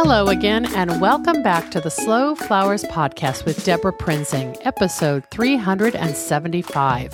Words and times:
Hello 0.00 0.28
again, 0.28 0.64
and 0.76 1.00
welcome 1.00 1.42
back 1.42 1.72
to 1.72 1.80
the 1.80 1.90
Slow 1.90 2.36
Flowers 2.36 2.84
Podcast 2.84 3.44
with 3.44 3.64
Debra 3.64 3.92
Prinzing, 3.94 4.56
episode 4.64 5.24
375. 5.32 7.10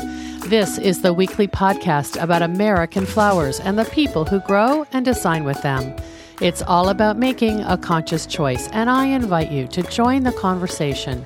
This 0.50 0.76
is 0.76 1.00
the 1.00 1.14
weekly 1.14 1.48
podcast 1.48 2.22
about 2.22 2.42
American 2.42 3.06
flowers 3.06 3.58
and 3.58 3.78
the 3.78 3.86
people 3.86 4.26
who 4.26 4.38
grow 4.40 4.84
and 4.92 5.02
design 5.02 5.44
with 5.44 5.62
them. 5.62 5.96
It's 6.42 6.60
all 6.60 6.90
about 6.90 7.16
making 7.16 7.62
a 7.62 7.78
conscious 7.78 8.26
choice, 8.26 8.68
and 8.68 8.90
I 8.90 9.06
invite 9.06 9.50
you 9.50 9.66
to 9.68 9.82
join 9.84 10.24
the 10.24 10.32
conversation 10.32 11.24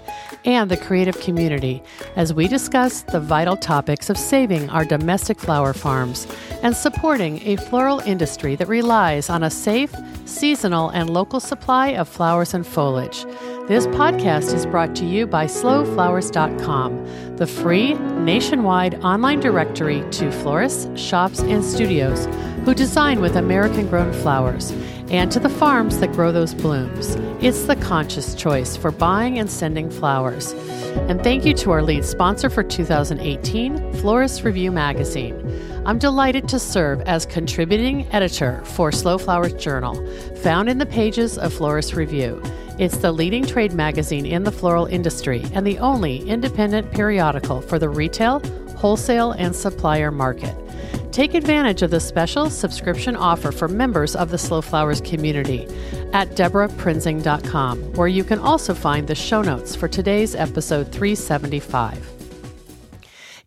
and 0.48 0.70
the 0.70 0.78
creative 0.78 1.20
community 1.20 1.82
as 2.16 2.32
we 2.32 2.48
discuss 2.48 3.02
the 3.02 3.20
vital 3.20 3.54
topics 3.54 4.08
of 4.08 4.16
saving 4.16 4.70
our 4.70 4.82
domestic 4.82 5.38
flower 5.38 5.74
farms 5.74 6.26
and 6.62 6.74
supporting 6.74 7.46
a 7.46 7.56
floral 7.56 8.00
industry 8.00 8.56
that 8.56 8.66
relies 8.66 9.28
on 9.28 9.42
a 9.42 9.50
safe, 9.50 9.94
seasonal, 10.24 10.88
and 10.88 11.10
local 11.10 11.38
supply 11.38 11.88
of 11.88 12.08
flowers 12.08 12.54
and 12.54 12.66
foliage. 12.66 13.24
This 13.68 13.86
podcast 13.88 14.54
is 14.54 14.64
brought 14.64 14.96
to 14.96 15.04
you 15.04 15.26
by 15.26 15.44
slowflowers.com, 15.44 17.36
the 17.36 17.46
free 17.46 17.92
nationwide 17.92 18.94
online 19.04 19.40
directory 19.40 20.02
to 20.12 20.32
florists, 20.32 20.88
shops, 20.98 21.40
and 21.40 21.62
studios 21.62 22.26
who 22.64 22.72
design 22.72 23.20
with 23.20 23.36
American 23.36 23.86
grown 23.86 24.14
flowers 24.14 24.72
and 25.10 25.32
to 25.32 25.40
the 25.40 25.48
farms 25.48 25.98
that 26.00 26.12
grow 26.12 26.32
those 26.32 26.54
blooms. 26.54 27.16
It's 27.40 27.64
the 27.64 27.76
conscious 27.76 28.34
choice 28.34 28.76
for 28.76 28.90
buying 28.90 29.38
and 29.38 29.50
sending 29.50 29.90
flowers. 29.90 30.52
And 31.08 31.22
thank 31.22 31.44
you 31.44 31.54
to 31.54 31.70
our 31.70 31.82
lead 31.82 32.04
sponsor 32.04 32.50
for 32.50 32.62
2018, 32.62 33.94
Florist 33.94 34.44
Review 34.44 34.70
Magazine. 34.70 35.36
I'm 35.86 35.98
delighted 35.98 36.48
to 36.48 36.58
serve 36.58 37.00
as 37.02 37.24
contributing 37.24 38.06
editor 38.12 38.62
for 38.64 38.92
Slow 38.92 39.16
Flowers 39.16 39.54
Journal, 39.54 39.94
found 40.36 40.68
in 40.68 40.78
the 40.78 40.86
pages 40.86 41.38
of 41.38 41.52
Florist 41.54 41.94
Review. 41.94 42.42
It's 42.78 42.98
the 42.98 43.10
leading 43.10 43.44
trade 43.44 43.72
magazine 43.72 44.26
in 44.26 44.44
the 44.44 44.52
floral 44.52 44.86
industry 44.86 45.44
and 45.54 45.66
the 45.66 45.78
only 45.78 46.28
independent 46.28 46.92
periodical 46.92 47.60
for 47.60 47.78
the 47.78 47.88
retail, 47.88 48.40
wholesale, 48.78 49.32
and 49.32 49.54
supplier 49.54 50.10
market. 50.10 50.54
Take 51.12 51.34
advantage 51.34 51.82
of 51.82 51.90
the 51.90 52.00
special 52.00 52.48
subscription 52.48 53.16
offer 53.16 53.50
for 53.50 53.66
members 53.66 54.14
of 54.14 54.30
the 54.30 54.38
Slow 54.38 54.60
Flowers 54.60 55.00
community 55.00 55.66
at 56.12 56.30
debraprinzing.com, 56.30 57.94
where 57.94 58.08
you 58.08 58.22
can 58.22 58.38
also 58.38 58.72
find 58.74 59.08
the 59.08 59.14
show 59.14 59.42
notes 59.42 59.74
for 59.74 59.88
today's 59.88 60.34
episode 60.36 60.92
375. 60.92 62.18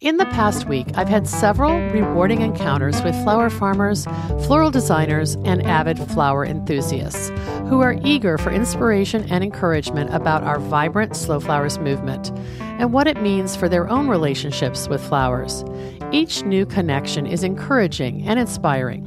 In 0.01 0.17
the 0.17 0.25
past 0.25 0.67
week, 0.67 0.87
I've 0.95 1.07
had 1.07 1.27
several 1.27 1.79
rewarding 1.91 2.41
encounters 2.41 3.03
with 3.03 3.13
flower 3.23 3.51
farmers, 3.51 4.05
floral 4.47 4.71
designers, 4.71 5.35
and 5.45 5.61
avid 5.61 5.99
flower 5.99 6.43
enthusiasts 6.43 7.29
who 7.71 7.79
are 7.79 7.95
eager 8.03 8.37
for 8.37 8.51
inspiration 8.51 9.23
and 9.31 9.45
encouragement 9.45 10.13
about 10.13 10.43
our 10.43 10.59
vibrant 10.59 11.15
slow 11.15 11.39
flowers 11.39 11.79
movement 11.79 12.29
and 12.59 12.91
what 12.91 13.07
it 13.07 13.21
means 13.21 13.55
for 13.55 13.69
their 13.69 13.87
own 13.87 14.09
relationships 14.09 14.89
with 14.89 15.01
flowers. 15.01 15.63
Each 16.11 16.43
new 16.43 16.65
connection 16.65 17.25
is 17.25 17.45
encouraging 17.45 18.27
and 18.27 18.37
inspiring. 18.37 19.05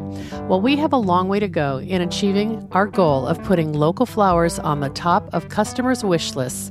While 0.48 0.62
we 0.62 0.76
have 0.76 0.94
a 0.94 0.96
long 0.96 1.28
way 1.28 1.40
to 1.40 1.46
go 1.46 1.78
in 1.80 2.00
achieving 2.00 2.66
our 2.72 2.86
goal 2.86 3.26
of 3.26 3.44
putting 3.44 3.74
local 3.74 4.06
flowers 4.06 4.58
on 4.58 4.80
the 4.80 4.88
top 4.88 5.28
of 5.34 5.50
customers' 5.50 6.02
wish 6.02 6.34
lists, 6.34 6.70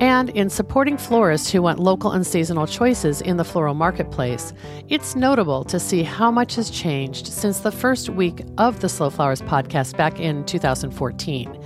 and 0.00 0.30
in 0.30 0.50
supporting 0.50 0.96
florists 0.96 1.50
who 1.50 1.62
want 1.62 1.78
local 1.78 2.12
and 2.12 2.26
seasonal 2.26 2.66
choices 2.66 3.20
in 3.20 3.36
the 3.36 3.44
floral 3.44 3.74
marketplace, 3.74 4.52
it's 4.88 5.14
notable 5.14 5.64
to 5.64 5.78
see 5.78 6.02
how 6.02 6.30
much 6.30 6.56
has 6.56 6.70
changed 6.70 7.26
since 7.26 7.60
the 7.60 7.72
first 7.72 8.08
week 8.08 8.42
of 8.58 8.80
the 8.80 8.88
Slow 8.88 9.10
Flowers 9.10 9.42
podcast 9.42 9.96
back 9.96 10.18
in 10.18 10.44
2014. 10.44 11.64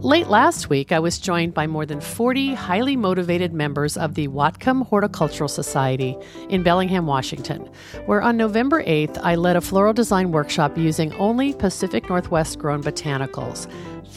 Late 0.00 0.28
last 0.28 0.70
week, 0.70 0.92
I 0.92 1.00
was 1.00 1.18
joined 1.18 1.54
by 1.54 1.66
more 1.66 1.84
than 1.84 2.00
40 2.00 2.54
highly 2.54 2.94
motivated 2.94 3.52
members 3.52 3.96
of 3.96 4.14
the 4.14 4.28
Whatcom 4.28 4.86
Horticultural 4.86 5.48
Society 5.48 6.16
in 6.50 6.62
Bellingham, 6.62 7.06
Washington, 7.06 7.68
where 8.06 8.22
on 8.22 8.36
November 8.36 8.84
8th, 8.84 9.18
I 9.24 9.34
led 9.34 9.56
a 9.56 9.60
floral 9.60 9.92
design 9.92 10.30
workshop 10.30 10.78
using 10.78 11.12
only 11.14 11.52
Pacific 11.52 12.08
Northwest 12.08 12.60
grown 12.60 12.80
botanicals. 12.80 13.68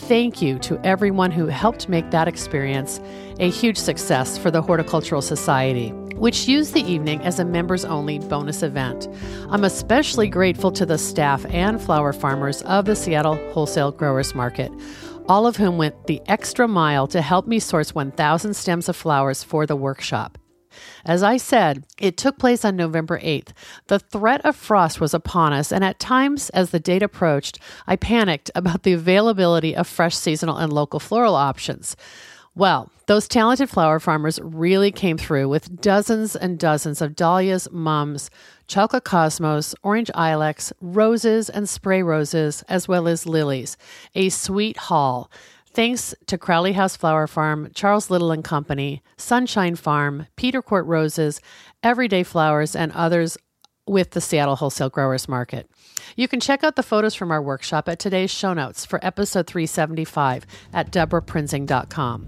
Thank 0.07 0.41
you 0.41 0.59
to 0.59 0.79
everyone 0.83 1.31
who 1.31 1.47
helped 1.47 1.87
make 1.87 2.11
that 2.11 2.27
experience 2.27 2.99
a 3.39 3.49
huge 3.49 3.77
success 3.77 4.37
for 4.37 4.51
the 4.51 4.61
Horticultural 4.61 5.21
Society 5.21 5.93
which 6.21 6.47
used 6.47 6.75
the 6.75 6.83
evening 6.83 7.19
as 7.21 7.39
a 7.39 7.45
members 7.45 7.83
only 7.83 8.19
bonus 8.19 8.61
event. 8.61 9.07
I'm 9.49 9.63
especially 9.63 10.27
grateful 10.27 10.71
to 10.73 10.85
the 10.85 10.99
staff 10.99 11.43
and 11.49 11.81
flower 11.81 12.13
farmers 12.13 12.61
of 12.61 12.85
the 12.85 12.95
Seattle 12.95 13.37
Wholesale 13.53 13.91
Growers 13.91 14.35
Market 14.35 14.71
all 15.27 15.47
of 15.47 15.55
whom 15.55 15.77
went 15.77 16.07
the 16.07 16.21
extra 16.27 16.67
mile 16.67 17.07
to 17.07 17.21
help 17.21 17.47
me 17.47 17.59
source 17.59 17.95
1,000 17.95 18.53
stems 18.53 18.89
of 18.89 18.95
flowers 18.95 19.43
for 19.43 19.65
the 19.65 19.75
workshop. 19.75 20.37
As 21.05 21.23
I 21.23 21.37
said, 21.37 21.85
it 21.97 22.17
took 22.17 22.37
place 22.37 22.63
on 22.65 22.75
November 22.75 23.19
8th. 23.19 23.49
The 23.87 23.99
threat 23.99 24.45
of 24.45 24.55
frost 24.55 24.99
was 25.01 25.13
upon 25.13 25.53
us, 25.53 25.71
and 25.71 25.83
at 25.83 25.99
times, 25.99 26.49
as 26.51 26.71
the 26.71 26.79
date 26.79 27.03
approached, 27.03 27.59
I 27.87 27.95
panicked 27.95 28.51
about 28.55 28.83
the 28.83 28.93
availability 28.93 29.75
of 29.75 29.87
fresh 29.87 30.15
seasonal 30.15 30.57
and 30.57 30.71
local 30.71 30.99
floral 30.99 31.35
options. 31.35 31.95
Well, 32.53 32.91
those 33.05 33.29
talented 33.29 33.69
flower 33.69 33.99
farmers 33.99 34.39
really 34.43 34.91
came 34.91 35.17
through 35.17 35.47
with 35.47 35.79
dozens 35.81 36.35
and 36.35 36.59
dozens 36.59 37.01
of 37.01 37.15
dahlias, 37.15 37.69
mums, 37.71 38.29
chocolate 38.67 39.05
cosmos, 39.05 39.73
orange 39.83 40.11
ilex, 40.15 40.73
roses, 40.81 41.49
and 41.49 41.67
spray 41.67 42.03
roses, 42.03 42.63
as 42.67 42.87
well 42.89 43.07
as 43.07 43.25
lilies. 43.25 43.77
A 44.15 44.29
sweet 44.29 44.77
haul. 44.77 45.31
Thanks 45.73 46.13
to 46.27 46.37
Crowley 46.37 46.73
House 46.73 46.97
Flower 46.97 47.27
Farm, 47.27 47.69
Charles 47.73 48.09
Little 48.09 48.31
and 48.31 48.43
Company, 48.43 49.01
Sunshine 49.15 49.75
Farm, 49.75 50.27
Peterkort 50.35 50.85
Roses, 50.85 51.39
Everyday 51.81 52.23
Flowers, 52.23 52.75
and 52.75 52.91
others 52.91 53.37
with 53.87 54.11
the 54.11 54.21
Seattle 54.21 54.57
Wholesale 54.57 54.89
Growers 54.89 55.29
Market. 55.29 55.69
You 56.15 56.27
can 56.27 56.41
check 56.41 56.63
out 56.63 56.75
the 56.75 56.83
photos 56.83 57.15
from 57.15 57.31
our 57.31 57.41
workshop 57.41 57.87
at 57.87 57.99
today's 57.99 58.31
show 58.31 58.53
notes 58.53 58.85
for 58.85 59.03
episode 59.03 59.47
375 59.47 60.45
at 60.73 60.91
debraprinzing.com. 60.91 62.27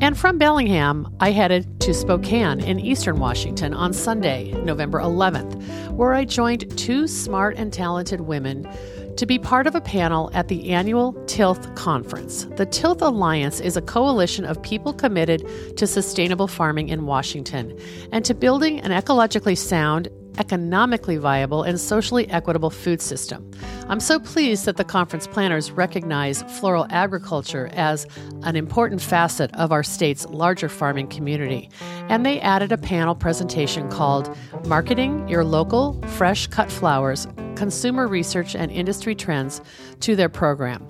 And 0.00 0.18
from 0.18 0.36
Bellingham, 0.36 1.14
I 1.20 1.30
headed 1.30 1.80
to 1.80 1.94
Spokane 1.94 2.60
in 2.60 2.78
eastern 2.78 3.18
Washington 3.18 3.72
on 3.72 3.94
Sunday, 3.94 4.52
November 4.62 5.00
11th, 5.00 5.90
where 5.92 6.12
I 6.12 6.26
joined 6.26 6.76
two 6.76 7.06
smart 7.06 7.56
and 7.56 7.72
talented 7.72 8.20
women 8.20 8.68
to 9.16 9.26
be 9.26 9.38
part 9.38 9.66
of 9.66 9.74
a 9.74 9.80
panel 9.80 10.30
at 10.34 10.48
the 10.48 10.70
annual 10.70 11.14
Tilth 11.26 11.74
Conference. 11.74 12.44
The 12.56 12.66
Tilth 12.66 13.00
Alliance 13.00 13.60
is 13.60 13.76
a 13.76 13.82
coalition 13.82 14.44
of 14.44 14.62
people 14.62 14.92
committed 14.92 15.46
to 15.76 15.86
sustainable 15.86 16.48
farming 16.48 16.88
in 16.88 17.06
Washington 17.06 17.78
and 18.12 18.24
to 18.24 18.34
building 18.34 18.80
an 18.80 18.90
ecologically 18.90 19.56
sound 19.56 20.08
economically 20.38 21.16
viable, 21.16 21.62
and 21.62 21.78
socially 21.78 22.28
equitable 22.30 22.70
food 22.70 23.00
system. 23.00 23.50
I'm 23.88 24.00
so 24.00 24.18
pleased 24.18 24.64
that 24.66 24.76
the 24.76 24.84
conference 24.84 25.26
planners 25.26 25.70
recognize 25.70 26.42
floral 26.58 26.86
agriculture 26.90 27.70
as 27.72 28.06
an 28.42 28.56
important 28.56 29.00
facet 29.00 29.54
of 29.54 29.72
our 29.72 29.82
state's 29.82 30.26
larger 30.26 30.68
farming 30.68 31.08
community. 31.08 31.70
And 32.08 32.24
they 32.24 32.40
added 32.40 32.72
a 32.72 32.78
panel 32.78 33.14
presentation 33.14 33.88
called 33.90 34.36
Marketing 34.66 35.28
Your 35.28 35.44
Local 35.44 36.00
Fresh 36.08 36.48
Cut 36.48 36.70
Flowers 36.70 37.26
Consumer 37.54 38.06
Research 38.06 38.54
and 38.54 38.70
Industry 38.70 39.14
Trends 39.14 39.60
to 40.00 40.14
their 40.16 40.28
program. 40.28 40.86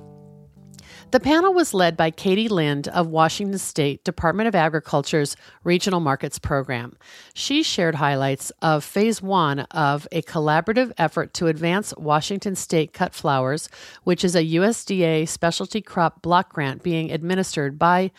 The 1.12 1.20
panel 1.20 1.54
was 1.54 1.72
led 1.72 1.96
by 1.96 2.10
Katie 2.10 2.48
Lind 2.48 2.88
of 2.88 3.06
Washington 3.06 3.58
State 3.58 4.02
Department 4.02 4.48
of 4.48 4.56
Agriculture's 4.56 5.36
Regional 5.62 6.00
Markets 6.00 6.40
Program. 6.40 6.96
She 7.32 7.62
shared 7.62 7.94
highlights 7.94 8.50
of 8.60 8.82
phase 8.82 9.22
one 9.22 9.60
of 9.70 10.08
a 10.10 10.22
collaborative 10.22 10.90
effort 10.98 11.32
to 11.34 11.46
advance 11.46 11.94
Washington 11.96 12.56
State 12.56 12.92
cut 12.92 13.14
flowers, 13.14 13.68
which 14.02 14.24
is 14.24 14.34
a 14.34 14.44
USDA 14.44 15.28
specialty 15.28 15.80
crop 15.80 16.22
block 16.22 16.52
grant 16.52 16.82
being 16.82 17.12
administered 17.12 17.78
by 17.78 18.10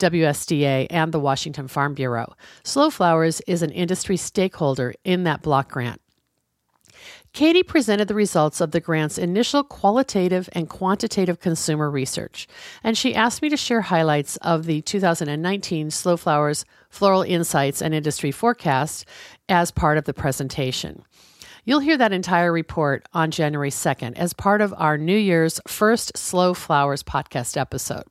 WSDA 0.00 0.86
and 0.88 1.12
the 1.12 1.20
Washington 1.20 1.68
Farm 1.68 1.92
Bureau. 1.92 2.34
Slow 2.64 2.88
Flowers 2.88 3.42
is 3.46 3.60
an 3.60 3.70
industry 3.70 4.16
stakeholder 4.16 4.94
in 5.04 5.24
that 5.24 5.42
block 5.42 5.70
grant. 5.70 6.00
Katie 7.32 7.62
presented 7.62 8.08
the 8.08 8.14
results 8.14 8.60
of 8.60 8.72
the 8.72 8.80
grant's 8.80 9.16
initial 9.16 9.64
qualitative 9.64 10.50
and 10.52 10.68
quantitative 10.68 11.40
consumer 11.40 11.90
research, 11.90 12.46
and 12.84 12.96
she 12.96 13.14
asked 13.14 13.40
me 13.40 13.48
to 13.48 13.56
share 13.56 13.80
highlights 13.80 14.36
of 14.38 14.66
the 14.66 14.82
2019 14.82 15.90
Slow 15.90 16.18
Flowers 16.18 16.66
Floral 16.90 17.22
Insights 17.22 17.80
and 17.80 17.94
Industry 17.94 18.32
Forecast 18.32 19.06
as 19.48 19.70
part 19.70 19.96
of 19.96 20.04
the 20.04 20.12
presentation. 20.12 21.04
You'll 21.64 21.80
hear 21.80 21.96
that 21.96 22.12
entire 22.12 22.52
report 22.52 23.08
on 23.14 23.30
January 23.30 23.70
2nd 23.70 24.18
as 24.18 24.34
part 24.34 24.60
of 24.60 24.74
our 24.76 24.98
New 24.98 25.16
Year's 25.16 25.58
first 25.66 26.18
Slow 26.18 26.52
Flowers 26.52 27.02
podcast 27.02 27.56
episode. 27.56 28.04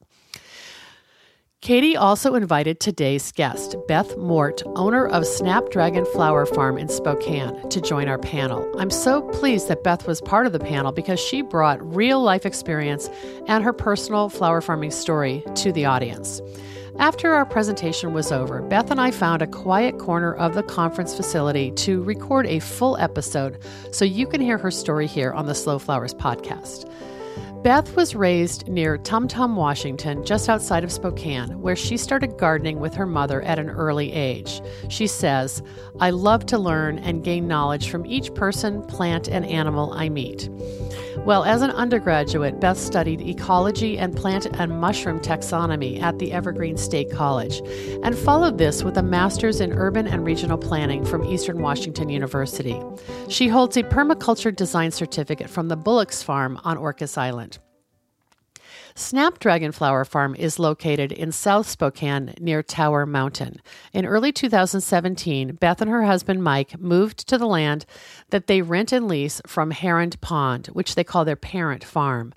Katie 1.62 1.96
also 1.96 2.34
invited 2.34 2.80
today's 2.80 3.32
guest, 3.32 3.76
Beth 3.88 4.18
Mort, 4.18 4.64
owner 4.76 5.06
of 5.06 5.28
Snapdragon 5.28 6.06
Flower 6.06 6.48
Farm 6.48 6.76
in 6.76 6.90
Spokane, 6.90 7.70
to 7.70 7.80
join 7.80 8.08
our 8.08 8.18
panel. 8.18 8.68
I'm 8.80 8.90
so 8.90 9.22
pleased 9.30 9.68
that 9.68 9.84
Beth 9.84 10.08
was 10.08 10.22
part 10.22 10.48
of 10.48 10.54
the 10.54 10.60
panel 10.60 10.92
because 10.92 11.20
she 11.20 11.44
brought 11.44 11.80
real 11.96 12.20
life 12.20 12.48
experience 12.48 13.12
and 13.46 13.64
her 13.64 13.74
personal 13.74 14.28
flower 14.28 14.60
farming 14.60 14.90
story 14.90 15.44
to 15.54 15.72
the 15.72 15.86
audience. 15.86 16.42
After 16.98 17.32
our 17.36 17.46
presentation 17.46 18.12
was 18.12 18.32
over, 18.32 18.64
Beth 18.64 18.90
and 18.90 19.00
I 19.00 19.12
found 19.12 19.44
a 19.44 19.48
quiet 19.48 20.00
corner 20.00 20.34
of 20.34 20.56
the 20.56 20.64
conference 20.64 21.16
facility 21.16 21.70
to 21.74 22.02
record 22.02 22.48
a 22.48 22.60
full 22.60 22.98
episode 22.98 23.60
so 23.92 24.04
you 24.04 24.26
can 24.26 24.42
hear 24.42 24.58
her 24.58 24.72
story 24.72 25.06
here 25.06 25.32
on 25.32 25.46
the 25.46 25.54
Slow 25.54 25.78
Flowers 25.78 26.16
podcast. 26.16 26.91
Beth 27.64 27.96
was 27.96 28.16
raised 28.16 28.68
near 28.68 28.98
Tum 28.98 29.28
Tum, 29.28 29.56
Washington, 29.56 30.26
just 30.26 30.50
outside 30.50 30.84
of 30.84 30.92
Spokane, 30.92 31.62
where 31.62 31.76
she 31.76 31.96
started 31.96 32.40
gardening 32.40 32.80
with 32.80 32.96
her 32.96 33.06
mother 33.06 33.44
at 33.44 33.60
an 33.60 33.70
early 33.70 34.12
age. 34.12 34.64
She 34.90 35.06
says, 35.06 35.62
I 36.00 36.10
love 36.10 36.48
to 36.48 36.58
learn 36.58 36.98
and 36.98 37.24
gain 37.24 37.48
knowledge 37.48 37.92
from 37.92 38.04
each 38.08 38.34
person, 38.34 38.82
plant, 38.88 39.28
and 39.28 39.46
animal 39.46 39.94
I 39.94 40.10
meet. 40.10 40.50
Well, 41.18 41.44
as 41.44 41.62
an 41.62 41.72
undergraduate, 41.72 42.60
Beth 42.60 42.78
studied 42.78 43.22
ecology 43.22 43.98
and 43.98 44.16
plant 44.16 44.46
and 44.46 44.80
mushroom 44.80 45.20
taxonomy 45.20 46.02
at 46.02 46.18
the 46.20 46.32
Evergreen 46.32 46.78
State 46.78 47.12
College 47.12 47.62
and 48.04 48.18
followed 48.18 48.58
this 48.58 48.84
with 48.84 48.98
a 48.98 49.04
master's 49.04 49.62
in 49.62 49.74
urban 49.74 50.08
and 50.08 50.26
regional 50.26 50.58
planning 50.58 51.06
from 51.06 51.26
Eastern 51.26 51.62
Washington 51.62 52.10
University. 52.10 52.82
She 53.28 53.48
holds 53.48 53.78
a 53.78 53.84
permaculture 53.84 54.56
design 54.56 54.92
certificate 54.92 55.50
from 55.50 55.68
the 55.68 55.78
Bullocks 55.78 56.24
Farm 56.24 56.60
on 56.64 56.78
Orcas 56.78 57.18
Island. 57.18 57.60
Snapdragon 58.96 59.72
Flower 59.72 60.06
Farm 60.06 60.36
is 60.36 60.60
located 60.60 61.12
in 61.12 61.32
South 61.32 61.68
Spokane 61.68 62.34
near 62.40 62.62
Tower 62.62 63.06
Mountain. 63.06 63.62
In 63.94 64.06
early 64.06 64.32
2017, 64.32 65.54
Beth 65.56 65.82
and 65.82 65.90
her 65.90 66.04
husband 66.04 66.44
Mike 66.44 66.80
moved 66.80 67.28
to 67.28 67.38
the 67.38 67.48
land 67.48 67.86
that 68.30 68.48
they 68.48 68.62
rent 68.62 68.92
and 68.92 69.08
lease 69.08 69.42
from 69.48 69.72
Heron 69.72 70.12
Pond, 70.22 70.68
which 70.68 70.96
they 70.96 71.04
call 71.04 71.26
their 71.26 71.36
parent 71.36 71.84
farm. 71.84 72.34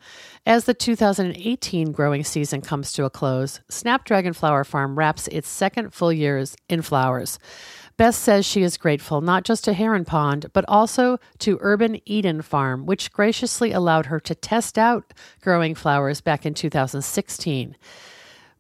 As 0.47 0.65
the 0.65 0.75
2018 0.75 1.93
growing 1.93 2.23
season 2.23 2.61
comes 2.61 2.93
to 2.93 3.05
a 3.05 3.11
close, 3.11 3.61
Snapdragon 3.71 4.35
Flower 4.35 4.65
Farm 4.65 4.97
wraps 4.99 5.27
its 5.29 5.49
second 5.49 5.95
full 5.95 6.13
years 6.13 6.55
in 6.69 6.83
flowers. 6.83 7.39
Beth 7.97 8.15
says 8.17 8.45
she 8.45 8.63
is 8.63 8.77
grateful 8.77 9.21
not 9.21 9.45
just 9.45 9.63
to 9.65 9.73
Heron 9.73 10.05
Pond, 10.05 10.47
but 10.53 10.65
also 10.67 11.19
to 11.39 11.59
Urban 11.61 12.01
Eden 12.05 12.43
Farm, 12.43 12.87
which 12.87 13.13
graciously 13.13 13.71
allowed 13.71 14.07
her 14.07 14.19
to 14.21 14.35
test 14.35 14.79
out 14.79 15.15
growing 15.41 15.77
flowers 15.77 16.21
back 16.21 16.45
in 16.45 16.55
2016. 16.55 17.77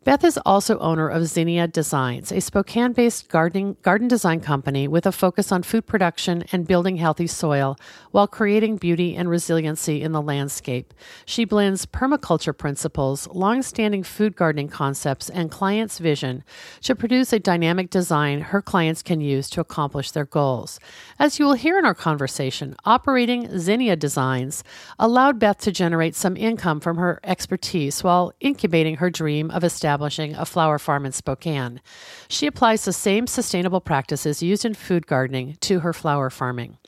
Beth 0.04 0.22
is 0.22 0.38
also 0.44 0.78
owner 0.80 1.08
of 1.08 1.26
Zinnia 1.26 1.66
Designs, 1.66 2.30
a 2.30 2.38
Spokane 2.38 2.92
based 2.92 3.30
garden, 3.30 3.78
garden 3.80 4.06
design 4.06 4.38
company 4.40 4.86
with 4.86 5.06
a 5.06 5.12
focus 5.12 5.50
on 5.50 5.62
food 5.62 5.86
production 5.86 6.44
and 6.52 6.66
building 6.66 6.98
healthy 6.98 7.26
soil 7.26 7.78
while 8.10 8.26
creating 8.26 8.76
beauty 8.76 9.16
and 9.16 9.30
resiliency 9.30 10.02
in 10.02 10.12
the 10.12 10.20
landscape. 10.20 10.92
She 11.24 11.46
blends 11.46 11.86
permaculture 11.86 12.56
principles, 12.56 13.26
long 13.28 13.62
standing 13.62 14.02
food 14.02 14.36
gardening 14.36 14.68
concepts, 14.68 15.30
and 15.30 15.50
clients' 15.50 15.98
vision 15.98 16.44
to 16.82 16.94
produce 16.94 17.32
a 17.32 17.38
dynamic 17.38 17.88
design 17.88 18.42
her 18.42 18.60
clients 18.60 19.02
can 19.02 19.22
use 19.22 19.48
to 19.50 19.62
accomplish 19.62 20.10
their 20.10 20.26
goals. 20.26 20.78
As 21.18 21.38
you 21.38 21.46
will 21.46 21.54
hear 21.54 21.78
in 21.78 21.86
our 21.86 21.94
conversation, 21.94 22.76
operating 22.84 23.58
Zinnia 23.58 23.96
Designs 23.96 24.64
allowed 24.98 25.38
Beth 25.38 25.60
to 25.60 25.72
generate 25.72 26.14
some 26.14 26.36
income 26.36 26.80
from 26.80 26.98
her 26.98 27.20
expertise 27.24 28.04
while 28.04 28.34
incubating 28.40 28.96
her 28.96 29.08
dream 29.08 29.50
of 29.50 29.64
establishing 29.64 29.93
establishing 29.94 30.34
a 30.34 30.44
flower 30.44 30.76
farm 30.76 31.06
in 31.06 31.12
Spokane. 31.12 31.80
She 32.26 32.48
applies 32.48 32.84
the 32.84 32.92
same 32.92 33.28
sustainable 33.28 33.80
practices 33.80 34.42
used 34.42 34.64
in 34.64 34.74
food 34.74 35.06
gardening 35.06 35.56
to 35.60 35.80
her 35.80 35.92
flower 35.92 36.30
farming. 36.30 36.78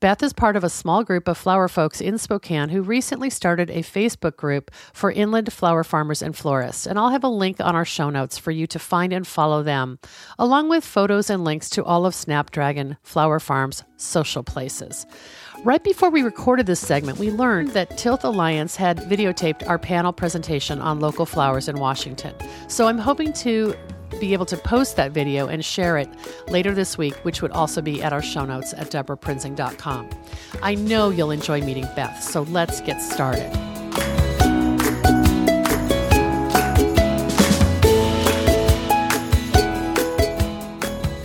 Beth 0.00 0.24
is 0.24 0.32
part 0.32 0.56
of 0.56 0.64
a 0.64 0.68
small 0.68 1.04
group 1.04 1.28
of 1.28 1.38
flower 1.38 1.68
folks 1.68 2.00
in 2.00 2.18
Spokane 2.18 2.70
who 2.70 2.82
recently 2.82 3.30
started 3.30 3.70
a 3.70 3.84
Facebook 3.84 4.36
group 4.36 4.72
for 4.92 5.12
inland 5.12 5.52
flower 5.52 5.84
farmers 5.84 6.20
and 6.20 6.36
florists. 6.36 6.84
And 6.84 6.98
I'll 6.98 7.10
have 7.10 7.22
a 7.22 7.28
link 7.28 7.60
on 7.60 7.76
our 7.76 7.84
show 7.84 8.10
notes 8.10 8.38
for 8.38 8.50
you 8.50 8.66
to 8.66 8.80
find 8.80 9.12
and 9.12 9.24
follow 9.24 9.62
them, 9.62 10.00
along 10.36 10.68
with 10.68 10.84
photos 10.84 11.30
and 11.30 11.44
links 11.44 11.70
to 11.70 11.84
all 11.84 12.04
of 12.04 12.16
Snapdragon 12.16 12.96
Flower 13.04 13.38
Farm's 13.38 13.84
social 13.96 14.42
places. 14.42 15.06
Right 15.64 15.84
before 15.84 16.10
we 16.10 16.22
recorded 16.22 16.66
this 16.66 16.80
segment, 16.80 17.18
we 17.18 17.30
learned 17.30 17.68
that 17.68 17.90
Tilth 17.90 18.24
Alliance 18.24 18.74
had 18.74 18.98
videotaped 18.98 19.68
our 19.68 19.78
panel 19.78 20.12
presentation 20.12 20.80
on 20.80 20.98
local 20.98 21.24
flowers 21.24 21.68
in 21.68 21.78
Washington. 21.78 22.34
So 22.66 22.88
I'm 22.88 22.98
hoping 22.98 23.32
to 23.34 23.76
be 24.18 24.32
able 24.32 24.46
to 24.46 24.56
post 24.56 24.96
that 24.96 25.12
video 25.12 25.46
and 25.46 25.64
share 25.64 25.98
it 25.98 26.08
later 26.48 26.74
this 26.74 26.98
week, 26.98 27.14
which 27.24 27.42
would 27.42 27.52
also 27.52 27.80
be 27.80 28.02
at 28.02 28.12
our 28.12 28.22
show 28.22 28.44
notes 28.44 28.74
at 28.74 28.90
debraprinzing.com. 28.90 30.10
I 30.62 30.74
know 30.74 31.10
you'll 31.10 31.30
enjoy 31.30 31.60
meeting 31.60 31.86
Beth, 31.94 32.20
so 32.20 32.42
let's 32.42 32.80
get 32.80 33.00
started. 33.00 33.71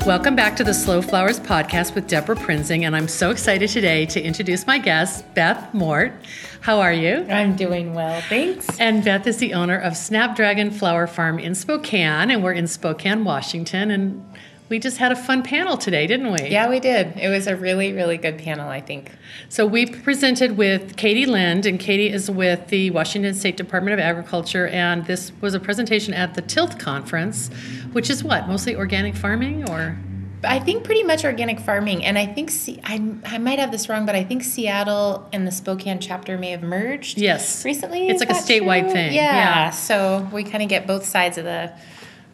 Welcome 0.08 0.38
back 0.38 0.56
to 0.56 0.64
the 0.64 0.74
Slow 0.74 1.02
Flowers 1.02 1.38
podcast 1.38 1.94
with 1.94 2.08
Debra 2.08 2.38
Prinzing, 2.38 2.86
and 2.86 2.96
I'm 2.96 3.10
so 3.10 3.30
excited 3.30 3.70
today 3.70 4.06
to 4.06 4.24
introduce 4.24 4.66
my 4.66 4.78
guest, 4.78 5.26
Beth 5.34 5.74
Mort. 5.74 6.14
How 6.62 6.80
are 6.80 6.94
you? 6.94 7.28
I'm 7.30 7.58
doing 7.58 7.94
well, 7.94 8.22
thanks. 8.22 8.80
And 8.80 9.04
Beth 9.04 9.28
is 9.28 9.40
the 9.40 9.54
owner 9.54 9.78
of 9.78 9.98
Snapdragon 9.98 10.72
Flower 10.72 11.08
Farm 11.08 11.40
in 11.40 11.54
Spokane, 11.54 12.32
and 12.32 12.42
we're 12.42 12.54
in 12.54 12.68
Spokane, 12.68 13.26
Washington, 13.26 13.92
and 13.92 14.26
we 14.70 14.80
just 14.80 14.98
had 14.98 15.12
a 15.12 15.16
fun 15.16 15.44
panel 15.44 15.78
today, 15.78 16.08
didn't 16.08 16.32
we? 16.32 16.50
Yeah, 16.50 16.70
we 16.70 16.80
did. 16.80 17.16
It 17.18 17.30
was 17.30 17.48
a 17.48 17.56
really, 17.56 17.94
really 17.94 18.18
good 18.18 18.38
panel, 18.38 18.70
I 18.70 18.82
think. 18.82 19.12
So 19.50 19.66
we 19.66 19.86
presented 19.86 20.58
with 20.58 20.98
Katie 20.98 21.26
Lind, 21.26 21.66
and 21.66 21.80
Katie 21.80 22.10
is 22.10 22.30
with 22.30 22.68
the 22.68 22.92
Washington 22.92 23.34
State 23.34 23.58
Department 23.58 23.94
of 23.94 24.00
Agriculture, 24.00 24.68
and 24.68 25.06
this 25.06 25.32
was 25.42 25.54
a 25.54 25.60
presentation 25.60 26.14
at 26.14 26.34
the 26.34 26.42
Tilth 26.42 26.78
Conference, 26.80 27.50
which 27.94 28.10
is 28.10 28.24
what 28.24 28.48
mostly 28.48 28.76
organic 28.76 29.16
farming, 29.16 29.70
or 29.70 29.98
I 30.44 30.60
think 30.60 30.84
pretty 30.84 31.04
much 31.04 31.26
organic 31.26 31.60
farming, 31.60 32.06
and 32.06 32.18
I 32.18 32.26
think 32.26 32.52
I, 32.84 33.16
I 33.26 33.38
might 33.38 33.60
have 33.60 33.72
this 33.72 33.90
wrong, 33.90 34.06
but 34.06 34.16
I 34.16 34.24
think 34.24 34.44
Seattle 34.44 35.28
and 35.34 35.48
the 35.48 35.52
Spokane 35.52 36.00
chapter 36.00 36.38
may 36.38 36.52
have 36.52 36.62
merged. 36.62 37.18
Yes, 37.18 37.66
recently. 37.66 38.08
It's 38.08 38.20
like 38.20 38.30
a 38.30 38.34
statewide 38.34 38.84
true? 38.84 38.92
thing. 38.92 39.14
Yeah. 39.14 39.34
yeah. 39.34 39.70
So 39.72 40.28
we 40.32 40.44
kind 40.44 40.62
of 40.62 40.70
get 40.70 40.86
both 40.86 41.06
sides 41.06 41.38
of 41.38 41.46
the 41.46 41.74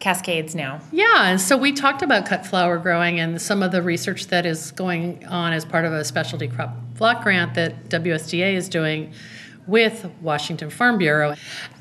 cascades 0.04 0.54
now. 0.54 0.82
Yeah, 0.92 1.30
and 1.30 1.40
so 1.40 1.56
we 1.56 1.72
talked 1.72 2.02
about 2.02 2.26
cut 2.26 2.44
flower 2.44 2.76
growing 2.76 3.18
and 3.18 3.40
some 3.40 3.62
of 3.62 3.72
the 3.72 3.80
research 3.80 4.26
that 4.26 4.44
is 4.44 4.70
going 4.72 5.24
on 5.24 5.54
as 5.54 5.64
part 5.64 5.86
of 5.86 5.94
a 5.94 6.04
specialty 6.04 6.46
crop 6.46 6.76
block 6.98 7.22
grant 7.22 7.54
that 7.54 7.88
WSDA 7.88 8.52
is 8.52 8.68
doing 8.68 9.14
with 9.66 10.10
Washington 10.20 10.68
Farm 10.68 10.98
Bureau. 10.98 11.34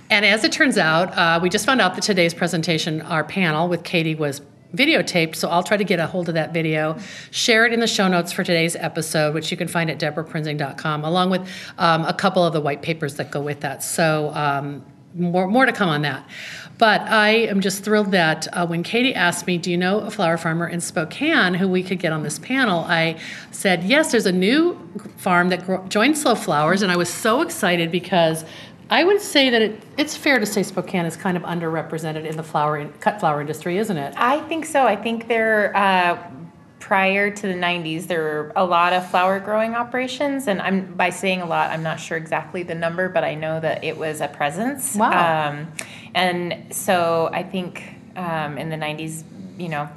And 0.10 0.24
as 0.24 0.46
it 0.46 0.54
turns 0.54 0.78
out, 0.78 1.14
uh, 1.18 1.42
we 1.44 1.50
just 1.50 1.66
found 1.66 1.82
out 1.82 1.96
that 1.96 2.02
today's 2.04 2.34
presentation, 2.34 3.02
our 3.02 3.26
panel 3.26 3.68
with 3.68 3.84
Katie, 3.84 4.16
was 4.16 4.42
videotaped, 4.74 5.36
so 5.36 5.50
I'll 5.50 5.62
try 5.62 5.76
to 5.76 5.84
get 5.84 6.00
a 6.00 6.08
hold 6.08 6.30
of 6.30 6.36
that 6.36 6.54
video, 6.54 6.98
share 7.30 7.66
it 7.66 7.74
in 7.74 7.82
the 7.82 7.88
show 7.88 8.08
notes 8.08 8.32
for 8.32 8.46
today's 8.46 8.78
episode, 8.78 9.34
which 9.34 9.52
you 9.52 9.58
can 9.58 9.68
find 9.68 9.92
at 9.92 10.00
debraprinzing.com, 10.00 11.04
along 11.04 11.30
with 11.30 11.42
um, 11.78 12.06
a 12.06 12.14
couple 12.14 12.46
of 12.46 12.54
the 12.54 12.62
white 12.62 12.82
papers 12.82 13.16
that 13.16 13.32
go 13.32 13.42
with 13.42 13.60
that. 13.60 13.84
So 13.84 14.32
um, 14.34 14.86
more, 15.16 15.48
more 15.48 15.66
to 15.66 15.72
come 15.72 15.90
on 15.90 16.02
that. 16.04 16.28
But 16.78 17.02
I 17.02 17.30
am 17.30 17.62
just 17.62 17.84
thrilled 17.84 18.12
that 18.12 18.48
uh, 18.52 18.66
when 18.66 18.84
Katie 18.84 19.14
asked 19.14 19.46
me, 19.46 19.58
Do 19.58 19.70
you 19.72 19.78
know 19.78 20.00
a 20.00 20.12
flower 20.12 20.38
farmer 20.38 20.68
in 20.68 20.82
Spokane 20.82 21.54
who 21.54 21.68
we 21.68 21.84
could 21.84 22.00
get 22.00 22.12
on 22.12 22.24
this 22.24 22.40
panel? 22.40 22.80
I 22.82 23.20
said, 23.52 23.84
Yes, 23.84 24.12
there's 24.12 24.26
a 24.26 24.32
new 24.32 24.80
farm 25.18 25.50
that 25.50 25.90
joined 25.90 26.18
Slow 26.18 26.36
Flowers, 26.36 26.82
and 26.82 26.92
I 26.92 26.98
was 26.98 27.10
so 27.10 27.42
excited 27.42 27.92
because 27.92 28.44
I 28.90 29.04
would 29.04 29.22
say 29.22 29.50
that 29.50 29.62
it, 29.62 29.84
it's 29.98 30.18
fair 30.18 30.40
to 30.40 30.46
say 30.46 30.64
Spokane 30.64 31.06
is 31.06 31.16
kind 31.16 31.38
of 31.38 31.44
underrepresented 31.44 32.26
in 32.26 32.38
the 32.38 32.44
flower 32.44 32.78
in, 32.78 32.92
cut 32.94 33.20
flower 33.20 33.40
industry, 33.40 33.78
isn't 33.78 33.98
it? 33.98 34.14
I 34.18 34.40
think 34.42 34.66
so. 34.66 34.86
I 34.86 34.96
think 34.96 35.28
there, 35.28 35.76
uh, 35.76 36.18
prior 36.84 37.32
to 37.32 37.48
the 37.48 37.54
90s, 37.54 38.08
there 38.08 38.22
were 38.22 38.52
a 38.58 38.66
lot 38.66 38.92
of 38.92 39.10
flower 39.10 39.40
growing 39.40 39.74
operations, 39.74 40.50
and 40.50 40.62
I'm 40.62 40.94
by 40.96 41.12
saying 41.12 41.40
a 41.40 41.46
lot, 41.46 41.72
I'm 41.72 41.82
not 41.82 41.98
sure 41.98 42.18
exactly 42.18 42.62
the 42.64 42.76
number, 42.76 43.08
but 43.08 43.24
I 43.24 43.36
know 43.36 43.58
that 43.62 43.86
it 43.86 43.98
was 43.98 44.20
a 44.20 44.28
presence. 44.28 44.94
Wow. 44.94 45.50
Um, 45.50 45.72
and 46.14 46.76
so 46.76 47.30
I 47.32 47.42
think 47.44 47.86
um, 48.18 48.58
in 48.58 48.68
the 48.68 48.76
90s, 48.76 49.24
you 49.58 49.70
know, 49.70 49.88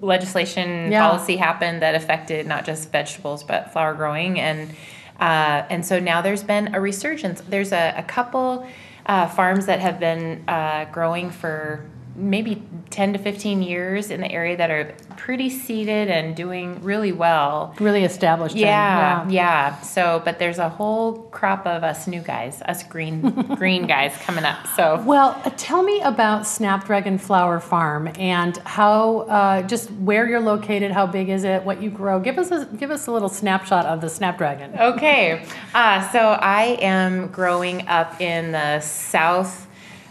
legislation 0.00 0.90
yeah. 0.90 1.06
policy 1.06 1.36
happened 1.36 1.82
that 1.82 1.94
affected 1.94 2.46
not 2.46 2.64
just 2.64 2.92
vegetables 2.92 3.42
but 3.42 3.72
flower 3.72 3.94
growing 3.94 4.38
and 4.38 4.70
uh, 5.18 5.64
and 5.70 5.84
so 5.84 5.98
now 5.98 6.20
there's 6.20 6.42
been 6.42 6.74
a 6.74 6.80
resurgence. 6.80 7.40
There's 7.40 7.72
a, 7.72 7.94
a 7.96 8.02
couple 8.02 8.66
uh, 9.06 9.26
farms 9.28 9.64
that 9.64 9.80
have 9.80 9.98
been 9.98 10.44
uh, 10.46 10.84
growing 10.92 11.30
for 11.30 11.86
maybe 12.16 12.62
10 12.90 13.12
to 13.12 13.18
15 13.18 13.62
years 13.62 14.10
in 14.10 14.20
the 14.20 14.30
area 14.30 14.56
that 14.56 14.70
are 14.70 14.94
pretty 15.16 15.50
seated 15.50 16.08
and 16.08 16.34
doing 16.34 16.82
really 16.82 17.12
well. 17.12 17.74
Really 17.78 18.04
established. 18.04 18.56
Yeah, 18.56 19.24
yeah, 19.24 19.28
yeah. 19.28 19.80
So, 19.80 20.22
but 20.24 20.38
there's 20.38 20.58
a 20.58 20.68
whole 20.68 21.22
crop 21.30 21.66
of 21.66 21.84
us 21.84 22.06
new 22.06 22.20
guys, 22.20 22.62
us 22.62 22.82
green 22.82 23.30
green 23.56 23.86
guys 23.86 24.16
coming 24.18 24.44
up. 24.44 24.66
So, 24.68 25.02
well, 25.04 25.40
uh, 25.44 25.50
tell 25.56 25.82
me 25.82 26.00
about 26.00 26.46
Snapdragon 26.46 27.18
Flower 27.18 27.60
Farm 27.60 28.08
and 28.18 28.56
how, 28.58 29.20
uh, 29.20 29.62
just 29.62 29.90
where 29.92 30.28
you're 30.28 30.40
located, 30.40 30.92
how 30.92 31.06
big 31.06 31.28
is 31.28 31.44
it, 31.44 31.64
what 31.64 31.82
you 31.82 31.90
grow. 31.90 32.20
Give 32.20 32.38
us 32.38 32.50
a 32.50 32.66
give 32.76 32.90
us 32.90 33.06
a 33.06 33.12
little 33.12 33.28
snapshot 33.28 33.86
of 33.86 34.00
the 34.00 34.08
Snapdragon. 34.08 34.78
Okay, 34.78 35.44
uh, 35.74 36.08
so 36.10 36.20
I 36.20 36.78
am 36.80 37.28
growing 37.28 37.86
up 37.88 38.20
in 38.20 38.52
the 38.52 38.80
south 38.80 39.65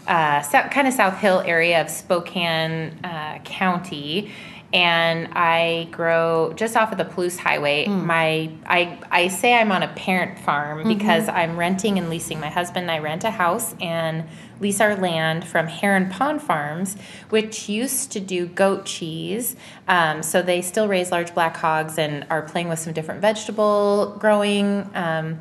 uh, 0.06 0.42
south, 0.42 0.70
kind 0.70 0.88
of 0.88 0.94
South 0.94 1.18
Hill 1.18 1.42
area 1.44 1.80
of 1.80 1.90
Spokane 1.90 2.98
uh, 3.04 3.38
County, 3.44 4.32
and 4.72 5.28
I 5.32 5.88
grow 5.90 6.52
just 6.54 6.76
off 6.76 6.92
of 6.92 6.98
the 6.98 7.04
Palouse 7.04 7.38
Highway. 7.38 7.86
Mm. 7.86 8.04
My 8.04 8.50
I 8.66 8.98
I 9.10 9.28
say 9.28 9.54
I'm 9.54 9.72
on 9.72 9.82
a 9.82 9.88
parent 9.88 10.38
farm 10.38 10.80
mm-hmm. 10.80 10.88
because 10.88 11.28
I'm 11.28 11.56
renting 11.56 11.98
and 11.98 12.10
leasing. 12.10 12.40
My 12.40 12.50
husband 12.50 12.84
and 12.84 12.90
I 12.90 12.98
rent 12.98 13.24
a 13.24 13.30
house 13.30 13.74
and 13.80 14.24
lease 14.60 14.80
our 14.80 14.96
land 14.96 15.46
from 15.46 15.66
Heron 15.66 16.08
Pond 16.10 16.42
Farms, 16.42 16.96
which 17.30 17.68
used 17.68 18.12
to 18.12 18.20
do 18.20 18.46
goat 18.46 18.86
cheese. 18.86 19.54
Um, 19.86 20.22
so 20.22 20.42
they 20.42 20.62
still 20.62 20.88
raise 20.88 21.10
large 21.10 21.34
black 21.34 21.56
hogs 21.56 21.98
and 21.98 22.26
are 22.30 22.42
playing 22.42 22.68
with 22.68 22.78
some 22.78 22.92
different 22.92 23.20
vegetable 23.20 24.16
growing. 24.18 24.88
Um, 24.94 25.38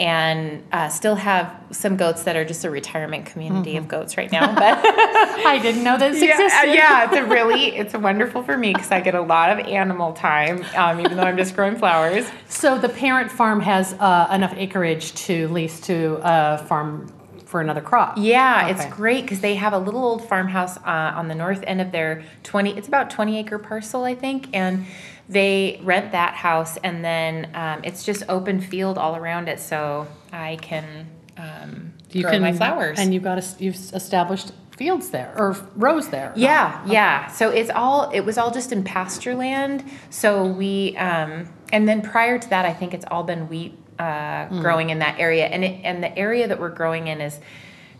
and 0.00 0.62
uh, 0.72 0.88
still 0.88 1.14
have 1.14 1.54
some 1.70 1.96
goats 1.96 2.24
that 2.24 2.34
are 2.34 2.44
just 2.44 2.64
a 2.64 2.70
retirement 2.70 3.26
community 3.26 3.74
mm-hmm. 3.74 3.84
of 3.84 3.88
goats 3.88 4.16
right 4.16 4.30
now. 4.32 4.54
But 4.54 4.78
I 4.84 5.58
didn't 5.62 5.84
know 5.84 5.98
this 5.98 6.22
yeah, 6.22 6.32
existed. 6.32 6.74
yeah, 6.74 7.04
it's 7.04 7.16
a 7.16 7.24
really 7.24 7.76
it's 7.76 7.94
wonderful 7.94 8.42
for 8.42 8.56
me 8.56 8.72
because 8.72 8.90
I 8.90 9.00
get 9.00 9.14
a 9.14 9.22
lot 9.22 9.50
of 9.50 9.66
animal 9.66 10.12
time, 10.12 10.64
um, 10.76 11.00
even 11.00 11.16
though 11.16 11.24
I'm 11.24 11.36
just 11.36 11.54
growing 11.54 11.76
flowers. 11.76 12.26
So 12.48 12.78
the 12.78 12.88
parent 12.88 13.30
farm 13.30 13.60
has 13.60 13.92
uh, 13.94 14.28
enough 14.32 14.54
acreage 14.56 15.14
to 15.26 15.48
lease 15.48 15.80
to 15.82 16.20
a 16.22 16.58
farm 16.58 17.12
for 17.54 17.60
another 17.60 17.80
crop. 17.80 18.14
Yeah, 18.18 18.62
okay. 18.64 18.72
it's 18.72 18.92
great 18.92 19.22
because 19.22 19.38
they 19.38 19.54
have 19.54 19.72
a 19.72 19.78
little 19.78 20.02
old 20.02 20.28
farmhouse 20.28 20.76
uh, 20.78 21.12
on 21.14 21.28
the 21.28 21.36
north 21.36 21.62
end 21.68 21.80
of 21.80 21.92
their 21.92 22.24
20. 22.42 22.76
It's 22.76 22.88
about 22.88 23.10
20 23.10 23.38
acre 23.38 23.60
parcel, 23.60 24.02
I 24.02 24.16
think, 24.16 24.48
and 24.52 24.86
they 25.28 25.80
rent 25.82 26.12
that 26.12 26.34
house 26.34 26.76
and 26.78 27.04
then 27.04 27.50
um, 27.54 27.80
it's 27.84 28.04
just 28.04 28.22
open 28.28 28.60
field 28.60 28.98
all 28.98 29.16
around 29.16 29.48
it 29.48 29.58
so 29.58 30.06
i 30.32 30.56
can 30.56 31.08
um, 31.36 31.92
you 32.12 32.22
grow 32.22 32.32
can, 32.32 32.42
my 32.42 32.52
flowers 32.52 32.98
and 32.98 33.12
you've 33.12 33.22
got 33.22 33.38
a, 33.38 33.44
you've 33.58 33.74
established 33.92 34.52
fields 34.76 35.10
there 35.10 35.32
or 35.36 35.56
rows 35.76 36.08
there 36.08 36.32
yeah 36.36 36.80
okay. 36.84 36.92
yeah 36.92 37.26
so 37.28 37.50
it's 37.50 37.70
all 37.70 38.10
it 38.10 38.20
was 38.20 38.36
all 38.36 38.50
just 38.50 38.72
in 38.72 38.82
pasture 38.82 39.34
land 39.34 39.84
so 40.10 40.44
we 40.44 40.96
um, 40.96 41.48
and 41.72 41.88
then 41.88 42.02
prior 42.02 42.38
to 42.38 42.48
that 42.50 42.64
i 42.64 42.72
think 42.72 42.92
it's 42.92 43.04
all 43.10 43.22
been 43.22 43.48
wheat 43.48 43.78
uh, 43.98 44.48
mm. 44.48 44.60
growing 44.60 44.90
in 44.90 44.98
that 44.98 45.18
area 45.20 45.46
and 45.46 45.64
it, 45.64 45.80
and 45.84 46.02
the 46.02 46.18
area 46.18 46.48
that 46.48 46.58
we're 46.58 46.68
growing 46.68 47.06
in 47.06 47.20
is 47.20 47.38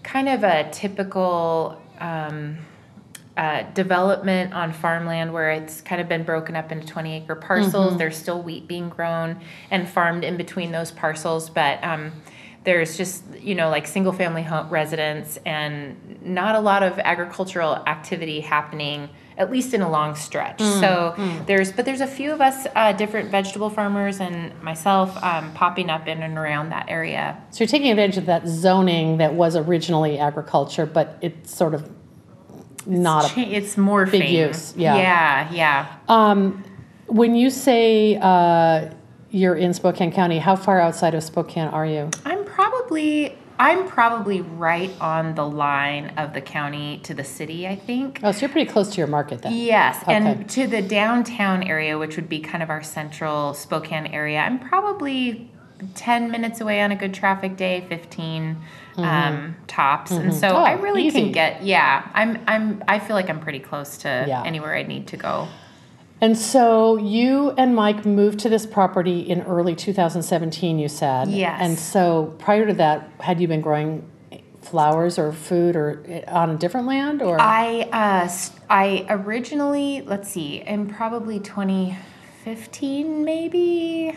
kind 0.02 0.28
of 0.28 0.43
a 0.43 0.69
typical 0.71 1.81
um, 2.00 2.59
uh, 3.36 3.62
development 3.72 4.54
on 4.54 4.72
farmland 4.72 5.32
where 5.32 5.50
it's 5.50 5.80
kind 5.80 6.00
of 6.00 6.08
been 6.08 6.22
broken 6.22 6.54
up 6.54 6.70
into 6.70 6.86
20 6.86 7.16
acre 7.16 7.34
parcels. 7.34 7.88
Mm-hmm. 7.88 7.98
There's 7.98 8.16
still 8.16 8.40
wheat 8.40 8.68
being 8.68 8.88
grown 8.88 9.40
and 9.70 9.88
farmed 9.88 10.24
in 10.24 10.36
between 10.36 10.72
those 10.72 10.92
parcels, 10.92 11.50
but 11.50 11.82
um, 11.82 12.12
there's 12.62 12.96
just, 12.96 13.24
you 13.40 13.54
know, 13.54 13.70
like 13.70 13.86
single 13.86 14.12
family 14.12 14.42
home 14.42 14.68
residents 14.68 15.38
and 15.44 16.20
not 16.22 16.54
a 16.54 16.60
lot 16.60 16.82
of 16.82 16.98
agricultural 16.98 17.76
activity 17.86 18.40
happening 18.40 19.08
at 19.36 19.50
least 19.50 19.74
in 19.74 19.82
a 19.82 19.90
long 19.90 20.14
stretch. 20.14 20.58
Mm, 20.58 20.80
so 20.80 21.14
mm. 21.16 21.46
there's, 21.46 21.72
but 21.72 21.84
there's 21.84 22.00
a 22.00 22.06
few 22.06 22.32
of 22.32 22.40
us, 22.40 22.66
uh, 22.74 22.92
different 22.92 23.30
vegetable 23.30 23.68
farmers 23.68 24.20
and 24.20 24.60
myself, 24.62 25.20
um, 25.22 25.52
popping 25.54 25.90
up 25.90 26.06
in 26.06 26.22
and 26.22 26.38
around 26.38 26.70
that 26.70 26.86
area. 26.88 27.36
So 27.50 27.64
you're 27.64 27.68
taking 27.68 27.90
advantage 27.90 28.16
of 28.16 28.26
that 28.26 28.46
zoning 28.46 29.18
that 29.18 29.34
was 29.34 29.56
originally 29.56 30.18
agriculture, 30.18 30.86
but 30.86 31.18
it's 31.20 31.52
sort 31.52 31.74
of 31.74 31.90
not 32.86 33.24
it's, 33.24 33.36
a 33.36 33.40
it's 33.40 33.76
more 33.76 34.06
big 34.06 34.28
use. 34.28 34.74
Yeah, 34.76 34.96
yeah, 34.96 35.52
yeah. 35.52 35.96
Um, 36.08 36.64
when 37.06 37.34
you 37.34 37.50
say 37.50 38.18
uh, 38.20 38.90
you're 39.30 39.56
in 39.56 39.74
Spokane 39.74 40.12
County, 40.12 40.38
how 40.38 40.56
far 40.56 40.80
outside 40.80 41.14
of 41.14 41.22
Spokane 41.22 41.68
are 41.68 41.86
you? 41.86 42.10
I'm 42.24 42.44
probably 42.44 43.36
I'm 43.58 43.86
probably 43.86 44.40
right 44.40 44.90
on 45.00 45.36
the 45.36 45.46
line 45.46 46.08
of 46.16 46.34
the 46.34 46.40
county 46.40 46.98
to 47.04 47.14
the 47.14 47.22
city, 47.22 47.68
I 47.68 47.76
think. 47.76 48.20
Oh, 48.22 48.32
so 48.32 48.40
you're 48.40 48.48
pretty 48.48 48.70
close 48.70 48.90
to 48.94 48.98
your 48.98 49.06
market 49.06 49.42
then. 49.42 49.52
Yes, 49.52 50.02
okay. 50.02 50.14
and 50.14 50.50
to 50.50 50.66
the 50.66 50.82
downtown 50.82 51.62
area, 51.62 51.96
which 51.96 52.16
would 52.16 52.28
be 52.28 52.40
kind 52.40 52.62
of 52.62 52.70
our 52.70 52.82
central 52.82 53.54
Spokane 53.54 54.08
area, 54.08 54.40
I'm 54.40 54.58
probably 54.58 55.50
10 55.94 56.30
minutes 56.30 56.60
away 56.60 56.80
on 56.80 56.90
a 56.90 56.96
good 56.96 57.14
traffic 57.14 57.56
day, 57.56 57.86
15 57.88 58.56
mm-hmm. 58.96 59.04
um, 59.04 59.56
tops. 59.66 60.12
Mm-hmm. 60.12 60.28
And 60.28 60.34
so 60.34 60.48
oh, 60.48 60.62
I 60.62 60.72
really 60.72 61.06
easy. 61.06 61.22
can 61.22 61.32
get, 61.32 61.62
yeah, 61.62 62.08
I'm, 62.14 62.42
I'm, 62.46 62.82
I 62.88 62.98
feel 62.98 63.16
like 63.16 63.28
I'm 63.28 63.40
pretty 63.40 63.60
close 63.60 63.98
to 63.98 64.24
yeah. 64.26 64.42
anywhere 64.44 64.74
I 64.74 64.82
need 64.82 65.06
to 65.08 65.16
go. 65.16 65.48
And 66.20 66.38
so 66.38 66.96
you 66.96 67.50
and 67.50 67.74
Mike 67.74 68.06
moved 68.06 68.38
to 68.40 68.48
this 68.48 68.66
property 68.66 69.20
in 69.20 69.42
early 69.42 69.74
2017, 69.74 70.78
you 70.78 70.88
said. 70.88 71.28
Yes. 71.28 71.58
And 71.60 71.78
so 71.78 72.34
prior 72.38 72.66
to 72.66 72.74
that, 72.74 73.10
had 73.20 73.40
you 73.40 73.48
been 73.48 73.60
growing 73.60 74.10
flowers 74.62 75.18
or 75.18 75.32
food 75.32 75.76
or 75.76 76.02
eh, 76.08 76.22
on 76.28 76.50
a 76.50 76.56
different 76.56 76.86
land 76.86 77.20
or? 77.20 77.38
I, 77.40 77.88
uh, 77.92 78.30
I 78.70 79.04
originally, 79.10 80.02
let's 80.02 80.30
see, 80.30 80.62
in 80.62 80.88
probably 80.88 81.40
2015 81.40 83.24
maybe, 83.24 84.16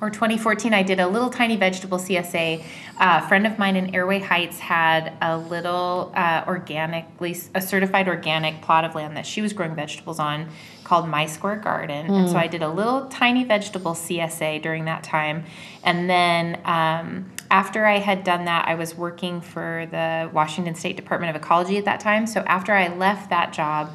or 0.00 0.10
2014, 0.10 0.72
I 0.72 0.82
did 0.82 1.00
a 1.00 1.08
little 1.08 1.30
tiny 1.30 1.56
vegetable 1.56 1.98
CSA. 1.98 2.60
Uh, 2.60 3.20
a 3.22 3.28
friend 3.28 3.46
of 3.46 3.58
mine 3.58 3.74
in 3.74 3.94
Airway 3.94 4.20
Heights 4.20 4.60
had 4.60 5.12
a 5.20 5.36
little 5.36 6.12
uh, 6.14 6.44
organically, 6.46 7.36
a 7.54 7.60
certified 7.60 8.06
organic 8.06 8.62
plot 8.62 8.84
of 8.84 8.94
land 8.94 9.16
that 9.16 9.26
she 9.26 9.42
was 9.42 9.52
growing 9.52 9.74
vegetables 9.74 10.20
on 10.20 10.48
called 10.84 11.08
My 11.08 11.26
Square 11.26 11.56
Garden. 11.56 12.06
Mm. 12.06 12.18
And 12.18 12.28
so 12.28 12.34
hmm. 12.34 12.40
I 12.40 12.46
did 12.46 12.62
a 12.62 12.68
little 12.68 13.06
tiny 13.06 13.44
vegetable 13.44 13.92
CSA 13.92 14.62
during 14.62 14.84
that 14.86 15.02
time. 15.02 15.44
And 15.82 16.08
then 16.08 16.60
um, 16.64 17.30
after 17.50 17.84
I 17.84 17.98
had 17.98 18.24
done 18.24 18.44
that, 18.44 18.68
I 18.68 18.74
was 18.74 18.94
working 18.94 19.40
for 19.40 19.86
the 19.90 20.30
Washington 20.32 20.74
State 20.74 20.96
Department 20.96 21.34
of 21.34 21.42
Ecology 21.42 21.76
at 21.76 21.84
that 21.86 22.00
time. 22.00 22.26
So 22.26 22.40
after 22.42 22.72
I 22.72 22.88
left 22.88 23.30
that 23.30 23.52
job, 23.52 23.92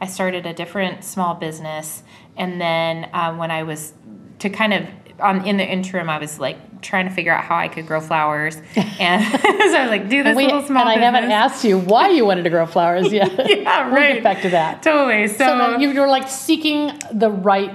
I 0.00 0.06
started 0.06 0.46
a 0.46 0.52
different 0.52 1.04
small 1.04 1.34
business. 1.34 2.02
And 2.36 2.60
then 2.60 3.08
um, 3.12 3.38
when 3.38 3.50
I 3.50 3.62
was 3.62 3.94
to 4.40 4.50
kind 4.50 4.74
of 4.74 4.86
on 5.20 5.46
in 5.46 5.56
the 5.56 5.64
interim, 5.64 6.10
I 6.10 6.18
was 6.18 6.38
like 6.38 6.82
trying 6.82 7.08
to 7.08 7.14
figure 7.14 7.32
out 7.32 7.44
how 7.44 7.56
I 7.56 7.68
could 7.68 7.86
grow 7.86 8.00
flowers, 8.00 8.56
and 8.76 9.24
so 9.40 9.48
I 9.48 9.82
was 9.82 9.90
like, 9.90 10.08
do 10.08 10.22
this 10.22 10.36
we, 10.36 10.44
little 10.44 10.62
small. 10.62 10.82
And 10.82 10.88
I 10.88 10.94
business. 10.94 11.14
haven't 11.14 11.30
asked 11.30 11.64
you 11.64 11.78
why 11.78 12.10
you 12.10 12.24
wanted 12.24 12.42
to 12.44 12.50
grow 12.50 12.66
flowers 12.66 13.12
yet. 13.12 13.30
yeah, 13.48 13.88
right. 13.88 13.92
we'll 13.92 14.14
get 14.14 14.22
back 14.22 14.42
to 14.42 14.50
that. 14.50 14.82
Totally. 14.82 15.28
So, 15.28 15.46
so 15.46 15.78
you 15.78 15.98
were 15.98 16.08
like 16.08 16.28
seeking 16.28 16.92
the 17.12 17.30
right, 17.30 17.74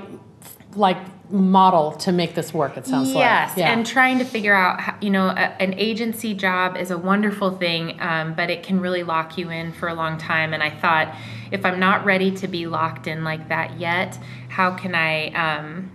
like 0.75 0.97
model 1.31 1.91
to 1.91 2.11
make 2.11 2.33
this 2.33 2.51
work 2.55 2.75
it 2.75 2.87
sounds 2.87 3.09
yes, 3.09 3.15
like 3.15 3.23
yes 3.23 3.57
yeah. 3.57 3.71
and 3.71 3.85
trying 3.85 4.17
to 4.17 4.25
figure 4.25 4.55
out 4.55 4.81
how, 4.81 4.97
you 4.99 5.11
know 5.11 5.27
a, 5.27 5.61
an 5.61 5.75
agency 5.77 6.33
job 6.33 6.75
is 6.75 6.89
a 6.89 6.97
wonderful 6.97 7.51
thing 7.51 8.01
um, 8.01 8.33
but 8.33 8.49
it 8.49 8.63
can 8.63 8.79
really 8.79 9.03
lock 9.03 9.37
you 9.37 9.51
in 9.51 9.71
for 9.71 9.87
a 9.87 9.93
long 9.93 10.17
time 10.17 10.55
and 10.55 10.63
i 10.63 10.71
thought 10.71 11.15
if 11.51 11.63
i'm 11.65 11.79
not 11.79 12.03
ready 12.03 12.31
to 12.31 12.47
be 12.47 12.65
locked 12.65 13.05
in 13.05 13.23
like 13.23 13.47
that 13.47 13.79
yet 13.79 14.17
how 14.47 14.75
can 14.75 14.95
i 14.95 15.27
um, 15.33 15.91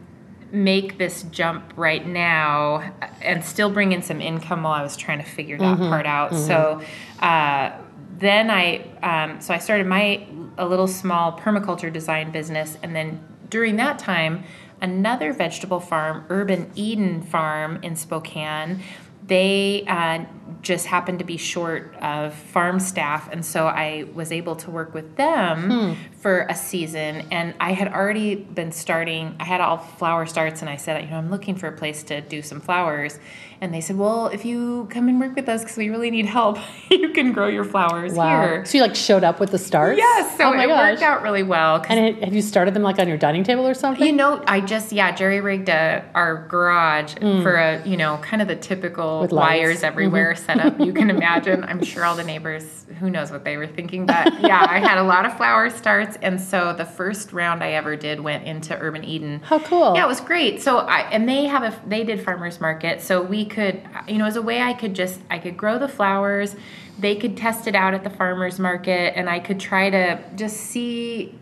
make 0.54 0.98
this 0.98 1.24
jump 1.24 1.72
right 1.76 2.06
now 2.06 2.92
and 3.20 3.44
still 3.44 3.70
bring 3.70 3.90
in 3.90 4.02
some 4.02 4.20
income 4.20 4.62
while 4.62 4.72
I 4.72 4.82
was 4.82 4.96
trying 4.96 5.18
to 5.18 5.28
figure 5.28 5.58
that 5.58 5.78
mm-hmm. 5.78 5.88
part 5.88 6.06
out. 6.06 6.30
Mm-hmm. 6.30 6.46
So 6.46 6.80
uh, 7.18 7.72
then 8.18 8.50
I 8.50 8.86
um, 9.02 9.40
so 9.40 9.52
I 9.52 9.58
started 9.58 9.86
my 9.86 10.26
a 10.56 10.66
little 10.66 10.86
small 10.86 11.36
permaculture 11.38 11.92
design 11.92 12.30
business, 12.30 12.78
and 12.82 12.94
then 12.94 13.20
during 13.50 13.76
that 13.76 13.98
time, 13.98 14.44
another 14.80 15.32
vegetable 15.32 15.80
farm, 15.80 16.24
Urban 16.28 16.70
Eden 16.76 17.22
Farm 17.22 17.80
in 17.82 17.96
Spokane, 17.96 18.80
they 19.26 19.84
uh, 19.88 20.24
just 20.62 20.86
happened 20.86 21.18
to 21.18 21.24
be 21.24 21.36
short 21.36 21.94
of 22.00 22.34
farm 22.34 22.80
staff 22.80 23.28
and 23.30 23.44
so 23.44 23.66
i 23.66 24.04
was 24.14 24.32
able 24.32 24.56
to 24.56 24.70
work 24.70 24.94
with 24.94 25.16
them 25.16 25.70
hmm. 25.70 26.18
for 26.18 26.46
a 26.48 26.54
season 26.54 27.26
and 27.30 27.54
i 27.60 27.72
had 27.72 27.88
already 27.88 28.34
been 28.34 28.72
starting 28.72 29.34
i 29.40 29.44
had 29.44 29.60
all 29.60 29.78
flower 29.78 30.26
starts 30.26 30.60
and 30.60 30.70
i 30.70 30.76
said 30.76 31.02
you 31.02 31.10
know 31.10 31.16
i'm 31.16 31.30
looking 31.30 31.54
for 31.54 31.68
a 31.68 31.76
place 31.76 32.02
to 32.02 32.20
do 32.22 32.42
some 32.42 32.60
flowers 32.60 33.18
and 33.64 33.72
they 33.72 33.80
said, 33.80 33.96
"Well, 33.96 34.26
if 34.28 34.44
you 34.44 34.86
come 34.90 35.08
and 35.08 35.18
work 35.18 35.34
with 35.34 35.48
us, 35.48 35.62
because 35.62 35.78
we 35.78 35.88
really 35.88 36.10
need 36.10 36.26
help, 36.26 36.58
you 36.90 37.08
can 37.10 37.32
grow 37.32 37.48
your 37.48 37.64
flowers 37.64 38.12
wow. 38.12 38.42
here." 38.42 38.64
So 38.66 38.78
you 38.78 38.84
like 38.84 38.94
showed 38.94 39.24
up 39.24 39.40
with 39.40 39.50
the 39.50 39.58
starts. 39.58 39.98
Yes. 39.98 40.36
So 40.36 40.44
oh 40.44 40.52
it 40.52 40.66
gosh. 40.66 40.92
worked 40.92 41.02
out 41.02 41.22
really 41.22 41.42
well. 41.42 41.82
And 41.88 41.98
it, 41.98 42.24
have 42.24 42.34
you 42.34 42.42
started 42.42 42.74
them 42.74 42.82
like 42.82 42.98
on 42.98 43.08
your 43.08 43.16
dining 43.16 43.42
table 43.42 43.66
or 43.66 43.74
something? 43.74 44.06
You 44.06 44.12
know, 44.12 44.42
I 44.46 44.60
just 44.60 44.92
yeah 44.92 45.14
jerry 45.14 45.40
rigged 45.40 45.68
a, 45.68 46.04
our 46.14 46.46
garage 46.46 47.14
mm. 47.14 47.42
for 47.42 47.56
a 47.56 47.86
you 47.86 47.96
know 47.96 48.18
kind 48.18 48.42
of 48.42 48.48
the 48.48 48.56
typical 48.56 49.26
wires 49.30 49.82
everywhere 49.82 50.32
mm-hmm. 50.32 50.33
Setup 50.34 50.78
you 50.80 50.92
can 50.92 51.10
imagine. 51.10 51.64
I'm 51.64 51.82
sure 51.82 52.04
all 52.04 52.16
the 52.16 52.24
neighbors 52.24 52.86
who 53.00 53.10
knows 53.10 53.30
what 53.30 53.44
they 53.44 53.56
were 53.56 53.66
thinking, 53.66 54.06
but 54.06 54.40
yeah, 54.40 54.66
I 54.68 54.78
had 54.78 54.98
a 54.98 55.02
lot 55.02 55.26
of 55.26 55.36
flower 55.36 55.70
starts, 55.70 56.16
and 56.22 56.40
so 56.40 56.72
the 56.72 56.84
first 56.84 57.32
round 57.32 57.62
I 57.62 57.72
ever 57.72 57.96
did 57.96 58.20
went 58.20 58.44
into 58.44 58.78
Urban 58.78 59.04
Eden. 59.04 59.40
How 59.44 59.58
cool! 59.58 59.94
Yeah, 59.94 60.04
it 60.04 60.08
was 60.08 60.20
great. 60.20 60.62
So 60.62 60.78
I 60.78 61.00
and 61.10 61.28
they 61.28 61.44
have 61.44 61.62
a 61.62 61.88
they 61.88 62.04
did 62.04 62.22
farmers 62.22 62.60
market, 62.60 63.00
so 63.00 63.22
we 63.22 63.44
could 63.44 63.80
you 64.08 64.18
know 64.18 64.26
as 64.26 64.36
a 64.36 64.42
way 64.42 64.62
I 64.62 64.72
could 64.72 64.94
just 64.94 65.20
I 65.30 65.38
could 65.38 65.56
grow 65.56 65.78
the 65.78 65.88
flowers, 65.88 66.56
they 66.98 67.16
could 67.16 67.36
test 67.36 67.66
it 67.66 67.74
out 67.74 67.94
at 67.94 68.04
the 68.04 68.10
farmers 68.10 68.58
market, 68.58 69.16
and 69.16 69.28
I 69.28 69.38
could 69.40 69.60
try 69.60 69.90
to 69.90 70.22
just 70.36 70.56
see 70.58 71.34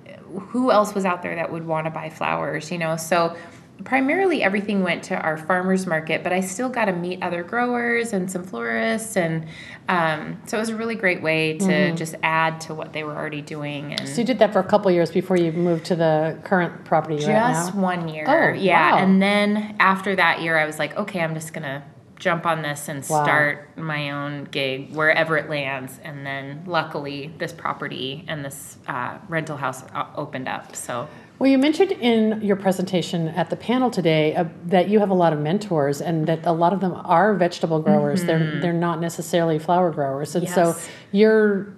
who 0.49 0.71
else 0.71 0.95
was 0.95 1.05
out 1.05 1.23
there 1.23 1.35
that 1.35 1.53
would 1.53 1.67
want 1.67 1.87
to 1.87 1.91
buy 1.91 2.09
flowers, 2.09 2.71
you 2.71 2.79
know. 2.79 2.97
So 2.97 3.37
primarily 3.85 4.43
everything 4.43 4.83
went 4.83 5.03
to 5.05 5.17
our 5.17 5.37
farmers 5.37 5.87
market, 5.87 6.23
but 6.23 6.33
I 6.33 6.41
still 6.41 6.69
got 6.69 6.87
to 6.87 6.93
meet 6.93 7.23
other 7.23 7.43
growers 7.43 8.13
and 8.13 8.31
some 8.31 8.45
florists, 8.45 9.17
and 9.17 9.47
um, 9.89 10.41
so 10.47 10.57
it 10.57 10.61
was 10.61 10.69
a 10.69 10.77
really 10.77 10.95
great 10.95 11.23
way 11.23 11.59
to 11.59 11.65
mm-hmm. 11.65 11.97
just 11.97 12.15
add 12.23 12.61
to 12.63 12.75
what 12.75 12.93
they 12.93 13.05
were 13.05 13.17
already 13.17 13.43
doing. 13.43 13.93
And 13.95 14.09
so 14.09 14.21
you 14.21 14.27
did 14.27 14.39
that 14.39 14.53
for 14.53 14.61
a 14.61 14.65
couple 14.65 14.91
years 14.91 15.11
before 15.11 15.37
you 15.37 15.53
moved 15.53 15.87
to 15.87 15.97
the 15.97 16.39
current 16.45 16.85
property. 16.85 17.19
Just 17.19 17.75
one 17.75 18.09
year. 18.09 18.25
Oh, 18.29 18.57
yeah, 18.57 18.93
wow. 18.93 18.99
and 18.99 19.21
then 19.21 19.77
after 19.81 20.15
that 20.17 20.43
year, 20.43 20.59
I 20.59 20.67
was 20.67 20.79
like, 20.79 20.97
okay, 20.97 21.21
I'm 21.21 21.35
just 21.35 21.53
gonna 21.53 21.85
jump 22.23 22.47
on 22.47 22.63
this 22.63 22.89
and 22.89 23.05
wow. 23.09 23.25
start 23.25 23.77
my 23.77 24.11
own 24.13 24.45
gig 24.45 24.95
wherever 24.95 25.37
it 25.37 25.51
lands. 25.51 25.99
And 26.05 26.25
then 26.25 26.63
luckily, 26.67 27.35
this 27.39 27.53
property 27.53 28.25
and 28.29 28.45
this 28.45 28.79
uh, 28.87 29.19
rental 29.29 29.57
house 29.57 29.83
uh, 29.93 30.07
opened 30.15 30.47
up. 30.47 30.77
So 30.77 31.09
well, 31.43 31.51
you 31.51 31.59
mentioned 31.59 31.91
in 31.91 32.41
your 32.41 32.55
presentation 32.55 33.27
at 33.27 33.51
the 33.51 33.57
panel 33.57 33.91
today 33.91 34.33
uh, 34.37 34.45
that 34.67 34.89
you 34.89 35.01
have 35.01 35.11
a 35.11 35.15
lot 35.15 35.33
of 35.33 35.41
mentors, 35.41 36.01
and 36.01 36.29
that 36.29 36.47
a 36.47 36.53
lot 36.53 36.73
of 36.73 36.79
them 36.79 36.93
are 36.95 37.35
vegetable 37.35 37.81
growers. 37.81 38.21
Mm-hmm. 38.21 38.27
They're 38.29 38.61
they're 38.61 38.73
not 38.73 39.01
necessarily 39.01 39.59
flower 39.59 39.91
growers, 39.91 40.37
and 40.37 40.45
yes. 40.45 40.55
so 40.55 40.77
you're 41.11 41.75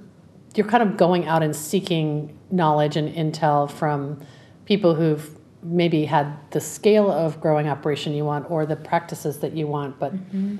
you're 0.54 0.66
kind 0.66 0.82
of 0.82 0.98
going 0.98 1.24
out 1.24 1.42
and 1.42 1.56
seeking 1.56 2.38
knowledge 2.50 2.98
and 2.98 3.08
intel 3.08 3.70
from 3.70 4.20
people 4.66 4.94
who've 4.94 5.34
maybe 5.62 6.04
had 6.04 6.36
the 6.50 6.60
scale 6.60 7.10
of 7.10 7.40
growing 7.40 7.66
operation 7.66 8.12
you 8.12 8.26
want 8.26 8.50
or 8.50 8.66
the 8.66 8.76
practices 8.76 9.38
that 9.38 9.54
you 9.54 9.66
want, 9.66 9.98
but 9.98 10.14
mm-hmm. 10.14 10.58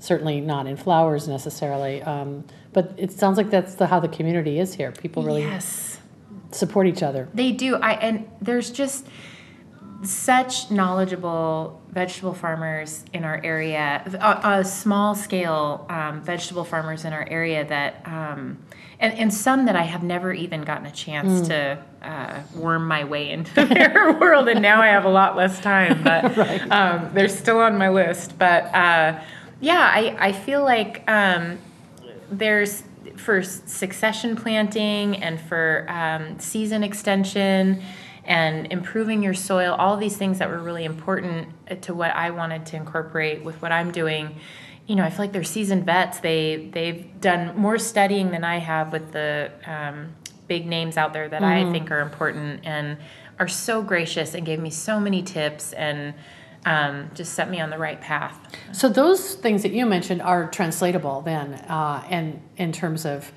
certainly 0.00 0.40
not 0.40 0.66
in 0.66 0.76
flowers 0.76 1.28
necessarily. 1.28 2.02
Um, 2.02 2.42
but 2.72 2.94
it 2.96 3.12
sounds 3.12 3.36
like 3.36 3.50
that's 3.50 3.76
the, 3.76 3.86
how 3.86 4.00
the 4.00 4.08
community 4.08 4.58
is 4.58 4.74
here. 4.74 4.90
People 4.90 5.22
really 5.22 5.42
yes 5.42 5.99
support 6.52 6.86
each 6.86 7.02
other. 7.02 7.28
They 7.34 7.52
do. 7.52 7.76
I 7.76 7.92
and 7.94 8.28
there's 8.40 8.70
just 8.70 9.06
such 10.02 10.70
knowledgeable 10.70 11.80
vegetable 11.90 12.34
farmers 12.34 13.04
in 13.12 13.24
our 13.24 13.40
area, 13.42 14.64
small 14.64 15.14
scale 15.14 15.86
um, 15.90 16.22
vegetable 16.22 16.64
farmers 16.64 17.04
in 17.04 17.12
our 17.12 17.26
area 17.28 17.66
that, 17.66 18.00
um, 18.06 18.58
and, 19.00 19.12
and 19.14 19.34
some 19.34 19.66
that 19.66 19.76
I 19.76 19.82
have 19.82 20.02
never 20.02 20.32
even 20.32 20.62
gotten 20.62 20.86
a 20.86 20.90
chance 20.90 21.42
mm. 21.42 21.48
to 21.48 22.08
uh, 22.08 22.40
worm 22.54 22.86
my 22.86 23.04
way 23.04 23.30
into 23.30 23.64
their 23.66 24.16
world, 24.18 24.48
and 24.48 24.62
now 24.62 24.80
I 24.80 24.88
have 24.88 25.04
a 25.04 25.10
lot 25.10 25.36
less 25.36 25.60
time, 25.60 26.02
but 26.02 26.36
right. 26.36 26.70
um, 26.70 27.10
they're 27.12 27.28
still 27.28 27.58
on 27.58 27.76
my 27.76 27.88
list. 27.88 28.38
But 28.38 28.66
uh, 28.74 29.20
yeah, 29.60 29.90
I, 29.92 30.16
I 30.18 30.32
feel 30.32 30.62
like 30.62 31.02
um, 31.10 31.58
there's 32.30 32.84
for 33.20 33.42
succession 33.42 34.34
planting 34.36 35.22
and 35.22 35.40
for 35.40 35.86
um, 35.88 36.38
season 36.38 36.82
extension 36.82 37.82
and 38.24 38.70
improving 38.72 39.22
your 39.22 39.34
soil, 39.34 39.74
all 39.78 39.96
these 39.96 40.16
things 40.16 40.38
that 40.38 40.48
were 40.48 40.58
really 40.58 40.84
important 40.84 41.48
to 41.82 41.94
what 41.94 42.14
I 42.14 42.30
wanted 42.30 42.66
to 42.66 42.76
incorporate 42.76 43.44
with 43.44 43.60
what 43.62 43.72
I'm 43.72 43.90
doing. 43.92 44.36
You 44.86 44.96
know, 44.96 45.04
I 45.04 45.10
feel 45.10 45.20
like 45.20 45.32
they're 45.32 45.44
seasoned 45.44 45.86
vets. 45.86 46.20
They 46.20 46.68
they've 46.72 47.20
done 47.20 47.56
more 47.56 47.78
studying 47.78 48.30
than 48.30 48.44
I 48.44 48.58
have 48.58 48.92
with 48.92 49.12
the 49.12 49.52
um, 49.66 50.14
big 50.48 50.66
names 50.66 50.96
out 50.96 51.12
there 51.12 51.28
that 51.28 51.42
mm-hmm. 51.42 51.68
I 51.68 51.72
think 51.72 51.90
are 51.90 52.00
important 52.00 52.60
and 52.64 52.98
are 53.38 53.48
so 53.48 53.82
gracious 53.82 54.34
and 54.34 54.44
gave 54.44 54.58
me 54.60 54.70
so 54.70 55.00
many 55.00 55.22
tips 55.22 55.72
and 55.72 56.14
um, 56.64 57.10
just 57.14 57.34
set 57.34 57.50
me 57.50 57.60
on 57.60 57.70
the 57.70 57.78
right 57.78 58.00
path. 58.00 58.38
So 58.72 58.88
those 58.88 59.34
things 59.34 59.62
that 59.62 59.72
you 59.72 59.86
mentioned 59.86 60.22
are 60.22 60.48
translatable 60.48 61.22
then, 61.22 61.54
uh, 61.54 62.04
and 62.10 62.42
in 62.56 62.72
terms 62.72 63.04
of 63.06 63.32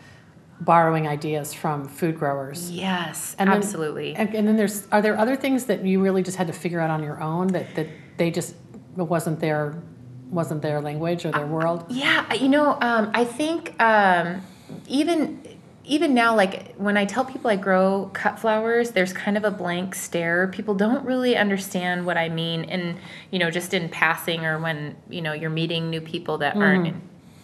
borrowing 0.59 1.07
ideas 1.07 1.53
from 1.53 1.87
food 1.87 2.17
growers. 2.17 2.71
Yes, 2.71 3.35
and 3.39 3.49
absolutely. 3.49 4.13
Then, 4.13 4.27
and, 4.27 4.35
and, 4.35 4.47
then 4.47 4.57
there's 4.57 4.87
are 4.91 5.01
there 5.01 5.17
other 5.17 5.35
things 5.35 5.65
that 5.65 5.85
you 5.85 6.01
really 6.01 6.23
just 6.23 6.37
had 6.37 6.47
to 6.47 6.53
figure 6.53 6.79
out 6.79 6.89
on 6.89 7.03
your 7.03 7.21
own 7.21 7.47
that 7.47 7.75
that 7.75 7.87
they 8.17 8.31
just 8.31 8.55
wasn't 8.95 9.39
their 9.39 9.81
wasn't 10.29 10.61
their 10.61 10.81
language 10.81 11.25
or 11.25 11.31
their 11.31 11.45
uh, 11.45 11.47
world? 11.47 11.85
Yeah, 11.89 12.31
you 12.33 12.49
know, 12.49 12.77
um, 12.81 13.11
I 13.13 13.23
think 13.23 13.79
um, 13.81 14.41
even 14.87 15.41
even 15.85 16.13
now, 16.13 16.35
like 16.35 16.75
when 16.75 16.95
I 16.95 17.05
tell 17.05 17.25
people 17.25 17.51
I 17.51 17.57
grow 17.57 18.09
cut 18.13 18.39
flowers, 18.39 18.91
there's 18.91 19.11
kind 19.11 19.35
of 19.35 19.43
a 19.43 19.51
blank 19.51 19.95
stare. 19.95 20.47
People 20.47 20.75
don't 20.75 21.05
really 21.05 21.35
understand 21.35 22.05
what 22.05 22.17
I 22.17 22.29
mean, 22.29 22.65
and 22.65 22.97
you 23.31 23.39
know, 23.39 23.51
just 23.51 23.73
in 23.73 23.89
passing 23.89 24.45
or 24.45 24.59
when 24.59 24.95
you 25.09 25.21
know 25.21 25.33
you're 25.33 25.49
meeting 25.49 25.89
new 25.89 25.99
people 25.99 26.37
that 26.37 26.55
mm. 26.55 26.61
aren't 26.61 26.95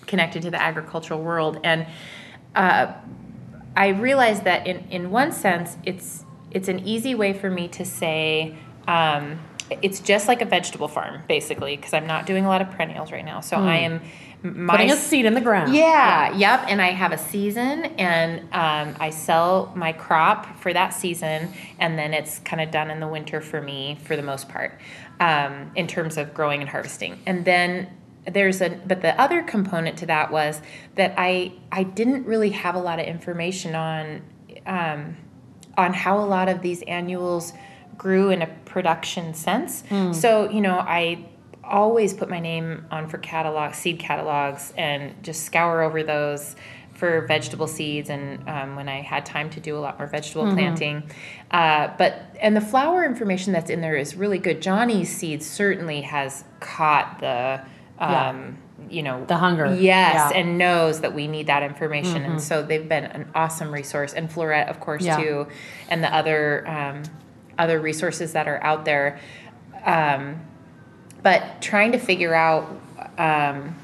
connected 0.07 0.41
to 0.43 0.51
the 0.51 0.61
agricultural 0.61 1.21
world. 1.21 1.59
And 1.63 1.85
uh, 2.55 2.93
I 3.75 3.89
realize 3.89 4.41
that 4.41 4.65
in 4.65 4.87
in 4.89 5.11
one 5.11 5.33
sense, 5.33 5.75
it's 5.83 6.23
it's 6.51 6.69
an 6.69 6.79
easy 6.87 7.15
way 7.15 7.33
for 7.33 7.49
me 7.49 7.67
to 7.69 7.83
say. 7.83 8.55
Um, 8.87 9.39
it's 9.83 9.99
just 9.99 10.27
like 10.27 10.41
a 10.41 10.45
vegetable 10.45 10.87
farm, 10.87 11.21
basically, 11.27 11.75
because 11.75 11.93
I'm 11.93 12.07
not 12.07 12.25
doing 12.25 12.43
a 12.43 12.47
lot 12.47 12.61
of 12.61 12.71
perennials 12.71 13.11
right 13.11 13.23
now. 13.23 13.39
So 13.41 13.57
mm. 13.57 13.65
I 13.65 13.77
am 13.77 14.01
my 14.41 14.75
putting 14.75 14.91
a 14.91 14.95
seed 14.95 15.25
in 15.25 15.33
the 15.33 15.41
ground. 15.41 15.73
Yeah, 15.73 16.31
yeah, 16.31 16.57
yep. 16.57 16.65
And 16.69 16.81
I 16.81 16.91
have 16.91 17.11
a 17.11 17.17
season, 17.17 17.85
and 17.97 18.41
um, 18.53 18.95
I 18.99 19.09
sell 19.09 19.73
my 19.75 19.91
crop 19.91 20.59
for 20.59 20.71
that 20.73 20.89
season, 20.89 21.53
and 21.77 21.99
then 21.99 22.13
it's 22.13 22.39
kind 22.39 22.61
of 22.61 22.71
done 22.71 22.89
in 22.89 22.99
the 22.99 23.07
winter 23.07 23.41
for 23.41 23.61
me 23.61 23.97
for 24.03 24.15
the 24.15 24.23
most 24.23 24.47
part, 24.47 24.79
um, 25.19 25.71
in 25.75 25.87
terms 25.87 26.17
of 26.17 26.33
growing 26.33 26.61
and 26.61 26.69
harvesting. 26.69 27.19
And 27.25 27.43
then 27.43 27.89
there's 28.25 28.61
a 28.61 28.69
but 28.85 29.01
the 29.01 29.19
other 29.19 29.43
component 29.43 29.97
to 29.97 30.05
that 30.05 30.31
was 30.31 30.61
that 30.95 31.13
I 31.17 31.53
I 31.71 31.83
didn't 31.83 32.25
really 32.25 32.51
have 32.51 32.75
a 32.75 32.79
lot 32.79 32.99
of 32.99 33.05
information 33.05 33.75
on 33.75 34.21
um, 34.65 35.17
on 35.77 35.93
how 35.93 36.19
a 36.19 36.25
lot 36.25 36.49
of 36.49 36.61
these 36.61 36.81
annuals 36.83 37.53
grew 37.97 38.29
in 38.29 38.41
a 38.41 38.47
production 38.65 39.33
sense. 39.33 39.83
Mm. 39.89 40.15
So 40.15 40.49
you 40.49 40.61
know 40.61 40.79
I 40.79 41.25
always 41.69 42.13
put 42.13 42.29
my 42.29 42.39
name 42.39 42.85
on 42.91 43.07
for 43.07 43.17
catalog 43.17 43.73
seed 43.73 43.99
catalogs 43.99 44.73
and 44.77 45.23
just 45.23 45.43
scour 45.43 45.81
over 45.81 46.03
those 46.03 46.55
for 46.99 47.25
vegetable 47.27 47.67
seeds 47.67 48.09
and 48.09 48.47
um, 48.49 48.75
when 48.75 48.89
I 48.89 49.01
had 49.01 49.25
time 49.25 49.49
to 49.51 49.61
do 49.61 49.77
a 49.77 49.79
lot 49.79 49.97
more 49.97 50.07
vegetable 50.07 50.43
mm-hmm. 50.43 50.55
planting. 50.55 51.09
Uh, 51.49 51.89
but 51.97 52.35
and 52.41 52.55
the 52.57 52.61
flower 52.61 53.05
information 53.05 53.53
that's 53.53 53.69
in 53.69 53.79
there 53.79 53.95
is 53.95 54.15
really 54.15 54.37
good. 54.37 54.61
Johnny's 54.61 55.15
seeds 55.15 55.45
certainly 55.45 56.01
has 56.01 56.43
caught 56.59 57.19
the 57.19 57.61
um, 57.99 58.57
yeah. 58.81 58.89
you 58.89 59.03
know 59.03 59.25
the 59.25 59.37
hunger. 59.37 59.73
Yes, 59.73 60.31
yeah. 60.31 60.39
and 60.39 60.57
knows 60.57 60.99
that 60.99 61.13
we 61.13 61.27
need 61.27 61.47
that 61.47 61.63
information, 61.63 62.23
mm-hmm. 62.23 62.33
and 62.33 62.41
so 62.41 62.61
they've 62.61 62.87
been 62.87 63.05
an 63.05 63.29
awesome 63.33 63.73
resource. 63.73 64.13
And 64.13 64.29
Floret, 64.29 64.69
of 64.69 64.81
course, 64.81 65.03
yeah. 65.03 65.17
too, 65.17 65.47
and 65.87 66.03
the 66.03 66.13
other 66.13 66.67
um, 66.67 67.03
other 67.57 67.79
resources 67.79 68.33
that 68.33 68.47
are 68.47 68.61
out 68.61 68.83
there. 68.83 69.19
Um, 69.85 70.41
but 71.21 71.61
trying 71.61 71.91
to 71.91 71.97
figure 71.97 72.33
out 72.33 72.79
um, 73.17 73.75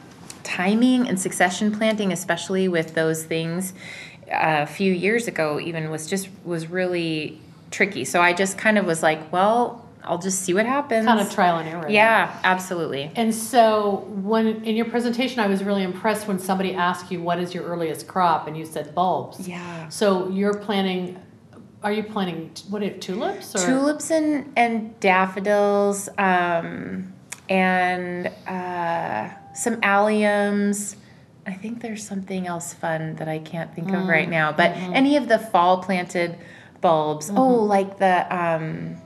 timing 0.43 1.07
and 1.07 1.19
succession 1.19 1.71
planting, 1.75 2.11
especially 2.11 2.67
with 2.67 2.93
those 2.95 3.23
things, 3.23 3.73
uh, 4.31 4.63
a 4.63 4.67
few 4.67 4.91
years 4.91 5.27
ago 5.27 5.59
even 5.59 5.89
was 5.89 6.07
just 6.07 6.29
was 6.43 6.67
really 6.67 7.39
tricky. 7.71 8.05
So 8.05 8.21
I 8.21 8.33
just 8.33 8.57
kind 8.57 8.77
of 8.77 8.85
was 8.85 9.03
like, 9.03 9.31
well, 9.31 9.85
I'll 10.03 10.19
just 10.19 10.43
see 10.43 10.53
what 10.53 10.65
happens. 10.65 11.05
Kind 11.05 11.19
of 11.19 11.31
trial 11.33 11.57
and 11.57 11.67
error. 11.67 11.89
Yeah, 11.89 12.39
absolutely. 12.43 13.11
And 13.15 13.33
so 13.33 14.07
when 14.09 14.63
in 14.63 14.75
your 14.75 14.85
presentation, 14.85 15.39
I 15.39 15.47
was 15.47 15.63
really 15.63 15.83
impressed 15.83 16.27
when 16.27 16.39
somebody 16.39 16.73
asked 16.75 17.11
you 17.11 17.21
what 17.21 17.39
is 17.39 17.53
your 17.53 17.63
earliest 17.63 18.07
crop, 18.07 18.47
and 18.47 18.57
you 18.57 18.65
said 18.65 18.93
bulbs. 18.93 19.47
Yeah. 19.47 19.89
So 19.89 20.29
you're 20.29 20.57
planting. 20.57 21.19
Are 21.83 21.91
you 21.91 22.03
planting 22.03 22.51
what? 22.69 22.83
Are 22.83 22.89
tulips? 22.97 23.55
Or? 23.55 23.65
Tulips 23.65 24.11
and 24.11 24.51
and 24.55 24.99
daffodils. 24.99 26.07
Um, 26.17 27.13
and 27.49 28.27
uh, 28.47 29.29
some 29.53 29.77
alliums. 29.81 30.95
I 31.47 31.53
think 31.53 31.81
there's 31.81 32.05
something 32.05 32.47
else 32.47 32.73
fun 32.73 33.15
that 33.17 33.27
I 33.27 33.39
can't 33.39 33.73
think 33.75 33.89
mm. 33.89 34.01
of 34.01 34.07
right 34.07 34.29
now. 34.29 34.51
But 34.51 34.73
mm-hmm. 34.73 34.93
any 34.93 35.15
of 35.17 35.27
the 35.27 35.37
fall 35.37 35.83
planted 35.83 36.37
bulbs. 36.81 37.27
Mm-hmm. 37.27 37.37
Oh, 37.37 37.63
like 37.63 37.99
the 37.99 38.35
um, 38.35 38.97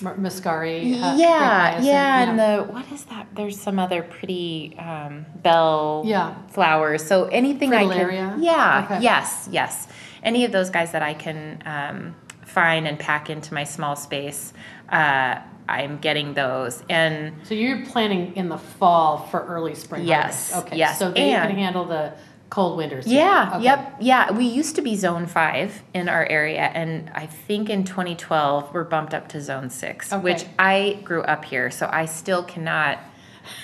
Muscari. 0.00 0.94
Uh, 0.94 1.16
yeah, 1.16 1.80
yeah, 1.80 2.22
and 2.22 2.38
the 2.38 2.72
what 2.72 2.90
is 2.92 3.04
that? 3.06 3.26
There's 3.34 3.60
some 3.60 3.78
other 3.78 4.02
pretty 4.02 4.76
um, 4.78 5.26
bell 5.36 6.02
yeah. 6.06 6.34
flowers. 6.48 7.04
So 7.04 7.24
anything 7.26 7.74
I 7.74 7.86
can, 7.86 8.42
yeah, 8.42 8.84
okay. 8.84 9.02
yes, 9.02 9.48
yes, 9.50 9.88
any 10.22 10.44
of 10.44 10.52
those 10.52 10.70
guys 10.70 10.92
that 10.92 11.02
I 11.02 11.14
can 11.14 11.62
um, 11.66 12.14
find 12.48 12.88
and 12.88 12.98
pack 12.98 13.30
into 13.30 13.54
my 13.54 13.64
small 13.64 13.96
space. 13.96 14.52
Uh, 14.88 15.40
I'm 15.68 15.98
getting 15.98 16.32
those, 16.32 16.82
and 16.88 17.34
so 17.44 17.54
you're 17.54 17.84
planning 17.86 18.34
in 18.36 18.48
the 18.48 18.56
fall 18.56 19.26
for 19.26 19.44
early 19.44 19.74
spring. 19.74 20.06
Yes. 20.06 20.50
Harvest. 20.50 20.68
Okay. 20.68 20.78
Yes. 20.78 20.98
So 20.98 21.10
they 21.10 21.32
and, 21.32 21.50
can 21.50 21.58
handle 21.58 21.84
the 21.84 22.14
cold 22.50 22.78
winters. 22.78 23.06
Yeah, 23.06 23.52
okay. 23.54 23.64
yep, 23.64 23.96
yeah. 24.00 24.32
We 24.32 24.46
used 24.46 24.76
to 24.76 24.82
be 24.82 24.96
zone 24.96 25.26
five 25.26 25.82
in 25.92 26.08
our 26.08 26.24
area, 26.24 26.62
and 26.62 27.10
I 27.14 27.26
think 27.26 27.68
in 27.68 27.84
2012 27.84 28.72
we're 28.72 28.84
bumped 28.84 29.14
up 29.14 29.28
to 29.30 29.40
zone 29.40 29.70
six, 29.70 30.12
okay. 30.12 30.22
which 30.22 30.46
I 30.58 31.00
grew 31.04 31.22
up 31.22 31.44
here, 31.44 31.70
so 31.70 31.88
I 31.92 32.06
still 32.06 32.42
cannot. 32.42 32.98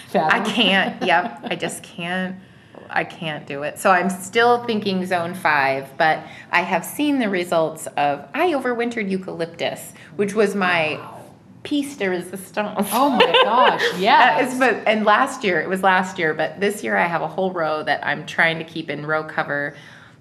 Fathom. 0.09 0.43
I 0.43 0.45
can't. 0.45 1.03
yep, 1.03 1.41
I 1.45 1.57
just 1.57 1.83
can't. 1.83 2.37
I 2.91 3.05
can't 3.05 3.47
do 3.47 3.63
it. 3.63 3.79
So 3.79 3.91
I'm 3.91 4.11
still 4.11 4.65
thinking 4.65 5.05
zone 5.07 5.35
five, 5.35 5.97
but 5.97 6.25
I 6.51 6.63
have 6.63 6.85
seen 6.85 7.19
the 7.19 7.29
results 7.29 7.87
of 7.97 8.29
I 8.35 8.53
overwintered 8.53 9.11
eucalyptus, 9.11 9.93
which 10.17 10.35
was 10.35 10.55
my 10.55 10.95
wow 10.95 11.21
piece 11.65 11.97
de 11.97 12.09
resistance. 12.09 12.89
Oh 12.93 13.11
my 13.11 13.33
gosh, 13.45 13.83
yes. 13.99 14.57
but 14.59 14.87
and 14.87 15.05
last 15.05 15.43
year 15.43 15.61
it 15.61 15.69
was 15.69 15.83
last 15.83 16.19
year, 16.19 16.33
but 16.33 16.61
this 16.61 16.85
year 16.85 16.97
I 16.97 17.07
have 17.07 17.23
a 17.23 17.29
whole 17.29 17.53
row 17.53 17.83
that 17.83 18.07
I'm 18.07 18.25
trying 18.27 18.59
to 18.59 18.65
keep 18.65 18.89
in 18.89 19.05
row 19.05 19.25
cover 19.25 19.75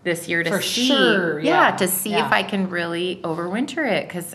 this 0.03 0.27
year 0.27 0.43
to 0.43 0.49
For 0.49 0.61
see. 0.61 0.87
Sure, 0.87 1.39
yeah. 1.39 1.69
yeah 1.69 1.75
to 1.77 1.87
see 1.87 2.11
yeah. 2.11 2.25
if 2.25 2.31
I 2.31 2.41
can 2.41 2.69
really 2.69 3.19
overwinter 3.23 3.89
it 3.89 4.07
because 4.07 4.33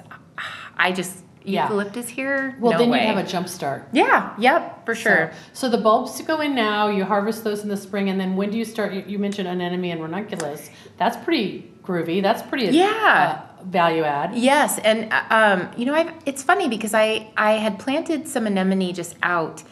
I 0.76 0.92
just 0.92 1.24
yeah. 1.44 1.64
eucalyptus 1.64 2.08
here. 2.08 2.56
Well, 2.60 2.72
no 2.72 2.78
then 2.78 2.92
you 2.92 2.98
have 2.98 3.16
a 3.16 3.26
jump 3.26 3.48
start. 3.48 3.88
Yeah. 3.92 4.34
Yep. 4.38 4.84
For 4.84 4.94
sure. 4.94 5.32
So, 5.52 5.68
so, 5.68 5.76
the 5.76 5.82
bulbs 5.82 6.14
to 6.16 6.22
go 6.22 6.40
in 6.40 6.54
now. 6.54 6.88
You 6.88 7.04
harvest 7.04 7.44
those 7.44 7.62
in 7.62 7.68
the 7.68 7.76
spring, 7.76 8.08
and 8.08 8.20
then 8.20 8.36
when 8.36 8.50
do 8.50 8.58
you 8.58 8.64
start? 8.64 8.92
You, 8.92 9.04
you 9.06 9.18
mentioned 9.18 9.48
anemone 9.48 9.90
and 9.90 10.02
ranunculus. 10.02 10.70
That's 10.96 11.16
pretty 11.24 11.72
groovy. 11.82 12.22
That's 12.22 12.42
pretty. 12.42 12.66
Yeah. 12.66 13.42
Uh, 13.44 13.64
value 13.64 14.04
add. 14.04 14.34
Yes, 14.36 14.78
and 14.78 15.12
um, 15.30 15.68
you 15.76 15.84
know, 15.84 15.94
I've, 15.94 16.12
it's 16.26 16.42
funny 16.42 16.68
because 16.68 16.94
I 16.94 17.30
I 17.36 17.52
had 17.52 17.78
planted 17.78 18.28
some 18.28 18.46
anemone 18.46 18.92
just 18.92 19.16
out 19.22 19.62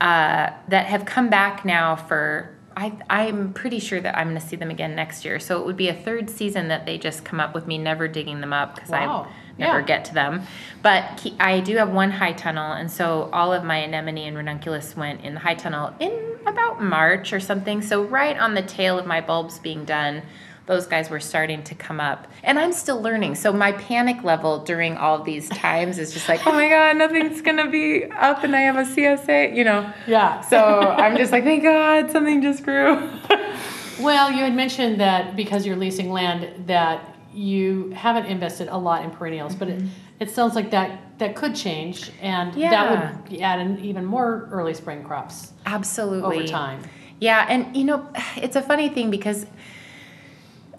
uh, 0.00 0.50
that 0.68 0.86
have 0.86 1.04
come 1.04 1.28
back 1.30 1.64
now 1.64 1.96
for. 1.96 2.56
I, 2.76 2.96
I'm 3.10 3.52
pretty 3.52 3.80
sure 3.80 4.00
that 4.00 4.16
I'm 4.16 4.28
going 4.28 4.40
to 4.40 4.46
see 4.46 4.54
them 4.54 4.70
again 4.70 4.94
next 4.94 5.24
year. 5.24 5.40
So 5.40 5.60
it 5.60 5.66
would 5.66 5.76
be 5.76 5.88
a 5.88 5.94
third 5.94 6.30
season 6.30 6.68
that 6.68 6.86
they 6.86 6.98
just 6.98 7.24
come 7.24 7.40
up 7.40 7.52
with 7.52 7.66
me 7.66 7.76
never 7.76 8.06
digging 8.06 8.40
them 8.40 8.52
up 8.52 8.76
because 8.76 8.90
wow. 8.90 9.26
I 9.28 9.32
never 9.60 9.80
yeah. 9.80 9.86
get 9.86 10.04
to 10.06 10.14
them. 10.14 10.42
But 10.82 11.30
I 11.38 11.60
do 11.60 11.76
have 11.76 11.90
one 11.90 12.10
high 12.10 12.32
tunnel, 12.32 12.72
and 12.72 12.90
so 12.90 13.30
all 13.32 13.52
of 13.52 13.64
my 13.64 13.76
anemone 13.76 14.26
and 14.26 14.36
ranunculus 14.36 14.96
went 14.96 15.22
in 15.22 15.34
the 15.34 15.40
high 15.40 15.54
tunnel 15.54 15.94
in 16.00 16.38
about 16.46 16.82
March 16.82 17.32
or 17.32 17.40
something. 17.40 17.82
So 17.82 18.02
right 18.02 18.38
on 18.38 18.54
the 18.54 18.62
tail 18.62 18.98
of 18.98 19.06
my 19.06 19.20
bulbs 19.20 19.58
being 19.58 19.84
done 19.84 20.22
those 20.70 20.86
guys 20.86 21.10
were 21.10 21.18
starting 21.18 21.64
to 21.64 21.74
come 21.74 21.98
up. 21.98 22.28
And 22.44 22.56
I'm 22.56 22.72
still 22.72 23.02
learning. 23.02 23.34
So 23.34 23.52
my 23.52 23.72
panic 23.72 24.22
level 24.22 24.62
during 24.62 24.96
all 24.96 25.20
these 25.20 25.48
times 25.48 25.98
is 25.98 26.12
just 26.12 26.28
like, 26.28 26.46
oh 26.46 26.52
my 26.52 26.68
God, 26.68 26.96
nothing's 26.96 27.42
going 27.42 27.56
to 27.56 27.68
be 27.68 28.04
up 28.04 28.44
and 28.44 28.54
I 28.54 28.60
have 28.60 28.76
a 28.76 28.82
CSA, 28.82 29.56
you 29.56 29.64
know? 29.64 29.92
Yeah. 30.06 30.40
So 30.42 30.58
I'm 30.60 31.16
just 31.16 31.32
like, 31.32 31.42
thank 31.42 31.64
God 31.64 32.12
something 32.12 32.40
just 32.40 32.62
grew. 32.62 32.94
well, 34.00 34.30
you 34.30 34.44
had 34.44 34.54
mentioned 34.54 35.00
that 35.00 35.34
because 35.34 35.66
you're 35.66 35.74
leasing 35.74 36.12
land 36.12 36.68
that 36.68 37.09
you 37.32 37.90
haven't 37.90 38.26
invested 38.26 38.68
a 38.68 38.76
lot 38.76 39.04
in 39.04 39.10
perennials, 39.10 39.54
but 39.54 39.68
it, 39.68 39.82
it 40.18 40.30
sounds 40.30 40.54
like 40.54 40.70
that 40.70 41.18
that 41.18 41.36
could 41.36 41.54
change 41.54 42.10
and 42.20 42.54
yeah. 42.54 42.70
that 42.70 43.30
would 43.30 43.40
add 43.40 43.60
in 43.60 43.78
even 43.80 44.04
more 44.04 44.48
early 44.50 44.74
spring 44.74 45.04
crops. 45.04 45.52
Absolutely. 45.66 46.38
Over 46.38 46.46
time. 46.46 46.82
Yeah, 47.20 47.46
and 47.48 47.76
you 47.76 47.84
know, 47.84 48.08
it's 48.36 48.56
a 48.56 48.62
funny 48.62 48.88
thing 48.88 49.10
because 49.10 49.44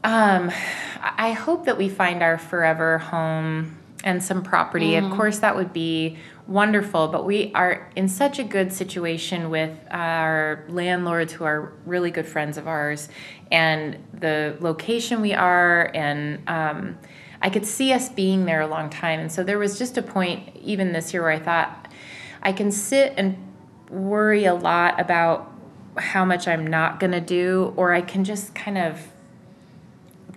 um, 0.03 0.51
I 1.01 1.33
hope 1.33 1.65
that 1.65 1.77
we 1.77 1.89
find 1.89 2.23
our 2.23 2.37
forever 2.37 2.97
home 2.97 3.77
and 4.03 4.23
some 4.23 4.43
property. 4.43 4.91
Mm. 4.91 5.05
Of 5.05 5.17
course, 5.17 5.39
that 5.39 5.55
would 5.55 5.73
be 5.73 6.17
wonderful, 6.47 7.07
but 7.07 7.25
we 7.25 7.51
are 7.53 7.91
in 7.95 8.07
such 8.07 8.39
a 8.39 8.43
good 8.43 8.73
situation 8.73 9.49
with 9.49 9.77
our 9.89 10.65
landlords 10.69 11.33
who 11.33 11.43
are 11.43 11.73
really 11.85 12.11
good 12.11 12.27
friends 12.27 12.57
of 12.57 12.67
ours 12.67 13.09
and 13.51 13.97
the 14.13 14.57
location 14.59 15.21
we 15.21 15.33
are 15.33 15.91
and 15.93 16.41
um, 16.47 16.97
I 17.41 17.49
could 17.49 17.65
see 17.65 17.91
us 17.91 18.09
being 18.09 18.45
there 18.45 18.61
a 18.61 18.67
long 18.67 18.89
time. 18.89 19.19
And 19.19 19.31
so 19.31 19.43
there 19.43 19.57
was 19.57 19.77
just 19.77 19.97
a 19.97 20.01
point, 20.01 20.55
even 20.57 20.93
this 20.93 21.13
year, 21.13 21.23
where 21.23 21.31
I 21.31 21.39
thought 21.39 21.91
I 22.41 22.51
can 22.51 22.71
sit 22.71 23.13
and 23.17 23.35
worry 23.89 24.45
a 24.45 24.53
lot 24.53 24.99
about 24.99 25.51
how 25.97 26.23
much 26.23 26.47
I'm 26.47 26.67
not 26.67 26.99
going 26.99 27.11
to 27.11 27.21
do, 27.21 27.73
or 27.75 27.93
I 27.93 28.01
can 28.01 28.23
just 28.23 28.53
kind 28.53 28.77
of 28.77 29.10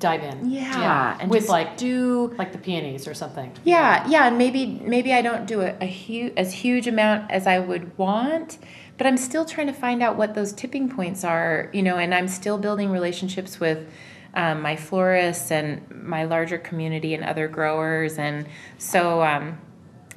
dive 0.04 0.22
in. 0.22 0.50
Yeah, 0.50 0.80
yeah. 0.80 1.18
and 1.18 1.30
with 1.30 1.48
like 1.48 1.78
do 1.78 2.34
like 2.36 2.52
the 2.52 2.58
peonies 2.58 3.08
or 3.08 3.14
something. 3.14 3.50
Yeah, 3.64 4.06
yeah, 4.06 4.28
and 4.28 4.36
maybe 4.36 4.66
maybe 4.84 5.14
I 5.14 5.22
don't 5.22 5.46
do 5.46 5.62
a, 5.62 5.74
a 5.80 5.86
huge 5.86 6.34
as 6.36 6.52
huge 6.52 6.86
amount 6.86 7.30
as 7.30 7.46
I 7.46 7.58
would 7.58 7.96
want, 7.96 8.58
but 8.98 9.06
I'm 9.06 9.16
still 9.16 9.46
trying 9.46 9.68
to 9.68 9.72
find 9.72 10.02
out 10.02 10.16
what 10.16 10.34
those 10.34 10.52
tipping 10.52 10.90
points 10.90 11.24
are. 11.24 11.70
You 11.72 11.82
know, 11.82 11.96
and 11.96 12.14
I'm 12.14 12.28
still 12.28 12.58
building 12.58 12.90
relationships 12.90 13.58
with. 13.58 13.88
Um, 14.36 14.62
my 14.62 14.74
florists 14.74 15.52
and 15.52 15.88
my 15.88 16.24
larger 16.24 16.58
community 16.58 17.14
and 17.14 17.22
other 17.22 17.46
growers, 17.46 18.18
and 18.18 18.48
so 18.78 19.22
um, 19.22 19.56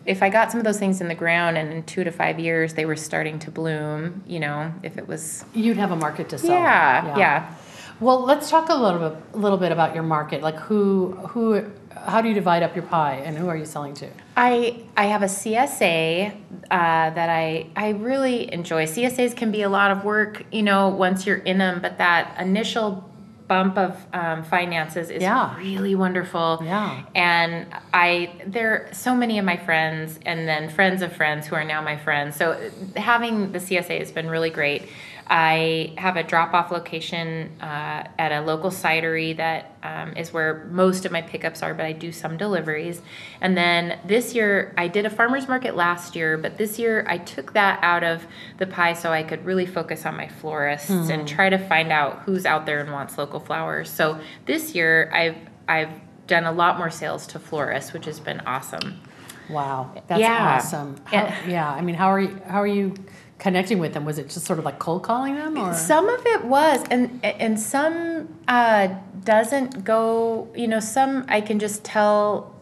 if 0.08 0.24
I 0.24 0.30
got 0.30 0.50
some 0.50 0.60
of 0.60 0.64
those 0.64 0.80
things 0.80 1.02
in 1.02 1.08
the 1.08 1.14
ground 1.14 1.56
and 1.56 1.72
in 1.72 1.84
two 1.84 2.04
to 2.04 2.12
five 2.12 2.40
years 2.40 2.74
they 2.74 2.86
were 2.86 2.96
starting 2.96 3.38
to 3.38 3.52
bloom, 3.52 4.24
you 4.26 4.40
know, 4.40 4.74
if 4.82 4.98
it 4.98 5.08
was. 5.08 5.46
You'd 5.54 5.78
have 5.78 5.92
a 5.92 5.96
market 5.96 6.30
to 6.30 6.40
sell. 6.40 6.50
Yeah, 6.50 7.06
yeah. 7.06 7.18
yeah. 7.20 7.56
Well, 8.00 8.22
let's 8.22 8.50
talk 8.50 8.70
a 8.70 8.76
little 8.76 9.10
bit, 9.10 9.24
a 9.34 9.38
little 9.38 9.58
bit 9.58 9.72
about 9.72 9.96
your 9.96 10.04
market. 10.04 10.42
Like 10.42 10.58
who, 10.58 11.14
who, 11.30 11.66
how 12.06 12.22
do 12.22 12.28
you 12.28 12.34
divide 12.36 12.64
up 12.64 12.76
your 12.76 12.86
pie, 12.86 13.16
and 13.26 13.38
who 13.38 13.48
are 13.48 13.58
you 13.58 13.66
selling 13.66 13.94
to? 13.96 14.10
I 14.36 14.84
I 14.96 15.06
have 15.06 15.24
a 15.24 15.28
CSA 15.28 16.32
uh, 16.32 16.36
that 16.70 17.30
I 17.30 17.68
I 17.76 17.90
really 17.90 18.52
enjoy. 18.54 18.86
CSAs 18.86 19.36
can 19.36 19.52
be 19.52 19.64
a 19.64 19.70
lot 19.70 19.92
of 19.92 20.04
work, 20.04 20.46
you 20.52 20.64
know, 20.64 20.90
once 20.90 21.26
you're 21.26 21.38
in 21.38 21.58
them, 21.58 21.82
but 21.82 21.98
that 21.98 22.40
initial 22.40 23.10
bump 23.48 23.78
of 23.78 23.98
um, 24.14 24.44
finances 24.44 25.10
is 25.10 25.22
yeah. 25.22 25.58
really 25.58 25.96
wonderful. 25.96 26.60
Yeah. 26.64 27.04
And 27.16 27.68
I 27.94 28.42
there 28.46 28.72
are 28.72 28.94
so 28.94 29.16
many 29.16 29.40
of 29.40 29.46
my 29.46 29.58
friends 29.58 30.20
and 30.26 30.48
then 30.48 30.70
friends 30.70 31.02
of 31.02 31.14
friends 31.14 31.48
who 31.48 31.56
are 31.56 31.64
now 31.64 31.82
my 31.82 31.98
friends. 31.98 32.36
So 32.36 32.70
having 32.96 33.54
the 33.54 33.60
CSA 33.60 34.00
has 34.00 34.12
been 34.12 34.30
really 34.30 34.50
great. 34.50 34.84
I 35.30 35.94
have 35.98 36.16
a 36.16 36.24
drop 36.24 36.54
off 36.54 36.72
location 36.72 37.52
uh, 37.62 38.08
at 38.18 38.32
a 38.32 38.42
local 38.42 38.70
cidery 38.70 39.36
that 39.38 39.76
um, 39.84 40.16
is 40.16 40.32
where 40.32 40.66
most 40.72 41.06
of 41.06 41.12
my 41.12 41.22
pickups 41.22 41.62
are, 41.62 41.74
but 41.74 41.86
I 41.86 41.92
do 41.92 42.12
some 42.12 42.38
deliveries. 42.38 43.02
And 43.42 43.58
then 43.58 44.00
this 44.06 44.34
year, 44.34 44.74
I 44.78 44.88
did 44.88 45.06
a 45.06 45.10
farmer's 45.10 45.48
market 45.48 45.76
last 45.76 46.16
year, 46.16 46.38
but 46.38 46.58
this 46.58 46.80
year 46.80 47.06
I 47.10 47.18
took 47.18 47.54
that 47.54 47.80
out 47.84 48.04
of 48.04 48.26
the 48.58 48.68
pie 48.68 48.94
so 48.94 49.12
I 49.12 49.24
could 49.24 49.46
really 49.46 49.66
focus 49.66 50.06
on 50.06 50.16
my 50.16 50.28
florists 50.28 50.90
mm. 50.90 51.10
and 51.10 51.28
try 51.28 51.50
to 51.50 51.58
find 51.58 51.92
out 51.92 52.20
who's 52.20 52.46
out 52.46 52.66
there 52.66 52.80
and 52.80 52.92
wants 52.92 53.18
local 53.18 53.40
flowers. 53.40 53.90
So 53.90 54.20
this 54.46 54.76
year, 54.76 55.12
I've 55.14 55.38
I've 55.68 56.00
done 56.28 56.46
a 56.46 56.52
lot 56.52 56.78
more 56.78 56.90
sales 56.90 57.28
to 57.28 57.40
florists, 57.40 57.94
which 57.94 58.06
has 58.06 58.20
been 58.20 58.40
awesome. 58.42 59.02
Wow, 59.50 59.92
that's 60.08 60.22
yeah. 60.22 60.56
awesome. 60.58 60.98
How, 61.06 61.34
yeah, 61.48 61.70
I 61.70 61.82
mean, 61.82 61.96
how 61.96 62.08
are 62.12 62.20
you? 62.20 62.40
How 62.48 62.62
are 62.62 62.68
you? 62.68 62.96
Connecting 63.40 63.80
with 63.80 63.94
them? 63.94 64.06
Was 64.06 64.18
it 64.18 64.30
just 64.30 64.46
sort 64.46 64.60
of 64.60 64.66
like 64.66 64.80
cold 64.80 65.04
calling 65.04 65.36
them, 65.36 65.58
or 65.58 65.74
some 65.74 66.10
of 66.10 66.26
it 66.26 66.46
was, 66.46 66.84
and 66.90 67.24
and 67.24 67.60
some 67.60 68.38
uh, 68.48 68.90
doesn't 69.24 69.84
go. 69.84 70.48
You 70.56 70.68
know, 70.68 70.80
some 70.80 71.26
I 71.28 71.42
can 71.42 71.60
just 71.60 71.84
tell 71.84 72.56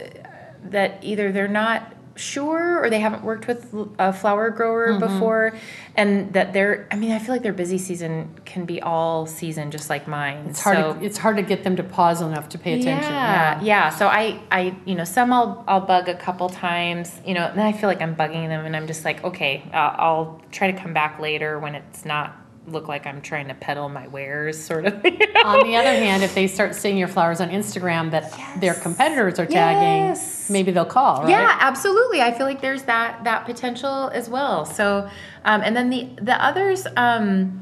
that 0.64 1.04
either 1.04 1.32
they're 1.32 1.48
not 1.48 1.95
sure 2.16 2.80
or 2.82 2.90
they 2.90 3.00
haven't 3.00 3.24
worked 3.24 3.46
with 3.46 3.74
a 4.00 4.14
flower 4.14 4.50
grower 4.50 4.90
mm-hmm. 4.90 5.00
before 5.00 5.54
and 5.96 6.32
that 6.32 6.54
they're 6.54 6.88
i 6.90 6.96
mean 6.96 7.12
i 7.12 7.20
feel 7.20 7.36
like 7.36 7.44
their 7.44 7.54
busy 7.54 7.78
season 7.78 8.34
can 8.46 8.64
be 8.64 8.82
all 8.82 9.26
season 9.26 9.70
just 9.70 9.90
like 9.90 10.08
mine 10.08 10.46
it's 10.48 10.62
hard 10.62 10.78
so, 10.78 10.94
to, 10.94 11.06
it's 11.06 11.18
hard 11.18 11.36
to 11.36 11.44
get 11.44 11.66
them 11.66 11.76
to 11.76 11.84
pause 11.84 12.22
enough 12.22 12.48
to 12.48 12.58
pay 12.58 12.80
attention 12.80 13.12
yeah, 13.12 13.60
yeah 13.60 13.64
yeah 13.64 13.90
so 13.90 14.08
i 14.08 14.40
i 14.50 14.74
you 14.86 14.96
know 14.96 15.04
some 15.04 15.34
i'll 15.34 15.64
i'll 15.68 15.82
bug 15.82 16.08
a 16.08 16.16
couple 16.16 16.48
times 16.48 17.20
you 17.26 17.34
know 17.34 17.48
and 17.48 17.60
then 17.60 17.66
i 17.66 17.74
feel 17.74 17.90
like 17.90 18.02
i'm 18.02 18.16
bugging 18.16 18.48
them 18.48 18.66
and 18.66 18.76
i'm 18.76 18.88
just 18.88 19.04
like 19.04 19.22
okay 19.24 19.64
uh, 19.74 19.96
i'll 19.98 20.42
try 20.52 20.72
to 20.72 20.78
come 20.78 20.94
back 20.94 21.20
later 21.20 21.60
when 21.60 21.76
it's 21.76 22.06
not 22.06 22.45
look 22.68 22.88
like 22.88 23.06
I'm 23.06 23.22
trying 23.22 23.48
to 23.48 23.54
peddle 23.54 23.90
my 23.90 24.08
wares, 24.08 24.62
sort 24.62 24.86
of. 24.86 25.04
You 25.04 25.12
know? 25.12 25.42
On 25.46 25.68
the 25.68 25.76
other 25.76 25.90
hand, 25.94 26.24
if 26.24 26.34
they 26.34 26.48
start 26.48 26.76
seeing 26.76 26.98
your 26.98 27.08
flowers 27.08 27.42
on 27.42 27.50
Instagram 27.50 28.12
that 28.12 28.34
yes. 28.38 28.60
their 28.60 28.74
competitors 28.74 29.40
are 29.40 29.46
tagging, 29.46 30.10
yes. 30.10 30.50
maybe 30.50 30.72
they'll 30.72 30.86
call. 30.86 31.22
Right? 31.22 31.30
Yeah, 31.30 31.58
absolutely. 31.60 32.22
I 32.22 32.32
feel 32.32 32.46
like 32.46 32.62
there's 32.62 32.84
that 32.84 33.24
that 33.24 33.46
potential 33.46 34.10
as 34.10 34.30
well. 34.30 34.66
So, 34.66 35.10
um, 35.44 35.62
and 35.62 35.76
then 35.76 35.90
the 35.90 36.10
the 36.22 36.44
others. 36.44 36.88
Um, 36.96 37.62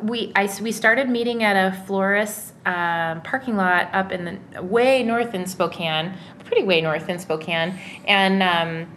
we 0.00 0.32
I, 0.36 0.48
we 0.60 0.70
started 0.70 1.08
meeting 1.08 1.42
at 1.42 1.56
a 1.56 1.76
florist 1.86 2.52
um, 2.66 3.20
parking 3.22 3.56
lot 3.56 3.92
up 3.92 4.12
in 4.12 4.38
the 4.52 4.62
way 4.62 5.02
north 5.02 5.34
in 5.34 5.46
Spokane, 5.46 6.14
pretty 6.44 6.62
way 6.62 6.80
north 6.80 7.08
in 7.08 7.18
Spokane, 7.18 7.78
and 8.06 8.42
um, 8.42 8.96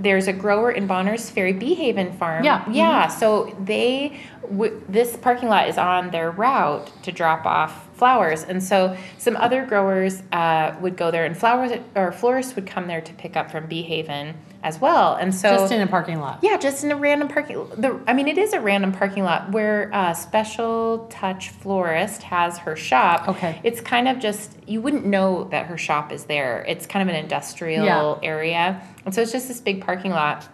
there's 0.00 0.26
a 0.28 0.32
grower 0.32 0.72
in 0.72 0.86
Bonners 0.86 1.28
Ferry, 1.30 1.52
Beehaven 1.54 2.16
Farm. 2.18 2.42
Yeah. 2.42 2.64
Yeah. 2.70 3.06
Mm-hmm. 3.06 3.18
So 3.20 3.56
they, 3.62 4.18
w- 4.42 4.82
this 4.88 5.16
parking 5.16 5.48
lot 5.48 5.68
is 5.68 5.78
on 5.78 6.10
their 6.10 6.30
route 6.30 6.90
to 7.04 7.12
drop 7.12 7.44
off 7.46 7.86
flowers. 8.00 8.42
And 8.42 8.60
so 8.62 8.96
some 9.18 9.36
other 9.36 9.64
growers 9.64 10.22
uh, 10.32 10.74
would 10.80 10.96
go 10.96 11.12
there, 11.12 11.24
and 11.24 11.36
flowers 11.36 11.70
or 11.94 12.10
florists 12.10 12.56
would 12.56 12.66
come 12.66 12.88
there 12.88 13.00
to 13.02 13.12
pick 13.14 13.36
up 13.36 13.50
from 13.52 13.68
Beehaven 13.68 14.34
as 14.62 14.80
well. 14.80 15.14
And 15.14 15.34
so 15.34 15.50
just 15.56 15.72
in 15.72 15.80
a 15.80 15.86
parking 15.86 16.18
lot. 16.20 16.40
yeah, 16.42 16.56
just 16.56 16.82
in 16.84 16.90
a 16.90 16.96
random 16.96 17.28
parking. 17.28 17.56
The 17.76 18.00
I 18.06 18.12
mean, 18.14 18.26
it 18.26 18.36
is 18.38 18.52
a 18.52 18.60
random 18.60 18.92
parking 18.92 19.22
lot 19.22 19.52
where 19.52 19.90
uh, 19.94 20.12
Special 20.14 21.06
Touch 21.10 21.50
Florist 21.50 22.22
has 22.24 22.58
her 22.58 22.74
shop. 22.76 23.28
Okay. 23.28 23.60
It's 23.62 23.80
kind 23.80 24.08
of 24.08 24.18
just 24.18 24.56
you 24.66 24.80
wouldn't 24.80 25.04
know 25.06 25.44
that 25.50 25.66
her 25.66 25.78
shop 25.78 26.10
is 26.10 26.24
there. 26.24 26.64
It's 26.66 26.86
kind 26.86 27.02
of 27.08 27.14
an 27.14 27.22
industrial 27.22 27.84
Yeah. 27.84 28.28
area, 28.28 28.82
and 29.04 29.14
so 29.14 29.22
it's 29.22 29.32
just 29.32 29.46
this 29.48 29.60
big 29.60 29.84
parking 29.84 30.10
lot. 30.10 30.48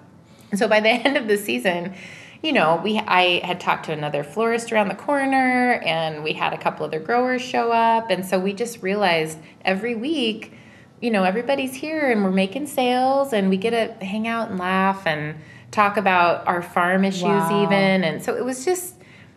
And 0.50 0.58
so 0.60 0.68
by 0.68 0.80
the 0.80 0.88
end 1.06 1.16
of 1.16 1.26
the 1.28 1.36
season, 1.36 1.94
you 2.42 2.52
know, 2.52 2.80
we 2.82 2.98
I 2.98 3.44
had 3.44 3.60
talked 3.60 3.86
to 3.86 3.92
another 3.92 4.22
florist 4.24 4.72
around 4.72 4.88
the 4.88 4.94
corner, 4.94 5.74
and 5.84 6.22
we 6.24 6.32
had 6.34 6.52
a 6.52 6.58
couple 6.58 6.86
other 6.86 7.00
growers 7.00 7.42
show 7.42 7.72
up, 7.72 8.10
and 8.10 8.24
so 8.24 8.38
we 8.38 8.52
just 8.52 8.82
realized 8.82 9.38
every 9.64 9.94
week 9.94 10.52
you 11.00 11.10
know, 11.10 11.24
everybody's 11.24 11.74
here 11.74 12.10
and 12.10 12.24
we're 12.24 12.30
making 12.30 12.66
sales 12.66 13.34
and 13.34 13.50
we 13.50 13.58
get 13.58 13.70
to 13.70 14.04
hang 14.04 14.26
out 14.26 14.48
and 14.48 14.58
laugh 14.58 15.06
and 15.06 15.36
talk 15.70 15.98
about 15.98 16.46
our 16.48 16.62
farm 16.62 17.04
issues 17.04 17.22
Wow. 17.22 17.50
even. 17.64 18.02
And 18.02 18.22
so 18.22 18.34
it 18.34 18.42
was 18.42 18.64
just, 18.64 18.94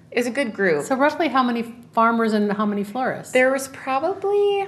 it 0.10 0.18
was 0.20 0.26
a 0.26 0.32
good 0.32 0.54
group. 0.54 0.86
So 0.86 0.96
roughly 0.96 1.28
how 1.28 1.44
many 1.44 1.64
farmers 1.92 2.32
and 2.32 2.52
how 2.54 2.66
many 2.66 2.86
florists? 2.86 3.34
there 3.34 3.52
was 3.52 3.68
probably 3.68 4.68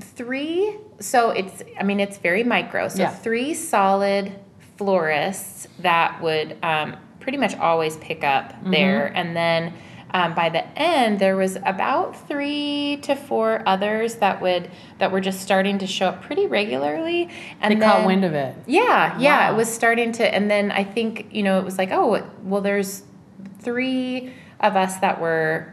three. 0.00 0.78
So 0.98 1.30
it's, 1.30 1.62
I 1.78 1.82
mean, 1.82 2.00
it's 2.00 2.16
very 2.16 2.42
micro. 2.42 2.88
So 2.88 3.02
Yeah. 3.02 3.10
three 3.10 3.52
solid 3.52 4.32
florists 4.78 5.68
that 5.80 6.22
would 6.22 6.56
um, 6.62 6.96
pretty 7.30 7.38
much 7.40 7.54
always 7.60 7.96
pick 7.98 8.24
up 8.24 8.50
Mm-hmm. 8.50 8.70
there. 8.72 9.06
And 9.14 9.36
then 9.36 9.72
um, 10.12 10.34
by 10.34 10.48
the 10.48 10.66
end, 10.76 11.20
there 11.20 11.36
was 11.36 11.54
about 11.64 12.26
three 12.26 12.98
to 13.02 13.14
four 13.14 13.62
others 13.66 14.16
that 14.16 14.42
would 14.42 14.68
that 14.98 15.12
were 15.12 15.20
just 15.20 15.40
starting 15.40 15.78
to 15.78 15.86
show 15.86 16.06
up 16.08 16.22
pretty 16.22 16.46
regularly. 16.48 17.28
And 17.60 17.80
they 17.80 17.86
caught 17.86 18.04
wind 18.04 18.24
of 18.24 18.34
it. 18.34 18.56
Yeah, 18.66 19.16
yeah, 19.20 19.48
Wow. 19.50 19.54
it 19.54 19.56
was 19.56 19.68
starting 19.72 20.10
to, 20.12 20.34
and 20.34 20.50
then 20.50 20.72
I 20.72 20.82
think 20.82 21.28
you 21.30 21.44
know 21.44 21.60
it 21.60 21.64
was 21.64 21.78
like, 21.78 21.90
oh, 21.92 22.28
well, 22.42 22.60
there's 22.60 23.04
three 23.60 24.32
of 24.58 24.74
us 24.74 24.96
that 24.98 25.20
were 25.20 25.72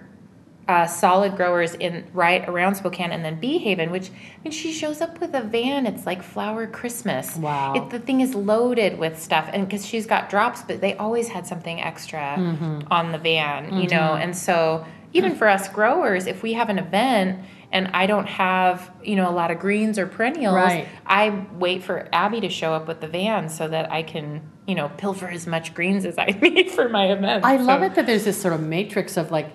uh, 0.67 0.86
solid 0.86 1.36
growers 1.38 1.73
in 1.75 2.06
right 2.13 2.47
around 2.49 2.75
Spokane, 2.75 3.12
and 3.12 3.23
then 3.23 3.39
Beehaven, 3.39 3.89
which 3.89 4.10
I 4.10 4.43
mean, 4.43 4.51
she 4.51 4.73
shows 4.73 4.99
up 5.01 5.19
with 5.21 5.34
a 5.34 5.41
van. 5.41 5.86
It's 5.86 6.06
like 6.06 6.21
flower 6.21 6.67
Christmas. 6.67 7.38
Wow. 7.38 7.73
It, 7.75 7.89
the 7.89 7.99
thing 7.99 8.19
is 8.21 8.36
loaded 8.36 8.99
with 8.99 9.21
stuff, 9.21 9.49
and 9.53 9.65
because 9.67 9.86
she's 9.86 10.06
got 10.06 10.30
drops, 10.30 10.62
but 10.63 10.82
they 10.82 10.95
always 10.97 11.30
had 11.30 11.47
something 11.47 11.80
extra 11.82 12.36
Mm-hmm. 12.38 12.82
on 12.91 13.12
the 13.12 13.17
van, 13.17 13.80
you 13.82 13.88
know, 13.89 14.13
and 14.15 14.36
so 14.36 14.86
even 15.13 15.36
for 15.36 15.47
us 15.47 15.69
growers, 15.69 16.27
if 16.27 16.43
we 16.43 16.53
have 16.53 16.69
an 16.69 16.80
event. 16.80 17.39
And 17.69 17.89
I 17.93 18.06
don't 18.06 18.27
have, 18.27 18.89
you 19.03 19.17
know, 19.17 19.30
a 19.30 19.36
lot 19.36 19.51
of 19.51 19.60
greens 19.60 19.99
or 19.99 20.08
perennials. 20.08 20.56
Right. 20.56 20.88
I 21.06 21.45
wait 21.60 21.84
for 21.84 22.08
Abby 22.13 22.39
to 22.39 22.47
show 22.49 22.73
up 22.73 22.88
with 22.88 23.01
the 23.01 23.10
van 23.10 23.49
so 23.49 23.67
that 23.67 23.91
I 23.91 24.03
can, 24.03 24.41
you 24.65 24.73
know, 24.73 24.88
pilfer 24.97 25.27
as 25.27 25.45
much 25.45 25.73
greens 25.73 26.06
as 26.06 26.17
I 26.17 26.27
need 26.41 26.71
for 26.71 26.88
my 26.88 27.12
event. 27.12 27.43
I 27.43 27.58
love 27.58 27.84
it 27.84 27.95
that 27.95 28.06
there's 28.06 28.23
this 28.23 28.41
sort 28.41 28.53
of 28.53 28.62
matrix 28.62 29.17
of 29.17 29.32
like, 29.32 29.49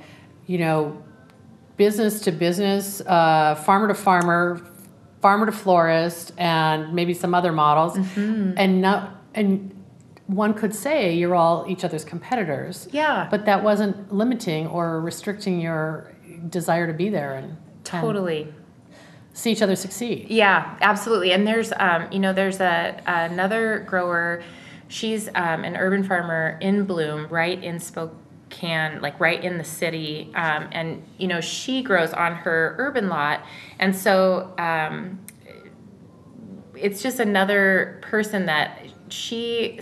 you 0.46 0.59
know, 0.59 1.02
business 1.76 2.20
to 2.22 2.33
business, 2.33 3.00
uh, 3.02 3.55
farmer 3.64 3.88
to 3.88 3.94
farmer, 3.94 4.61
farmer 5.20 5.46
to 5.46 5.52
florist, 5.52 6.33
and 6.38 6.92
maybe 6.94 7.14
some 7.14 7.35
other 7.35 7.52
models, 7.52 7.96
Mm-hmm. 7.96 8.52
and 8.57 8.81
not 8.81 9.16
and 9.35 9.74
one 10.26 10.55
could 10.55 10.74
say 10.74 11.14
you're 11.14 11.35
all 11.35 11.64
each 11.68 11.85
other's 11.85 12.05
competitors. 12.05 12.88
Yeah. 12.92 13.28
But 13.31 13.44
that 13.46 13.62
wasn't 13.62 14.12
limiting 14.12 14.66
or 14.66 15.00
restricting 15.00 15.61
your 15.61 16.12
desire 16.48 16.87
to 16.87 16.92
be 16.94 17.09
there 17.09 17.35
and 17.35 17.46
and 17.48 17.85
Totally. 17.85 18.46
see 19.35 19.50
each 19.52 19.61
other 19.62 19.74
succeed. 19.76 20.26
Yeah, 20.31 20.76
absolutely. 20.81 21.33
And 21.33 21.46
there's, 21.46 21.72
um, 21.78 22.07
you 22.12 22.18
know, 22.20 22.33
there's 22.33 22.61
a 22.61 23.00
another 23.07 23.81
grower. 23.88 24.42
She's 24.88 25.28
um, 25.35 25.64
an 25.64 25.76
urban 25.76 26.05
farmer 26.05 26.59
in 26.61 26.85
Bloom, 26.85 27.26
right 27.28 27.62
in 27.62 27.78
Spokane, 28.52 29.00
like 29.00 29.18
right 29.20 29.42
in 29.42 29.58
the 29.58 29.64
city. 29.64 30.30
Um, 30.34 30.68
and 30.72 31.02
you 31.18 31.26
know, 31.26 31.40
she 31.40 31.82
grows 31.82 32.12
on 32.12 32.34
her 32.34 32.74
urban 32.78 33.08
lot, 33.08 33.44
and 33.78 33.94
so 33.94 34.54
um, 34.58 35.20
it's 36.74 37.02
just 37.02 37.20
another 37.20 37.98
person 38.02 38.46
that 38.46 38.78
she 39.08 39.80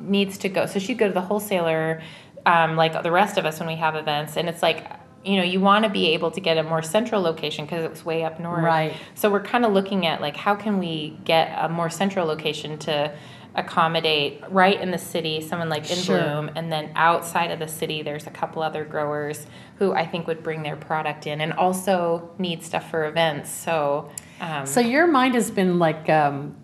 needs 0.00 0.38
to 0.38 0.48
go. 0.48 0.66
So 0.66 0.78
she'd 0.78 0.98
go 0.98 1.08
to 1.08 1.14
the 1.14 1.20
wholesaler, 1.20 2.02
um, 2.46 2.76
like 2.76 3.02
the 3.02 3.10
rest 3.12 3.38
of 3.38 3.46
us 3.46 3.60
when 3.60 3.68
we 3.68 3.76
have 3.76 3.94
events, 3.94 4.36
and 4.36 4.48
it's 4.48 4.62
like. 4.62 4.86
You 5.24 5.36
know, 5.36 5.42
you 5.42 5.60
want 5.60 5.84
to 5.84 5.90
be 5.90 6.14
able 6.14 6.30
to 6.30 6.40
get 6.40 6.56
a 6.58 6.62
more 6.62 6.80
central 6.80 7.20
location 7.20 7.66
because 7.66 7.84
it 7.84 7.90
was 7.90 8.04
way 8.04 8.24
up 8.24 8.38
north. 8.38 8.62
Right. 8.62 8.96
So 9.16 9.28
we're 9.28 9.42
kind 9.42 9.64
of 9.64 9.72
looking 9.72 10.06
at 10.06 10.20
like 10.20 10.36
how 10.36 10.54
can 10.54 10.78
we 10.78 11.18
get 11.24 11.52
a 11.60 11.68
more 11.68 11.90
central 11.90 12.24
location 12.24 12.78
to 12.78 13.12
accommodate 13.58 14.42
right 14.48 14.80
in 14.80 14.90
the 14.90 14.98
city, 14.98 15.40
someone 15.40 15.68
like 15.68 15.90
in 15.90 15.96
Sure. 15.98 16.18
Bloom, 16.20 16.50
and 16.54 16.70
then 16.72 16.90
outside 16.94 17.50
of 17.50 17.58
the 17.58 17.68
city, 17.68 18.02
there's 18.02 18.26
a 18.26 18.30
couple 18.30 18.62
other 18.62 18.84
growers 18.84 19.46
who 19.78 19.92
I 19.92 20.06
think 20.06 20.26
would 20.26 20.42
bring 20.42 20.62
their 20.62 20.76
product 20.76 21.26
in 21.26 21.40
and 21.40 21.52
also 21.52 22.30
need 22.38 22.62
stuff 22.62 22.90
for 22.90 23.06
events. 23.06 23.50
So, 23.50 24.10
um, 24.40 24.64
So 24.64 24.80
your 24.80 25.06
mind 25.06 25.34
has 25.34 25.50
been 25.50 25.78
like 25.78 26.08
um, 26.08 26.56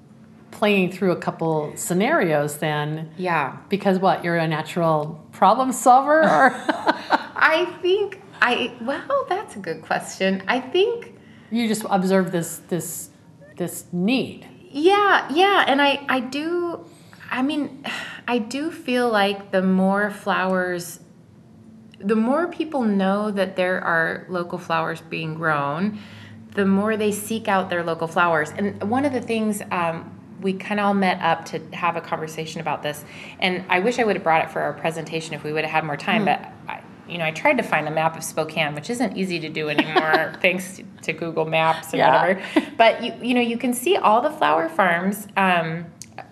playing 0.50 0.92
through 0.92 1.12
a 1.12 1.16
couple 1.16 1.72
scenarios 1.76 2.58
then, 2.58 3.10
yeah, 3.16 3.56
because 3.68 3.98
what 3.98 4.24
you're 4.24 4.36
a 4.36 4.48
natural 4.48 5.20
problem 5.32 5.72
solver, 5.72 6.22
or 6.22 6.52
I 7.36 7.66
think 7.82 8.22
I 8.40 8.72
well, 8.80 9.26
that's 9.28 9.56
a 9.56 9.58
good 9.58 9.82
question. 9.82 10.42
I 10.46 10.60
think 10.60 11.14
you 11.50 11.66
just 11.68 11.84
observe 11.90 12.30
this 12.30 12.58
this 12.68 13.10
this 13.56 13.86
need. 13.92 14.48
Yeah, 14.76 15.32
yeah, 15.32 15.64
and 15.68 15.80
I 15.80 16.04
I 16.08 16.18
do 16.20 16.84
I 17.30 17.42
mean, 17.42 17.84
I 18.28 18.38
do 18.38 18.70
feel 18.70 19.08
like 19.08 19.52
the 19.52 19.62
more 19.62 20.10
flowers 20.10 21.00
the 22.00 22.16
more 22.16 22.48
people 22.48 22.82
know 22.82 23.30
that 23.30 23.56
there 23.56 23.80
are 23.80 24.26
local 24.28 24.58
flowers 24.58 25.00
being 25.00 25.34
grown, 25.34 25.98
the 26.50 26.66
more 26.66 26.98
they 26.98 27.10
seek 27.12 27.48
out 27.48 27.70
their 27.70 27.82
local 27.82 28.06
flowers. 28.06 28.50
And 28.50 28.90
one 28.90 29.06
of 29.06 29.12
the 29.14 29.22
things 29.22 29.62
um, 29.70 30.20
we 30.40 30.52
kind 30.52 30.78
of 30.78 30.86
all 30.86 30.94
met 30.94 31.22
up 31.22 31.46
to 31.46 31.60
have 31.72 31.96
a 31.96 32.02
conversation 32.02 32.60
about 32.60 32.82
this, 32.82 33.04
and 33.38 33.64
I 33.70 33.78
wish 33.78 33.98
I 33.98 34.04
would 34.04 34.16
have 34.16 34.22
brought 34.22 34.44
it 34.44 34.50
for 34.50 34.60
our 34.60 34.74
presentation 34.74 35.32
if 35.34 35.44
we 35.44 35.52
would 35.52 35.64
have 35.64 35.70
had 35.70 35.84
more 35.84 35.96
time. 35.96 36.24
But 36.26 36.40
I, 36.68 36.82
you 37.08 37.18
know, 37.18 37.24
I 37.24 37.30
tried 37.30 37.56
to 37.58 37.62
find 37.62 37.86
a 37.88 37.90
map 37.90 38.16
of 38.16 38.24
Spokane, 38.24 38.74
which 38.74 38.90
isn't 38.90 39.16
easy 39.16 39.38
to 39.40 39.48
do 39.48 39.68
anymore, 39.74 40.32
thanks 40.40 40.80
to 41.02 41.12
Google 41.12 41.44
Maps 41.44 41.92
or 41.94 41.98
Yeah. 41.98 42.20
whatever. 42.34 42.70
But 42.76 43.02
you, 43.02 43.12
you 43.22 43.34
know, 43.34 43.40
you 43.40 43.58
can 43.58 43.72
see 43.72 43.96
all 43.96 44.20
the 44.20 44.30
flower 44.30 44.68
farms. 44.68 45.26
Um, 45.36 45.86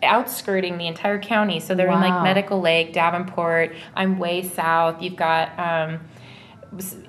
outskirting 0.04 0.78
the 0.78 0.86
entire 0.86 1.18
county 1.18 1.58
so 1.58 1.74
they're 1.74 1.90
in 1.90 2.00
like 2.00 2.22
medical 2.22 2.60
lake 2.60 2.92
davenport 2.92 3.74
i'm 3.96 4.16
way 4.16 4.40
south 4.40 5.02
you've 5.02 5.16
got 5.16 5.58
um, 5.58 5.98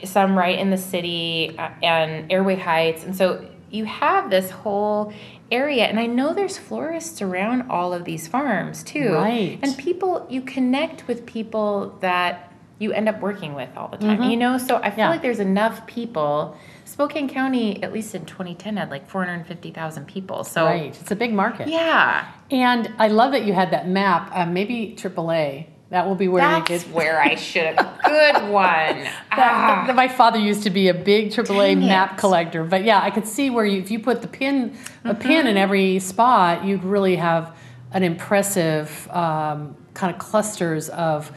some 0.03 0.37
right 0.37 0.57
in 0.59 0.69
the 0.69 0.77
city 0.77 1.55
uh, 1.57 1.69
and 1.81 2.31
Airway 2.31 2.55
Heights. 2.55 3.03
And 3.03 3.15
so 3.15 3.47
you 3.69 3.85
have 3.85 4.29
this 4.29 4.49
whole 4.51 5.13
area. 5.51 5.85
And 5.85 5.99
I 5.99 6.05
know 6.05 6.33
there's 6.33 6.57
florists 6.57 7.21
around 7.21 7.69
all 7.69 7.93
of 7.93 8.05
these 8.05 8.27
farms 8.27 8.83
too. 8.83 9.13
Right. 9.13 9.59
And 9.61 9.77
people, 9.77 10.27
you 10.29 10.41
connect 10.41 11.07
with 11.07 11.25
people 11.25 11.97
that 12.01 12.51
you 12.83 12.91
end 12.93 13.09
up 13.09 13.19
working 13.21 13.55
with 13.55 13.69
all 13.77 13.87
the 13.87 13.97
time, 13.97 14.21
you 14.29 14.37
know? 14.37 14.57
So 14.57 14.75
I 14.75 14.81
feel 14.81 14.89
Mm-hmm. 14.91 14.99
Yeah. 14.99 15.09
like 15.09 15.21
there's 15.23 15.39
enough 15.39 15.87
people. 15.87 16.57
Spokane 16.85 17.27
County, 17.29 17.81
at 17.81 17.91
least 17.93 18.13
in 18.13 18.25
2010, 18.25 18.77
had 18.77 18.91
like 18.91 19.09
450,000 19.09 20.05
people. 20.05 20.43
So, 20.43 20.65
Right, 20.65 20.95
it's 20.99 21.09
a 21.11 21.15
big 21.15 21.33
market. 21.33 21.67
yeah, 21.69 22.27
And 22.51 22.91
I 22.99 23.07
love 23.07 23.31
that 23.31 23.45
you 23.45 23.53
had 23.53 23.71
that 23.71 23.87
map. 23.87 24.29
Uh, 24.33 24.45
maybe 24.45 24.93
AAA. 24.95 25.67
That 25.89 26.07
will 26.07 26.15
be 26.15 26.27
where 26.27 26.41
that's 26.41 26.83
get. 26.85 26.93
where 26.93 27.21
I 27.21 27.35
should 27.35 27.75
have. 27.79 27.99
Good 28.03 28.49
one. 28.51 29.07
Ah. 29.31 29.35
That, 29.35 29.83
that- 29.87 29.95
my 29.95 30.07
father 30.07 30.39
used 30.39 30.63
to 30.63 30.69
be 30.69 30.87
a 30.89 30.93
big 30.93 31.29
AAA 31.29 31.75
Dang 31.75 31.79
map 31.81 32.13
it. 32.13 32.17
collector, 32.19 32.63
but 32.63 32.83
yeah, 32.83 32.99
I 33.01 33.09
could 33.11 33.25
see 33.27 33.49
where 33.49 33.65
you, 33.65 33.79
if 33.79 33.89
you 33.91 33.99
put 33.99 34.21
the 34.21 34.27
pin, 34.27 34.75
a 35.05 35.13
pin 35.15 35.31
Mm-hmm. 35.31 35.47
in 35.47 35.57
every 35.57 35.99
spot, 35.99 36.65
you'd 36.65 36.83
really 36.83 37.15
have 37.15 37.55
an 37.91 38.03
impressive 38.03 39.07
um, 39.11 39.75
kind 39.93 40.11
of 40.13 40.19
clusters 40.19 40.89
of, 40.89 41.31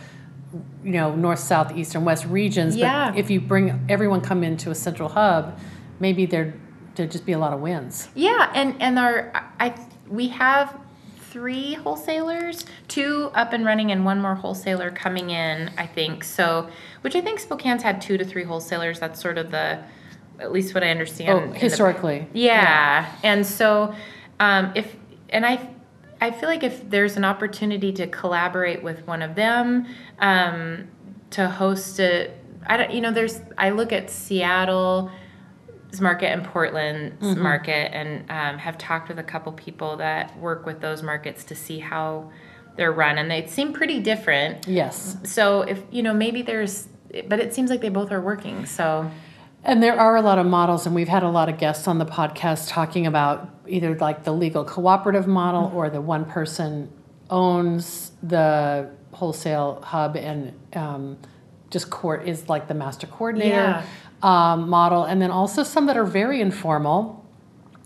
you 0.86 0.92
know, 0.92 1.16
north, 1.16 1.40
south, 1.40 1.76
east, 1.76 1.96
and 1.96 2.06
west 2.06 2.24
regions. 2.26 2.76
Yeah. 2.76 3.10
But 3.10 3.18
if 3.18 3.28
you 3.28 3.40
bring 3.40 3.84
everyone 3.88 4.20
come 4.20 4.44
into 4.44 4.70
a 4.70 4.74
central 4.74 5.08
hub, 5.08 5.58
maybe 5.98 6.26
there 6.26 6.54
there'd 6.94 7.10
just 7.10 7.26
be 7.26 7.32
a 7.32 7.38
lot 7.38 7.52
of 7.52 7.60
wins. 7.60 8.08
Yeah, 8.14 8.52
and 8.54 8.80
and 8.80 8.96
our 8.96 9.32
I 9.58 9.74
we 10.08 10.28
have 10.28 10.78
three 11.18 11.74
wholesalers, 11.74 12.64
two 12.86 13.32
up 13.34 13.52
and 13.52 13.66
running, 13.66 13.90
and 13.90 14.04
one 14.04 14.20
more 14.22 14.36
wholesaler 14.36 14.92
coming 14.92 15.30
in. 15.30 15.72
I 15.76 15.86
think 15.86 16.22
so, 16.22 16.70
which 17.00 17.16
I 17.16 17.20
think 17.20 17.40
Spokane's 17.40 17.82
had 17.82 18.00
two 18.00 18.16
to 18.16 18.24
three 18.24 18.44
wholesalers. 18.44 19.00
That's 19.00 19.20
sort 19.20 19.38
of 19.38 19.50
the, 19.50 19.82
at 20.38 20.52
least 20.52 20.72
what 20.72 20.84
I 20.84 20.90
understand. 20.90 21.30
Oh, 21.30 21.42
in 21.42 21.50
the- 21.50 21.58
historically. 21.58 22.28
yeah. 22.32 23.12
and 23.24 23.44
so 23.44 23.92
um, 24.38 24.70
if 24.76 24.94
and 25.30 25.44
I. 25.44 25.70
I 26.26 26.32
feel 26.32 26.48
like 26.48 26.64
if 26.64 26.90
there's 26.90 27.16
an 27.16 27.24
opportunity 27.24 27.92
to 27.92 28.08
collaborate 28.08 28.82
with 28.82 29.06
one 29.06 29.22
of 29.22 29.36
them, 29.36 29.86
um, 30.18 30.88
to 31.30 31.48
host 31.48 32.00
a, 32.00 32.32
I 32.66 32.76
don't, 32.76 32.92
you 32.92 33.00
know, 33.00 33.12
there's, 33.12 33.40
I 33.56 33.70
look 33.70 33.92
at 33.92 34.10
Seattle 34.10 35.12
market 36.00 36.32
and 36.32 36.44
Portland's 36.44 37.24
mm-hmm. 37.24 37.40
market 37.40 37.94
and 37.94 38.28
um, 38.28 38.58
have 38.58 38.76
talked 38.76 39.08
with 39.08 39.20
a 39.20 39.22
couple 39.22 39.52
people 39.52 39.96
that 39.98 40.36
work 40.38 40.66
with 40.66 40.80
those 40.80 41.00
markets 41.00 41.44
to 41.44 41.54
see 41.54 41.78
how 41.78 42.32
they're 42.76 42.92
run 42.92 43.18
and 43.18 43.30
they 43.30 43.46
seem 43.46 43.72
pretty 43.72 44.00
different. 44.00 44.66
Yes. 44.66 45.16
So 45.22 45.62
if, 45.62 45.80
you 45.92 46.02
know, 46.02 46.12
maybe 46.12 46.42
there's, 46.42 46.88
but 47.28 47.38
it 47.38 47.54
seems 47.54 47.70
like 47.70 47.80
they 47.80 47.88
both 47.88 48.10
are 48.10 48.20
working. 48.20 48.66
So, 48.66 49.08
and 49.62 49.80
there 49.82 49.98
are 49.98 50.16
a 50.16 50.22
lot 50.22 50.38
of 50.38 50.46
models, 50.46 50.86
and 50.86 50.94
we've 50.94 51.08
had 51.08 51.22
a 51.22 51.28
lot 51.28 51.48
of 51.48 51.56
guests 51.58 51.88
on 51.88 51.98
the 51.98 52.06
podcast 52.06 52.68
talking 52.68 53.06
about 53.06 53.55
either 53.68 53.96
like 53.96 54.24
the 54.24 54.32
legal 54.32 54.64
cooperative 54.64 55.26
model 55.26 55.68
mm-hmm. 55.68 55.76
or 55.76 55.90
the 55.90 56.00
one 56.00 56.24
person 56.24 56.90
owns 57.30 58.12
the 58.22 58.90
wholesale 59.12 59.80
hub 59.82 60.16
and 60.16 60.52
um, 60.74 61.18
just 61.70 61.90
court 61.90 62.28
is 62.28 62.48
like 62.48 62.68
the 62.68 62.74
master 62.74 63.06
coordinator 63.06 63.56
yeah. 63.56 63.84
um, 64.22 64.68
model, 64.68 65.04
and 65.04 65.20
then 65.20 65.30
also 65.30 65.62
some 65.62 65.86
that 65.86 65.96
are 65.96 66.04
very 66.04 66.40
informal, 66.40 67.24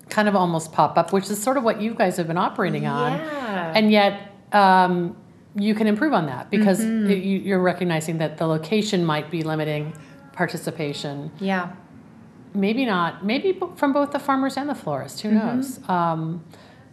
kind 0.08 0.28
of 0.28 0.36
almost 0.36 0.72
pop 0.72 0.98
up, 0.98 1.12
which 1.12 1.30
is 1.30 1.42
sort 1.42 1.56
of 1.56 1.64
what 1.64 1.80
you 1.80 1.94
guys 1.94 2.16
have 2.16 2.26
been 2.26 2.38
operating 2.38 2.86
on, 2.86 3.12
yeah. 3.12 3.72
and 3.74 3.90
yet. 3.90 4.26
Um, 4.52 5.16
you 5.56 5.74
can 5.74 5.88
improve 5.88 6.12
on 6.12 6.26
that 6.26 6.48
because 6.48 6.80
mm-hmm. 6.80 7.10
it, 7.10 7.24
you, 7.24 7.56
are 7.56 7.60
recognizing 7.60 8.18
that 8.18 8.38
the 8.38 8.46
location 8.46 9.04
might 9.04 9.32
be 9.32 9.42
limiting 9.42 9.92
participation. 10.32 11.30
Yeah. 11.40 11.72
Maybe 12.54 12.84
not. 12.84 13.24
Maybe 13.24 13.58
from 13.76 13.92
both 13.92 14.12
the 14.12 14.18
farmers 14.18 14.56
and 14.56 14.68
the 14.68 14.74
florists. 14.74 15.20
Who 15.20 15.30
mm-hmm. 15.30 15.38
knows? 15.38 15.88
Um, 15.88 16.44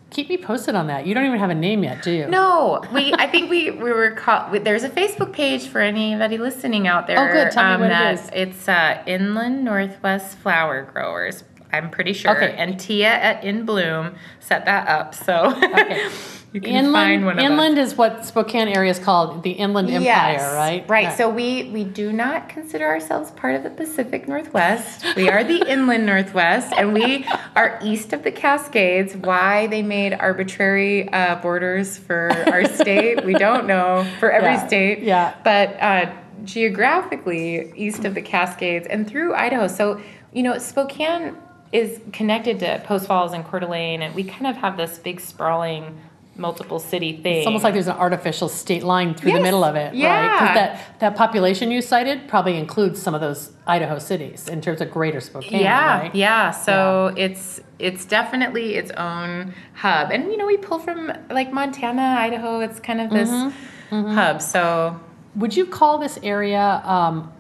keep 0.10 0.30
me 0.30 0.38
posted 0.38 0.76
on 0.76 0.88
that. 0.88 1.06
You 1.08 1.14
don't 1.14 1.26
even 1.26 1.40
have 1.40 1.50
a 1.50 1.56
name 1.56 1.84
yet, 1.84 2.04
do 2.04 2.12
you? 2.12 2.28
No, 2.28 2.82
we. 2.94 3.14
I 3.14 3.28
think 3.28 3.50
we 3.50 3.72
we 3.72 3.92
were 3.92 4.12
called. 4.12 4.64
There's 4.64 4.84
a 4.84 4.90
Facebook 4.90 5.34
page 5.34 5.68
for 5.68 5.80
anybody 5.80 6.38
listening 6.38 6.88
out 6.88 7.08
there. 7.08 7.18
Oh, 7.20 7.32
good. 7.32 7.52
Tell 7.52 7.66
um, 7.66 7.82
me 7.82 7.88
what 7.88 7.90
that, 7.90 8.12
it 8.12 8.20
is. 8.20 8.30
It's 8.34 8.70
uh, 8.70 9.04
Inland 9.06 9.64
Northwest 9.64 10.38
Flower 10.38 10.84
Growers. 10.94 11.44
I'm 11.72 11.90
pretty 11.90 12.14
sure. 12.14 12.36
Okay. 12.36 12.56
And 12.56 12.80
Tia 12.80 13.10
at 13.10 13.44
In 13.44 13.66
Bloom 13.66 14.16
set 14.40 14.66
that 14.66 14.88
up. 14.88 15.14
So. 15.14 15.54
Okay. 15.64 16.10
You 16.58 16.62
can 16.62 16.86
inland, 16.86 16.94
find 16.96 17.26
one 17.28 17.38
Inland 17.40 17.78
is 17.78 17.96
what 17.96 18.26
Spokane 18.26 18.68
area 18.68 18.90
is 18.90 18.98
called 18.98 19.44
the 19.44 19.52
Inland 19.52 19.92
yes, 19.92 20.42
Empire, 20.42 20.56
right? 20.56 20.90
Right. 20.90 21.16
So 21.16 21.30
we 21.30 21.70
we 21.70 21.84
do 21.84 22.12
not 22.12 22.50
consider 22.50 22.88
ourselves 22.88 23.30
part 23.30 23.54
of 23.54 23.62
the 23.62 23.70
Pacific 23.70 24.28
Northwest. 24.28 25.06
We 25.16 25.30
are 25.30 25.44
the 25.44 25.64
Inland 25.72 26.08
Northwest, 26.08 26.74
and 26.76 26.96
we 26.96 27.28
are 27.56 27.78
east 27.84 28.12
of 28.12 28.24
the 28.24 28.32
Cascades. 28.32 29.16
Why 29.16 29.68
they 29.68 29.84
made 29.84 30.14
arbitrary 30.14 31.14
uh, 31.14 31.36
borders 31.36 31.96
for 31.96 32.32
our 32.52 32.66
state, 32.74 33.24
we 33.24 33.36
don't 33.36 33.68
know 33.68 34.12
for 34.20 34.32
every 34.32 34.54
yeah. 34.54 34.68
state. 34.68 35.04
Yeah. 35.04 35.36
But 35.44 35.80
uh, 35.80 36.12
geographically, 36.44 37.72
east 37.76 38.04
of 38.04 38.16
the 38.16 38.24
Cascades 38.24 38.88
and 38.88 39.08
through 39.08 39.36
Idaho. 39.36 39.68
So 39.68 40.02
you 40.34 40.42
know, 40.42 40.58
Spokane 40.58 41.38
is 41.72 42.02
connected 42.14 42.60
to 42.62 42.82
Post 42.86 43.06
Falls 43.06 43.34
and 43.34 43.46
Coeur 43.46 43.60
d'Alene, 43.60 44.02
and 44.02 44.16
we 44.16 44.24
kind 44.24 44.48
of 44.48 44.56
have 44.56 44.76
this 44.76 44.98
big 44.98 45.20
sprawling 45.20 46.00
multiple 46.38 46.80
city 46.80 47.18
thing. 47.18 47.38
It's 47.38 47.48
almost 47.48 47.64
like 47.64 47.74
there's 47.74 47.88
an 47.88 47.98
artificial 47.98 48.50
state 48.50 48.84
line 48.84 49.14
through 49.14 49.32
yes. 49.32 49.40
the 49.40 49.44
middle 49.44 49.64
of 49.64 49.76
it, 49.76 49.96
yeah. 49.96 50.28
right? 50.28 50.40
Because 50.40 50.56
that, 50.56 51.00
that 51.00 51.16
population 51.16 51.72
you 51.72 51.82
cited 51.82 52.28
probably 52.28 52.58
includes 52.58 53.02
some 53.02 53.14
of 53.16 53.22
those 53.22 53.52
Idaho 53.66 54.00
cities 54.00 54.48
in 54.48 54.62
terms 54.62 54.82
of 54.82 54.92
greater 54.92 55.20
Spokane. 55.20 55.62
Yeah, 55.62 56.00
right? 56.00 56.16
yeah. 56.16 56.52
So 56.52 57.14
yeah. 57.16 57.26
it's 57.26 57.62
it's 57.80 58.06
definitely 58.06 58.76
its 58.76 58.92
own 58.92 59.54
hub, 59.74 60.12
and 60.12 60.32
you 60.32 60.38
know 60.38 60.46
we 60.46 60.58
pull 60.58 60.80
from 60.80 61.12
like 61.30 61.52
Montana, 61.52 62.18
Idaho. 62.20 62.60
It's 62.60 62.80
kind 62.80 63.02
of 63.02 63.10
this 63.10 63.30
mm-hmm. 63.30 63.96
Mm-hmm. 63.96 64.14
hub. 64.14 64.42
So 64.42 65.00
would 65.36 65.56
you 65.56 65.66
call 65.66 65.98
this 65.98 66.20
area? 66.24 66.82
Um, 66.84 67.34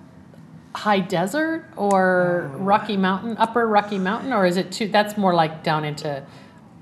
high 0.77 0.99
desert 0.99 1.65
or 1.75 2.51
oh. 2.53 2.57
Rocky 2.59 2.97
Mountain, 2.97 3.35
upper 3.37 3.67
Rocky 3.67 3.97
Mountain, 3.97 4.31
or 4.31 4.45
is 4.45 4.57
it 4.57 4.71
too? 4.71 4.87
That's 4.87 5.17
more 5.17 5.33
like 5.33 5.63
down 5.63 5.83
into 5.83 6.23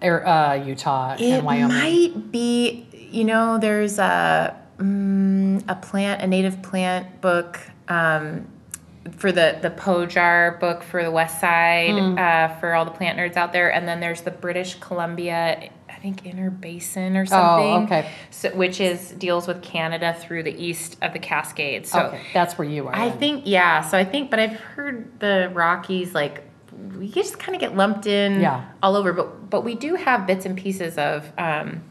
uh, 0.06 0.54
Utah 0.54 1.14
it 1.14 1.22
and 1.22 1.46
Wyoming? 1.46 1.78
It 1.78 2.16
might 2.16 2.32
be. 2.32 2.88
You 3.12 3.24
know, 3.24 3.58
there's 3.58 3.98
a 3.98 4.60
um, 4.80 5.64
a 5.68 5.76
plant, 5.76 6.22
a 6.22 6.28
native 6.28 6.62
plant 6.62 7.22
book. 7.22 7.60
Um, 7.88 8.48
for 9.18 9.32
the 9.32 9.60
the 9.62 9.70
Pojar 9.70 10.60
book 10.60 10.84
for 10.84 11.04
the 11.04 11.12
West 11.12 11.40
Side 11.40 11.92
mm. 11.92 12.20
uh, 12.20 12.60
for 12.60 12.74
all 12.74 12.86
the 12.86 12.92
plant 12.92 13.20
nerds 13.20 13.38
out 13.38 13.54
there, 13.54 13.72
and 13.72 13.88
then 13.88 14.00
there's 14.00 14.22
the 14.22 14.32
British 14.32 14.76
Columbia, 14.80 15.70
I 15.88 15.94
think 16.00 16.26
Inner 16.26 16.50
Basin 16.50 17.16
or 17.16 17.22
oh, 17.22 17.26
something. 17.26 17.74
Oh, 17.74 17.84
okay. 17.84 18.10
So, 18.32 18.50
which 18.56 18.82
is 18.82 19.12
deals 19.12 19.48
with 19.48 19.62
Canada 19.62 20.16
through 20.20 20.44
the 20.44 20.64
east 20.64 20.98
of 21.02 21.14
the 21.14 21.20
Cascades. 21.20 21.92
So 21.92 22.08
okay, 22.08 22.22
that's 22.34 22.58
where 22.58 22.68
you 22.68 22.88
are. 22.88 22.96
I 22.96 23.10
then. 23.10 23.20
think 23.20 23.44
yeah. 23.46 23.82
So 23.82 23.98
I 23.98 24.06
think, 24.06 24.32
but 24.32 24.40
I've 24.40 24.60
heard 24.60 25.20
the 25.20 25.52
Rockies 25.54 26.16
like 26.16 26.44
we 26.98 27.10
just 27.10 27.40
kind 27.40 27.56
of 27.56 27.62
get 27.62 27.76
lumped 27.76 28.06
in 28.06 28.40
yeah. 28.40 28.66
all 28.82 28.96
over. 28.96 29.14
But 29.14 29.50
but 29.50 29.64
we 29.64 29.76
do 29.76 29.96
have 29.96 30.28
bits 30.28 30.46
and 30.46 30.58
pieces 30.58 30.98
of 30.98 31.32
um, 31.38 31.84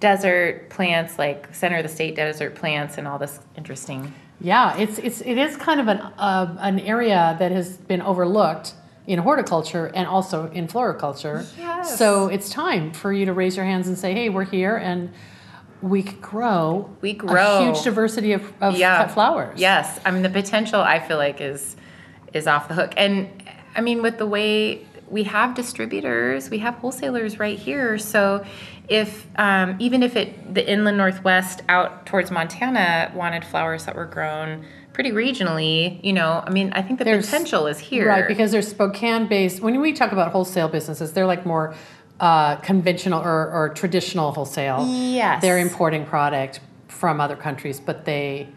desert 0.00 0.70
plants, 0.70 1.18
like 1.18 1.54
center 1.54 1.78
of 1.78 1.82
the 1.82 1.88
state 1.88 2.16
desert 2.16 2.54
plants, 2.54 2.98
and 2.98 3.06
all 3.06 3.18
this 3.18 3.40
interesting. 3.56 4.12
Yeah, 4.40 4.76
it's 4.76 4.98
it's 4.98 5.20
it 5.20 5.38
is 5.38 5.56
kind 5.56 5.80
of 5.80 5.88
an 5.88 5.98
uh, 5.98 6.56
an 6.60 6.80
area 6.80 7.36
that 7.38 7.52
has 7.52 7.76
been 7.76 8.02
overlooked 8.02 8.74
in 9.06 9.18
horticulture 9.18 9.86
and 9.86 10.06
also 10.06 10.50
in 10.50 10.68
floriculture. 10.68 11.46
Yes. 11.56 11.98
So 11.98 12.28
it's 12.28 12.50
time 12.50 12.92
for 12.92 13.12
you 13.12 13.26
to 13.26 13.32
raise 13.32 13.56
your 13.56 13.64
hands 13.64 13.88
and 13.88 13.98
say, 13.98 14.14
"Hey, 14.14 14.28
we're 14.28 14.44
here 14.44 14.76
and." 14.76 15.10
we 15.80 16.02
grow 16.02 16.90
we 17.00 17.12
grow 17.12 17.58
a 17.58 17.64
huge 17.66 17.84
diversity 17.84 18.32
of, 18.32 18.52
of 18.60 18.76
yeah. 18.76 19.06
flowers. 19.06 19.60
Yes, 19.60 20.00
I 20.04 20.10
mean 20.10 20.22
the 20.22 20.28
potential 20.28 20.80
I 20.80 20.98
feel 20.98 21.18
like 21.18 21.40
is 21.40 21.76
is 22.32 22.46
off 22.46 22.68
the 22.68 22.74
hook, 22.74 22.92
and 22.96 23.37
I 23.78 23.80
mean, 23.80 24.02
with 24.02 24.18
the 24.18 24.26
way 24.26 24.84
we 25.08 25.22
have 25.22 25.54
distributors, 25.54 26.50
we 26.50 26.58
have 26.58 26.74
wholesalers 26.74 27.38
right 27.38 27.56
here. 27.56 27.96
So, 27.96 28.44
if 28.88 29.26
um, 29.36 29.76
even 29.78 30.02
if 30.02 30.16
it 30.16 30.52
the 30.52 30.68
inland 30.68 30.98
northwest 30.98 31.62
out 31.68 32.04
towards 32.04 32.32
Montana 32.32 33.12
wanted 33.14 33.44
flowers 33.44 33.84
that 33.84 33.94
were 33.94 34.06
grown 34.06 34.64
pretty 34.92 35.12
regionally, 35.12 36.02
you 36.02 36.12
know, 36.12 36.42
I 36.44 36.50
mean, 36.50 36.72
I 36.72 36.82
think 36.82 36.98
the 36.98 37.04
there's, 37.04 37.26
potential 37.26 37.68
is 37.68 37.78
here, 37.78 38.08
right? 38.08 38.26
Because 38.26 38.50
they're 38.50 38.62
Spokane 38.62 39.28
based. 39.28 39.60
When 39.60 39.80
we 39.80 39.92
talk 39.92 40.10
about 40.10 40.32
wholesale 40.32 40.68
businesses, 40.68 41.12
they're 41.12 41.26
like 41.26 41.46
more 41.46 41.72
uh, 42.18 42.56
conventional 42.56 43.22
or, 43.22 43.48
or 43.52 43.68
traditional 43.68 44.32
wholesale. 44.32 44.84
Yes, 44.88 45.40
they're 45.40 45.58
importing 45.58 46.04
product 46.04 46.58
from 46.88 47.20
other 47.20 47.36
countries, 47.36 47.78
but 47.78 48.06
they 48.06 48.48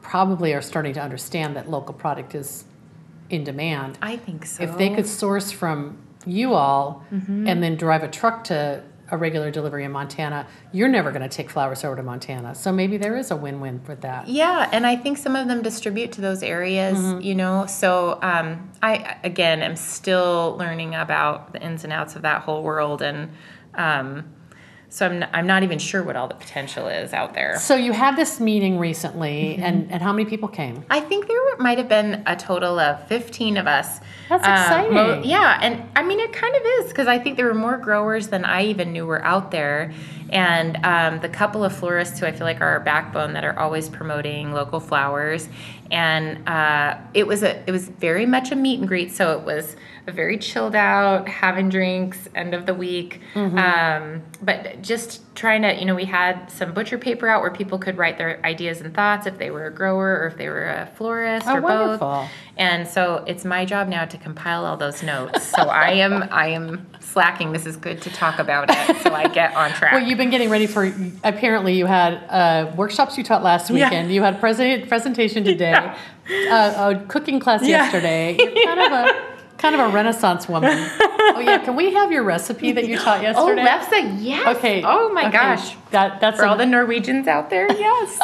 probably 0.00 0.54
are 0.54 0.62
starting 0.62 0.94
to 0.94 1.00
understand 1.00 1.54
that 1.56 1.68
local 1.68 1.92
product 1.92 2.34
is 2.34 2.64
in 3.30 3.44
demand. 3.44 3.98
I 4.02 4.16
think 4.16 4.46
so. 4.46 4.62
If 4.62 4.76
they 4.76 4.90
could 4.90 5.06
source 5.06 5.50
from 5.50 5.98
you 6.26 6.54
all 6.54 7.04
mm-hmm. 7.12 7.46
and 7.46 7.62
then 7.62 7.76
drive 7.76 8.02
a 8.02 8.08
truck 8.08 8.44
to 8.44 8.82
a 9.12 9.16
regular 9.16 9.50
delivery 9.50 9.84
in 9.84 9.90
Montana, 9.90 10.46
you're 10.72 10.88
never 10.88 11.10
going 11.10 11.22
to 11.22 11.28
take 11.28 11.50
flowers 11.50 11.84
over 11.84 11.96
to 11.96 12.02
Montana. 12.02 12.54
So 12.54 12.70
maybe 12.70 12.96
there 12.96 13.16
is 13.16 13.30
a 13.30 13.36
win-win 13.36 13.82
with 13.88 14.02
that. 14.02 14.28
Yeah, 14.28 14.68
and 14.72 14.86
I 14.86 14.96
think 14.96 15.18
some 15.18 15.34
of 15.34 15.48
them 15.48 15.62
distribute 15.62 16.12
to 16.12 16.20
those 16.20 16.42
areas, 16.42 16.98
mm-hmm. 16.98 17.20
you 17.20 17.34
know. 17.34 17.66
So 17.66 18.18
um, 18.22 18.70
I 18.82 19.16
again 19.24 19.62
am 19.62 19.76
still 19.76 20.56
learning 20.58 20.94
about 20.94 21.52
the 21.52 21.62
ins 21.62 21.84
and 21.84 21.92
outs 21.92 22.16
of 22.16 22.22
that 22.22 22.42
whole 22.42 22.62
world 22.62 23.02
and 23.02 23.30
um, 23.74 24.32
so 24.90 25.06
I'm 25.06 25.20
not, 25.20 25.30
I'm 25.32 25.46
not 25.46 25.62
even 25.62 25.78
sure 25.78 26.02
what 26.02 26.16
all 26.16 26.26
the 26.26 26.34
potential 26.34 26.88
is 26.88 27.12
out 27.12 27.32
there. 27.32 27.58
So 27.60 27.76
you 27.76 27.92
had 27.92 28.16
this 28.16 28.40
meeting 28.40 28.76
recently, 28.76 29.54
mm-hmm. 29.54 29.62
and, 29.62 29.92
and 29.92 30.02
how 30.02 30.12
many 30.12 30.28
people 30.28 30.48
came? 30.48 30.84
I 30.90 30.98
think 30.98 31.28
there 31.28 31.56
might 31.58 31.78
have 31.78 31.88
been 31.88 32.24
a 32.26 32.34
total 32.34 32.80
of 32.80 33.06
15 33.06 33.56
of 33.56 33.68
us. 33.68 34.00
That's 34.28 34.44
um, 34.44 34.52
exciting. 34.52 34.94
Mo- 34.94 35.22
yeah, 35.24 35.60
and 35.62 35.88
I 35.94 36.02
mean, 36.02 36.18
it 36.18 36.32
kind 36.32 36.56
of 36.56 36.62
is 36.62 36.88
because 36.88 37.06
I 37.06 37.20
think 37.20 37.36
there 37.36 37.46
were 37.46 37.54
more 37.54 37.76
growers 37.76 38.28
than 38.28 38.44
I 38.44 38.64
even 38.64 38.92
knew 38.92 39.06
were 39.06 39.24
out 39.24 39.52
there. 39.52 39.92
And 40.30 40.78
um, 40.84 41.20
the 41.20 41.28
couple 41.28 41.64
of 41.64 41.76
florists 41.76 42.20
who 42.20 42.26
I 42.26 42.32
feel 42.32 42.46
like 42.46 42.60
are 42.60 42.68
our 42.68 42.80
backbone 42.80 43.32
that 43.32 43.44
are 43.44 43.58
always 43.58 43.88
promoting 43.88 44.52
local 44.52 44.78
flowers. 44.80 45.48
And 45.90 46.48
uh, 46.48 46.98
it 47.14 47.26
was 47.26 47.42
a 47.42 47.68
it 47.68 47.72
was 47.72 47.88
very 47.88 48.26
much 48.26 48.52
a 48.52 48.56
meet 48.56 48.78
and 48.78 48.86
greet. 48.86 49.10
So 49.10 49.36
it 49.36 49.44
was 49.44 49.74
a 50.06 50.12
very 50.12 50.38
chilled 50.38 50.76
out, 50.76 51.28
having 51.28 51.68
drinks, 51.68 52.28
end 52.34 52.54
of 52.54 52.66
the 52.66 52.74
week. 52.74 53.20
Mm-hmm. 53.34 53.58
Um, 53.58 54.22
but 54.40 54.82
just 54.82 55.22
trying 55.34 55.62
to, 55.62 55.74
you 55.76 55.84
know, 55.84 55.96
we 55.96 56.04
had 56.04 56.50
some 56.50 56.72
butcher 56.72 56.96
paper 56.96 57.26
out 57.26 57.42
where 57.42 57.50
people 57.50 57.78
could 57.78 57.98
write 57.98 58.18
their 58.18 58.44
ideas 58.44 58.80
and 58.80 58.94
thoughts 58.94 59.26
if 59.26 59.38
they 59.38 59.50
were 59.50 59.66
a 59.66 59.74
grower 59.74 60.20
or 60.20 60.26
if 60.28 60.36
they 60.36 60.48
were 60.48 60.68
a 60.68 60.86
florist 60.94 61.46
oh, 61.48 61.56
or 61.56 61.60
wonderful. 61.60 61.98
both. 61.98 62.30
And 62.56 62.86
so 62.86 63.24
it's 63.26 63.44
my 63.44 63.64
job 63.64 63.88
now 63.88 64.04
to 64.04 64.16
compile 64.16 64.64
all 64.64 64.76
those 64.76 65.02
notes. 65.02 65.42
So 65.46 65.62
I 65.62 65.92
am 65.92 66.28
I 66.30 66.48
am 66.48 66.86
slacking. 67.12 67.52
This 67.52 67.66
is 67.66 67.76
good 67.76 68.00
to 68.02 68.10
talk 68.10 68.38
about 68.38 68.70
it, 68.70 68.96
so 69.02 69.12
I 69.12 69.28
get 69.28 69.54
on 69.54 69.70
track. 69.74 69.92
well, 69.92 70.02
you've 70.02 70.18
been 70.18 70.30
getting 70.30 70.50
ready 70.50 70.66
for. 70.66 70.92
Apparently, 71.24 71.74
you 71.74 71.86
had 71.86 72.14
uh, 72.28 72.72
workshops 72.76 73.18
you 73.18 73.24
taught 73.24 73.42
last 73.42 73.70
weekend. 73.70 74.08
Yeah. 74.08 74.14
You 74.14 74.22
had 74.22 74.40
present 74.40 74.88
presentation 74.88 75.44
today, 75.44 75.72
yeah. 76.28 76.76
uh, 76.76 76.90
a 76.90 77.06
cooking 77.06 77.40
class 77.40 77.62
yeah. 77.62 77.84
yesterday. 77.84 78.36
You're 78.38 78.64
kind 78.64 78.80
of 78.80 78.92
a 78.92 79.29
kind 79.60 79.74
of 79.74 79.80
a 79.80 79.88
renaissance 79.88 80.48
woman. 80.48 80.70
oh 81.00 81.40
yeah, 81.44 81.58
can 81.58 81.76
we 81.76 81.92
have 81.92 82.10
your 82.10 82.22
recipe 82.22 82.72
that 82.72 82.88
you 82.88 82.98
taught 82.98 83.22
yesterday? 83.22 83.62
Oh, 83.62 83.66
lefse, 83.66 84.16
yes. 84.20 84.56
Okay. 84.56 84.82
Oh 84.84 85.12
my 85.12 85.24
okay. 85.24 85.32
gosh. 85.32 85.76
That 85.90 86.20
that's 86.20 86.38
For 86.38 86.44
a- 86.44 86.50
all 86.50 86.56
the 86.56 86.66
Norwegians 86.66 87.26
out 87.28 87.50
there, 87.50 87.70
yes. 87.78 88.18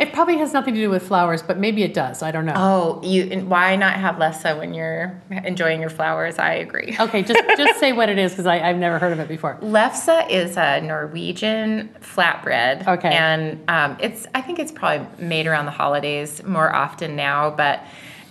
It 0.00 0.12
probably 0.12 0.36
has 0.38 0.52
nothing 0.52 0.74
to 0.74 0.80
do 0.80 0.90
with 0.90 1.06
flowers, 1.06 1.42
but 1.42 1.58
maybe 1.58 1.82
it 1.82 1.94
does. 1.94 2.22
I 2.22 2.30
don't 2.30 2.44
know. 2.46 2.54
oh, 2.56 3.00
you. 3.02 3.40
Why 3.40 3.74
not 3.76 3.94
have 3.94 4.16
lefse 4.16 4.56
when 4.58 4.74
you're 4.74 5.20
enjoying 5.30 5.80
your 5.80 5.90
flowers? 5.90 6.38
I 6.38 6.54
agree. 6.54 6.96
Okay, 7.04 7.22
just 7.22 7.42
just 7.58 7.78
say 7.80 7.92
what 7.92 8.08
it 8.08 8.18
is 8.18 8.32
because 8.32 8.46
I've 8.46 8.76
never 8.78 8.98
heard 8.98 9.12
of 9.12 9.20
it 9.20 9.28
before. 9.28 9.58
Lefse 9.60 10.30
is 10.30 10.56
a 10.56 10.80
Norwegian 10.80 11.90
flatbread. 12.00 12.86
Okay. 12.86 13.10
And 13.10 13.62
um, 13.68 13.96
it's 14.00 14.26
I 14.34 14.40
think 14.40 14.58
it's 14.58 14.72
probably 14.72 15.06
made 15.24 15.46
around 15.46 15.66
the 15.66 15.70
holidays 15.72 16.42
more 16.44 16.74
often 16.74 17.14
now, 17.14 17.50
but 17.50 17.84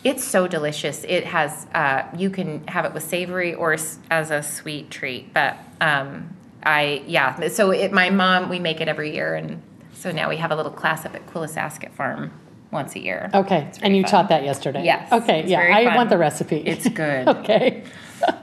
it's 0.04 0.24
so 0.24 0.47
delicious. 0.47 1.04
It 1.08 1.26
has 1.26 1.66
uh, 1.74 2.04
you 2.18 2.30
can 2.30 2.66
have 2.68 2.86
it 2.86 2.93
with 2.93 3.04
savory 3.04 3.54
or 3.54 3.74
as 3.74 4.32
a 4.32 4.43
sweet 4.43 4.89
treat. 4.91 5.34
But 5.34 5.58
um, 5.82 6.36
I 6.64 7.04
yeah, 7.08 7.47
so 7.49 7.72
it 7.72 7.91
my 7.91 8.10
mom 8.10 8.49
we 8.49 8.60
make 8.60 8.82
it 8.82 8.88
every 8.88 9.14
year, 9.14 9.36
and 9.36 9.62
so 9.93 10.12
now 10.12 10.30
we 10.30 10.38
have 10.38 10.51
a 10.51 10.56
little 10.56 10.72
class 10.72 11.06
up 11.06 11.16
at 11.16 11.26
Quillisascut 11.28 11.91
Farm 11.93 12.32
once 12.72 12.95
a 12.95 12.99
year. 12.99 13.30
Okay, 13.34 13.70
and 13.82 13.95
you 13.95 14.04
fun. 14.04 14.12
taught 14.12 14.30
that 14.30 14.43
yesterday. 14.43 14.84
Yes, 14.84 15.12
Okay, 15.12 15.41
it's 15.41 15.49
yeah, 15.49 15.60
I 15.62 15.86
fun. 15.86 15.95
want 15.95 16.10
the 16.10 16.18
recipe. 16.18 16.58
It's 16.58 16.88
good. 16.89 17.28
okay. 17.39 17.84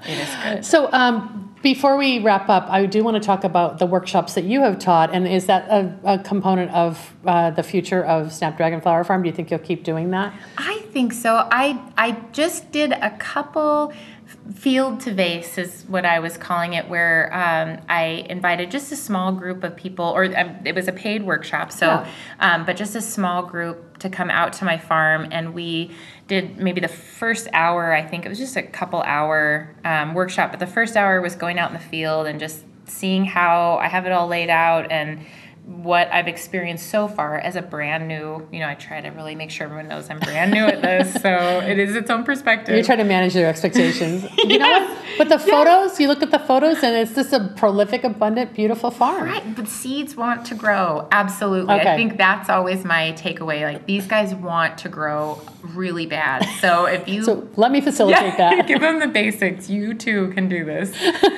It 0.07 0.19
is 0.19 0.29
good. 0.45 0.65
So, 0.65 0.93
um, 0.93 1.50
before 1.63 1.97
we 1.97 2.19
wrap 2.21 2.49
up, 2.49 2.69
I 2.71 2.87
do 2.87 3.05
want 3.05 3.17
to 3.17 3.27
talk 3.27 3.45
about 3.45 3.79
the 3.79 3.87
workshops 3.87 4.35
that 4.35 4.45
you 4.45 4.61
have 4.63 4.79
taught, 4.79 5.13
and 5.13 5.29
is 5.29 5.47
that 5.47 5.69
a, 5.69 5.95
a 6.05 6.19
component 6.19 6.71
of 6.73 7.15
uh, 7.27 7.51
the 7.51 7.63
future 7.63 8.03
of 8.05 8.33
Snapdragon 8.33 8.81
Flower 8.81 9.05
Farm? 9.05 9.23
Do 9.23 9.29
you 9.29 9.35
think 9.35 9.51
you'll 9.51 9.61
keep 9.61 9.85
doing 9.85 10.11
that? 10.11 10.33
I 10.57 10.79
think 10.93 11.13
so. 11.13 11.47
I 11.51 11.81
I 11.99 12.13
just 12.33 12.73
did 12.73 12.93
a 12.93 13.11
couple 13.19 13.93
field 14.55 15.01
to 15.01 15.13
vase 15.13 15.59
is 15.59 15.85
what 15.89 16.05
I 16.07 16.21
was 16.21 16.37
calling 16.37 16.75
it, 16.75 16.89
where 16.89 17.33
um, 17.35 17.85
I 17.89 18.25
invited 18.31 18.71
just 18.71 18.91
a 18.93 18.97
small 18.97 19.33
group 19.33 19.63
of 19.65 19.77
people, 19.77 20.05
or 20.07 20.25
um, 20.37 20.57
it 20.65 20.75
was 20.75 20.89
a 20.89 20.93
paid 20.93 21.25
workshop. 21.25 21.73
So, 21.73 21.87
Yeah. 21.87 22.07
um, 22.39 22.65
but 22.65 22.77
just 22.77 22.95
a 22.95 23.01
small 23.01 23.43
group 23.43 23.99
to 23.99 24.09
come 24.09 24.31
out 24.31 24.53
to 24.55 24.65
my 24.65 24.79
farm, 24.79 25.29
and 25.31 25.53
we 25.53 25.91
did 26.31 26.59
maybe 26.59 26.81
the 26.81 26.89
first 26.89 27.49
hour. 27.53 27.93
I 27.93 28.07
think 28.07 28.25
it 28.25 28.29
was 28.29 28.39
just 28.39 28.57
a 28.57 28.63
couple 28.63 29.03
hour 29.03 29.75
um, 29.85 30.15
workshop, 30.15 30.53
but 30.53 30.61
the 30.61 30.67
first 30.67 30.97
hour 30.97 31.21
was 31.21 31.35
going 31.35 31.59
out 31.59 31.71
in 31.71 31.75
the 31.75 31.83
field 31.83 32.29
and 32.29 32.39
just 32.39 32.65
seeing 32.85 33.25
how 33.25 33.79
I 33.79 33.89
have 33.89 34.07
it 34.07 34.13
all 34.13 34.29
laid 34.29 34.49
out 34.49 34.93
and 34.93 35.27
what 35.71 36.13
I've 36.13 36.27
experienced 36.27 36.91
so 36.91 37.07
far 37.07 37.39
as 37.39 37.55
a 37.55 37.63
brand 37.63 38.09
new, 38.09 38.47
you 38.51 38.59
know, 38.59 38.69
I 38.69 38.75
try 38.75 39.01
to 39.01 39.09
really 39.11 39.37
make 39.37 39.53
sure 39.53 39.67
everyone 39.67 39.87
knows 39.87 40.11
I'm 40.11 40.19
brand 40.19 40.51
new 40.51 40.65
at 40.65 40.83
this. 40.83 41.17
So 41.31 41.61
it 41.61 41.79
is 41.79 41.95
its 41.95 42.11
own 42.11 42.25
perspective. 42.25 42.77
You 42.77 42.83
try 42.83 42.97
to 42.97 43.05
manage 43.05 43.37
your 43.37 43.47
expectations. 43.47 44.25
You 44.39 44.59
know 44.59 44.69
what? 44.69 44.99
But 45.19 45.29
the 45.29 45.39
photos, 45.39 46.01
you 46.01 46.09
look 46.09 46.23
at 46.23 46.31
the 46.31 46.39
photos, 46.39 46.83
and 46.83 46.97
it's 46.97 47.15
just 47.15 47.35
a 47.35 47.53
prolific, 47.57 48.05
abundant, 48.05 48.55
beautiful 48.55 48.91
farm. 48.91 49.25
Right, 49.25 49.55
but 49.55 49.69
seeds 49.69 50.17
want 50.17 50.47
to 50.47 50.55
grow. 50.55 51.09
Absolutely. 51.13 51.75
Okay. 51.75 51.93
I 51.93 51.97
think 51.97 52.17
that's 52.17 52.49
always 52.49 52.87
my 52.87 53.13
takeaway. 53.19 53.65
Like 53.65 53.85
these 53.87 54.07
guys 54.07 54.35
want 54.35 54.79
to 54.79 54.89
grow 54.89 55.43
really 55.63 56.07
bad. 56.07 56.47
So 56.61 56.87
if 56.87 57.07
you 57.07 57.23
So 57.31 57.47
let 57.57 57.71
me 57.71 57.83
facilitate 57.83 58.39
that. 58.39 58.67
give 58.67 58.81
them 58.81 58.99
the 58.99 59.09
basics, 59.09 59.69
you 59.69 59.93
too 59.93 60.31
can 60.33 60.49
do 60.49 60.65
this. 60.65 60.91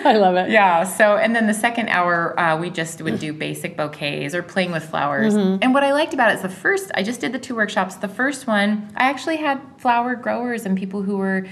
I 0.04 0.16
love 0.16 0.36
it. 0.36 0.50
Yeah. 0.50 0.84
So, 0.84 1.16
and 1.16 1.34
then 1.34 1.48
the 1.48 1.54
second 1.54 1.88
hour, 1.88 2.38
uh, 2.38 2.56
we 2.58 2.70
just 2.70 3.02
would 3.02 3.18
do 3.18 3.32
basic 3.32 3.76
bouquets 3.76 4.21
or 4.34 4.42
playing 4.42 4.72
with 4.72 4.84
flowers. 4.84 5.34
And 5.34 5.74
what 5.74 5.82
I 5.84 5.92
liked 5.92 6.14
about 6.14 6.30
it 6.30 6.36
is 6.36 6.42
the 6.42 6.48
first, 6.48 6.90
I 6.94 7.02
just 7.02 7.20
did 7.20 7.32
the 7.32 7.38
two 7.38 7.54
workshops. 7.54 7.96
The 7.96 8.08
first 8.08 8.46
one, 8.46 8.92
I 8.96 9.04
actually 9.10 9.36
had 9.36 9.60
flower 9.78 10.14
growers 10.14 10.64
and 10.66 10.78
people 10.78 11.02
who 11.02 11.16
were 11.16 11.46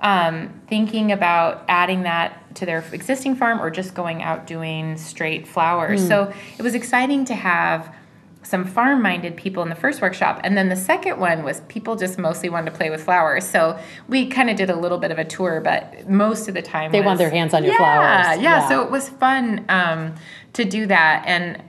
um, 0.00 0.60
thinking 0.68 1.12
about 1.12 1.64
adding 1.68 2.02
that 2.02 2.54
to 2.56 2.66
their 2.66 2.84
existing 2.92 3.36
farm 3.36 3.60
or 3.60 3.70
just 3.70 3.94
going 3.94 4.22
out 4.22 4.46
doing 4.46 4.96
straight 4.96 5.46
flowers. 5.48 6.06
So 6.06 6.32
it 6.58 6.62
was 6.62 6.74
exciting 6.74 7.24
to 7.26 7.34
have 7.34 7.94
some 8.42 8.64
farm 8.64 9.02
minded 9.02 9.36
people 9.36 9.60
in 9.64 9.68
the 9.68 9.74
first 9.74 10.00
workshop. 10.00 10.40
And 10.44 10.56
then 10.56 10.68
the 10.68 10.76
second 10.76 11.18
one 11.18 11.42
was 11.42 11.60
people 11.62 11.96
just 11.96 12.16
mostly 12.16 12.48
wanted 12.48 12.70
to 12.70 12.76
play 12.76 12.90
with 12.90 13.02
flowers. 13.02 13.44
So 13.44 13.76
we 14.06 14.28
kind 14.28 14.48
of 14.48 14.56
did 14.56 14.70
a 14.70 14.76
little 14.76 14.98
bit 14.98 15.10
of 15.10 15.18
a 15.18 15.24
tour, 15.24 15.60
but 15.60 16.08
most 16.08 16.46
of 16.46 16.54
the 16.54 16.62
time 16.62 16.92
They 16.92 17.00
was- 17.00 17.06
want 17.06 17.18
their 17.18 17.30
hands 17.30 17.54
on 17.54 17.64
your 17.64 17.72
yeah, 17.72 17.78
flowers. 17.78 18.40
Yeah, 18.40 18.60
Yeah. 18.60 18.68
so 18.68 18.82
it 18.82 18.90
was 18.90 19.08
fun 19.08 19.64
um, 19.68 20.14
to 20.52 20.64
do 20.64 20.86
that. 20.86 21.24
And 21.26 21.60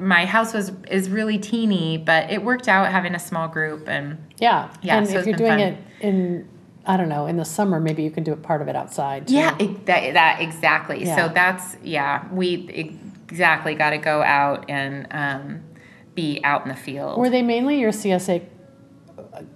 my 0.00 0.26
house 0.26 0.52
was 0.54 0.72
is 0.90 1.08
really 1.08 1.38
teeny, 1.38 1.98
but 1.98 2.30
it 2.30 2.42
worked 2.42 2.68
out 2.68 2.90
having 2.90 3.14
a 3.14 3.18
small 3.18 3.48
group 3.48 3.88
and 3.88 4.18
Yeah. 4.38 4.68
Yeah, 4.82 4.98
And 4.98 5.06
so 5.08 5.18
if 5.18 5.26
you're 5.26 5.36
doing 5.36 5.50
fun. 5.50 5.60
it 5.60 5.78
in, 6.00 6.48
I 6.86 6.96
don't 6.96 7.08
know, 7.08 7.26
in 7.26 7.36
the 7.36 7.44
summer, 7.44 7.80
maybe 7.80 8.02
you 8.02 8.10
can 8.10 8.24
do 8.24 8.32
it 8.32 8.42
part 8.42 8.60
of 8.60 8.68
it 8.68 8.76
outside. 8.76 9.28
too. 9.28 9.34
yeah, 9.34 9.56
it, 9.58 9.86
that, 9.86 10.14
that 10.14 10.40
exactly. 10.40 11.04
Yeah. 11.04 11.16
So 11.16 11.32
that's 11.32 11.76
yeah, 11.82 12.26
we 12.32 12.68
exactly 13.28 13.74
got 13.74 13.90
to 13.90 13.98
go 13.98 14.22
out 14.22 14.68
and 14.68 15.06
um, 15.10 15.62
be 16.14 16.40
out 16.44 16.62
in 16.62 16.68
the 16.68 16.76
field. 16.76 17.18
Were 17.18 17.30
they 17.30 17.42
mainly 17.42 17.78
your 17.80 17.90
CSA 17.92 18.42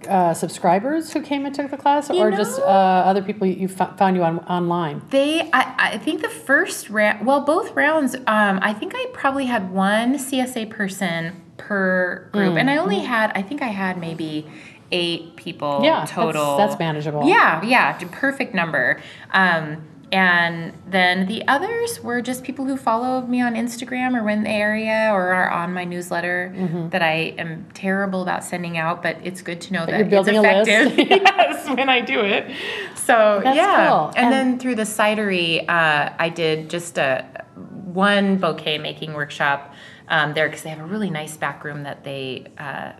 uh, 0.07 0.33
subscribers 0.33 1.13
who 1.13 1.21
came 1.21 1.45
and 1.45 1.53
took 1.55 1.71
the 1.71 1.77
class, 1.77 2.09
You 2.09 2.17
or 2.19 2.31
just 2.31 2.59
uh, 2.59 2.63
other 2.63 3.21
people 3.21 3.47
you 3.47 3.67
fo- 3.67 3.93
found 3.97 4.15
you 4.15 4.23
on 4.23 4.39
online? 4.39 5.01
They, 5.09 5.41
I, 5.51 5.75
I 5.93 5.97
think 5.97 6.21
the 6.21 6.29
first 6.29 6.89
round, 6.89 7.25
well, 7.25 7.41
both 7.41 7.75
rounds, 7.75 8.15
um, 8.15 8.59
I 8.61 8.73
think 8.73 8.93
I 8.95 9.05
probably 9.13 9.45
had 9.45 9.71
one 9.71 10.15
CSA 10.17 10.69
person 10.69 11.41
per 11.57 12.29
group, 12.31 12.57
and 12.57 12.69
I 12.69 12.77
only 12.77 12.99
had, 12.99 13.31
I 13.35 13.41
think 13.41 13.61
I 13.61 13.67
had 13.67 13.97
maybe 13.97 14.45
eight 14.91 15.35
people 15.35 15.81
Yeah, 15.83 16.05
total. 16.07 16.57
that's 16.57 16.79
manageable. 16.79 17.27
Yeah, 17.27 17.63
yeah, 17.63 17.97
perfect 18.11 18.53
number. 18.55 19.01
Um, 19.31 19.85
and 20.11 20.73
then 20.87 21.27
the 21.27 21.47
others 21.47 21.99
were 22.01 22.21
just 22.21 22.43
people 22.43 22.65
who 22.65 22.77
follow 22.77 23.21
me 23.21 23.41
on 23.41 23.53
Instagram 23.53 24.19
or 24.19 24.27
in 24.29 24.43
the 24.43 24.49
area 24.49 25.09
or 25.13 25.29
are 25.33 25.49
on 25.51 25.73
my 25.73 25.83
newsletter 25.83 26.51
Mm-hmm. 26.55 26.89
that 26.89 27.01
I 27.03 27.35
am 27.37 27.67
terrible 27.73 28.21
about 28.23 28.43
sending 28.43 28.77
out, 28.77 29.03
but 29.03 29.17
it's 29.23 29.41
good 29.41 29.61
to 29.61 29.73
know 29.73 29.85
that, 29.85 29.97
you're 29.99 30.07
building 30.07 30.37
a 30.37 30.41
list. 30.41 30.69
effective. 30.69 31.07
yes, 31.09 31.67
when 31.69 31.89
I 31.89 32.01
do 32.01 32.21
it. 32.21 32.51
So 32.95 33.41
That's 33.43 33.55
yeah, 33.55 33.87
cool. 33.89 34.07
and, 34.15 34.17
And- 34.17 34.33
then 34.33 34.59
through 34.59 34.75
the 34.75 34.83
cidery, 34.83 35.61
uh, 35.69 36.13
I 36.17 36.29
did 36.29 36.69
just 36.69 36.97
a 36.97 37.25
one 37.55 38.37
bouquet 38.37 38.77
making 38.77 39.13
workshop 39.13 39.73
um, 40.07 40.33
there 40.33 40.47
because 40.47 40.63
they 40.63 40.69
have 40.69 40.79
a 40.79 40.85
really 40.85 41.09
nice 41.09 41.37
back 41.37 41.63
room 41.63 41.83
that 41.83 42.03
they 42.03 42.47
uh, 42.57 42.93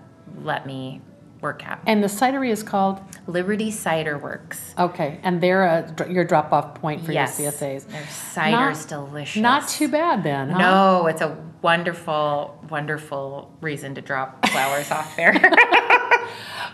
let 0.44 0.66
me 0.66 1.02
work 1.42 1.66
at. 1.66 1.82
And 1.86 2.04
the 2.04 2.08
cidery 2.08 2.50
is 2.52 2.64
called 2.64 3.00
Liberty 3.28 3.72
Cider 3.72 4.18
Works. 4.18 4.74
okay, 4.78 5.20
and 5.24 5.42
they're 5.42 5.64
a, 5.64 6.12
your 6.12 6.24
drop 6.26 6.52
off 6.52 6.76
point 6.76 7.06
for 7.06 7.12
yes, 7.12 7.40
your 7.40 7.52
CSAs. 7.52 7.88
Their 7.88 8.08
cider's 8.08 8.86
delicious. 8.86 9.42
Not 9.42 9.68
too 9.68 9.88
bad 9.88 10.24
then. 10.24 10.50
Huh? 10.50 10.58
No, 10.58 11.08
it's 11.08 11.22
a 11.22 11.38
wonderful, 11.62 12.60
wonderful 12.70 13.56
reason 13.62 13.96
to 13.96 14.02
drop 14.02 14.46
flowers 14.50 14.92
off 14.92 15.16
there. 15.16 15.34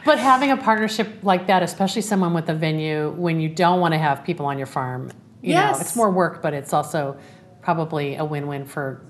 But 0.03 0.19
having 0.19 0.51
a 0.51 0.57
partnership 0.57 1.23
like 1.23 1.47
that, 1.47 1.63
especially 1.63 2.03
someone 2.03 2.35
with 2.35 2.47
a 2.49 2.53
venue, 2.53 3.09
when 3.17 3.39
you 3.39 3.49
don't 3.49 3.79
want 3.79 3.95
to 3.95 3.97
have 3.97 4.23
people 4.23 4.45
on 4.45 4.57
your 4.59 4.67
farm, 4.67 5.11
you 5.41 5.55
know, 5.55 5.61
Yes. 5.61 5.81
it's 5.81 5.95
more 5.95 6.11
work, 6.11 6.43
but 6.43 6.53
it's 6.53 6.73
also 6.73 7.17
probably 7.63 8.15
a 8.15 8.23
win-win 8.23 8.65
for 8.65 9.03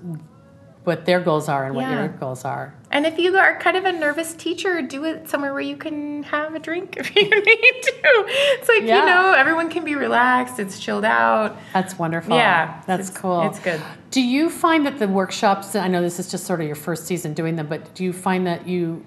what 0.86 1.04
their 1.04 1.18
goals 1.20 1.48
are 1.48 1.64
and 1.66 1.74
what 1.74 1.82
Yeah. 1.82 1.98
your 1.98 2.08
goals 2.08 2.44
are. 2.44 2.72
And 2.92 3.04
if 3.06 3.18
you 3.18 3.36
are 3.36 3.58
kind 3.58 3.76
of 3.76 3.84
a 3.84 3.90
nervous 3.92 4.32
teacher, 4.34 4.80
do 4.82 5.04
it 5.04 5.28
somewhere 5.28 5.52
where 5.52 5.60
you 5.60 5.76
can 5.76 6.22
have 6.22 6.54
a 6.54 6.60
drink 6.60 6.96
if 7.00 7.14
you 7.16 7.22
need 7.28 7.82
to. 7.82 8.24
It's 8.28 8.68
like, 8.68 8.82
Yeah. 8.84 9.00
you 9.00 9.06
know, 9.06 9.32
everyone 9.32 9.68
can 9.68 9.84
be 9.84 9.96
relaxed, 9.96 10.60
it's 10.60 10.78
chilled 10.78 11.04
out. 11.04 11.56
That's 11.74 11.98
wonderful. 11.98 12.36
Yeah, 12.36 12.82
that's 12.86 13.08
it's- 13.08 13.20
cool. 13.20 13.42
it's 13.48 13.58
good. 13.58 13.80
Do 14.12 14.22
you 14.22 14.48
find 14.48 14.86
that 14.86 14.98
the 15.00 15.08
workshops? 15.08 15.74
I 15.74 15.88
know 15.88 16.00
this 16.00 16.20
is 16.20 16.30
just 16.30 16.44
sort 16.46 16.60
of 16.60 16.66
your 16.68 16.76
first 16.76 17.06
season 17.06 17.34
doing 17.34 17.56
them, 17.56 17.66
but 17.66 17.92
do 17.94 18.04
you 18.04 18.12
find 18.12 18.46
that 18.46 18.68
you 18.68 19.04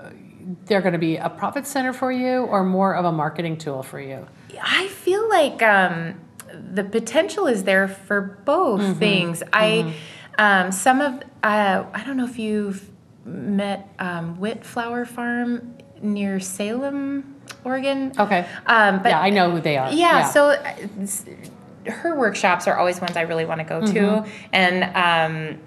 uh, 0.00 0.10
they're 0.66 0.80
going 0.80 0.92
to 0.92 0.98
be 1.00 1.16
a 1.16 1.28
profit 1.28 1.66
center 1.66 1.92
for 1.92 2.12
you, 2.12 2.44
or 2.44 2.62
more 2.62 2.94
of 2.94 3.04
a 3.04 3.12
marketing 3.12 3.56
tool 3.58 3.82
for 3.82 4.00
you? 4.00 4.26
I 4.62 4.86
feel 4.88 5.28
like 5.28 5.62
um, 5.62 6.14
the 6.72 6.84
potential 6.84 7.46
is 7.46 7.64
there 7.64 7.88
for 7.88 8.40
both 8.44 8.80
Mm-hmm. 8.80 8.98
things. 8.98 9.42
I 9.52 9.92
um, 10.38 10.72
some 10.72 11.00
of 11.00 11.22
uh, 11.42 11.84
I 11.92 12.04
don't 12.06 12.16
know 12.16 12.24
if 12.24 12.38
you've 12.38 12.88
met 13.24 13.88
um, 13.98 14.38
Witt 14.40 14.64
Flower 14.64 15.04
Farm 15.04 15.74
near 16.00 16.40
Salem, 16.40 17.34
Oregon. 17.64 18.12
Okay. 18.18 18.46
Um, 18.66 19.02
but 19.02 19.10
yeah, 19.10 19.20
I 19.20 19.30
know 19.30 19.50
who 19.50 19.60
they 19.60 19.76
are. 19.76 19.92
yeah, 19.92 20.30
so 20.30 20.50
uh, 20.50 20.74
her 21.90 22.16
workshops 22.16 22.66
are 22.66 22.76
always 22.76 23.00
ones 23.00 23.16
I 23.16 23.22
really 23.22 23.44
want 23.44 23.60
to 23.60 23.64
go 23.64 23.80
to, 23.80 23.86
Mm-hmm. 23.92 24.30
and 24.52 24.84
um, 25.54 25.58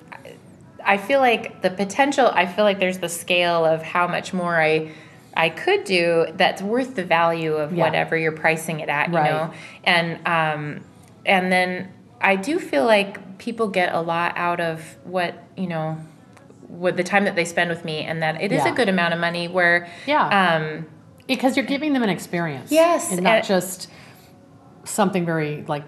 I 0.84 0.98
feel 0.98 1.20
like 1.20 1.62
the 1.62 1.70
potential. 1.70 2.28
I 2.34 2.46
feel 2.46 2.64
like 2.66 2.80
there's 2.80 2.98
the 3.00 3.10
scale 3.10 3.66
of 3.66 3.82
how 3.84 4.08
much 4.08 4.34
more 4.34 4.60
I 4.60 4.92
I 5.36 5.50
could 5.50 5.84
do 5.86 6.28
that's 6.36 6.62
worth 6.62 6.96
the 6.96 7.04
value 7.06 7.54
of 7.54 7.74
Yeah. 7.74 7.86
whatever 7.86 8.18
you're 8.18 8.32
pricing 8.34 8.80
it 8.82 8.90
at, 8.90 9.10
you 9.10 9.16
Right. 9.16 9.30
know, 9.32 9.54
and 9.84 10.28
um, 10.28 10.84
and 11.26 11.52
then 11.52 11.90
I 12.22 12.36
do 12.36 12.60
feel 12.60 12.86
like 12.86 13.38
people 13.38 13.68
get 13.68 13.94
a 13.94 14.02
lot 14.02 14.34
out 14.38 14.60
of 14.60 14.98
what 15.04 15.36
you 15.58 15.68
know. 15.68 15.98
With 16.68 16.96
the 16.96 17.04
time 17.04 17.26
that 17.26 17.36
they 17.36 17.44
spend 17.44 17.70
with 17.70 17.84
me, 17.84 18.00
and 18.00 18.22
that 18.24 18.42
it 18.42 18.54
is 18.54 18.64
Yeah. 18.64 18.72
a 18.72 18.76
good 18.76 18.88
amount 18.88 19.14
of 19.14 19.20
money. 19.20 19.50
Where 19.50 19.90
Yeah. 20.06 20.28
um, 20.56 20.86
because 21.28 21.58
you're 21.58 21.66
giving 21.66 21.92
them 21.92 22.02
an 22.02 22.10
experience. 22.10 22.72
Yes, 22.72 23.12
and 23.12 23.22
not 23.24 23.34
and, 23.34 23.46
just 23.46 23.90
something 24.86 25.26
very 25.26 25.66
like 25.68 25.84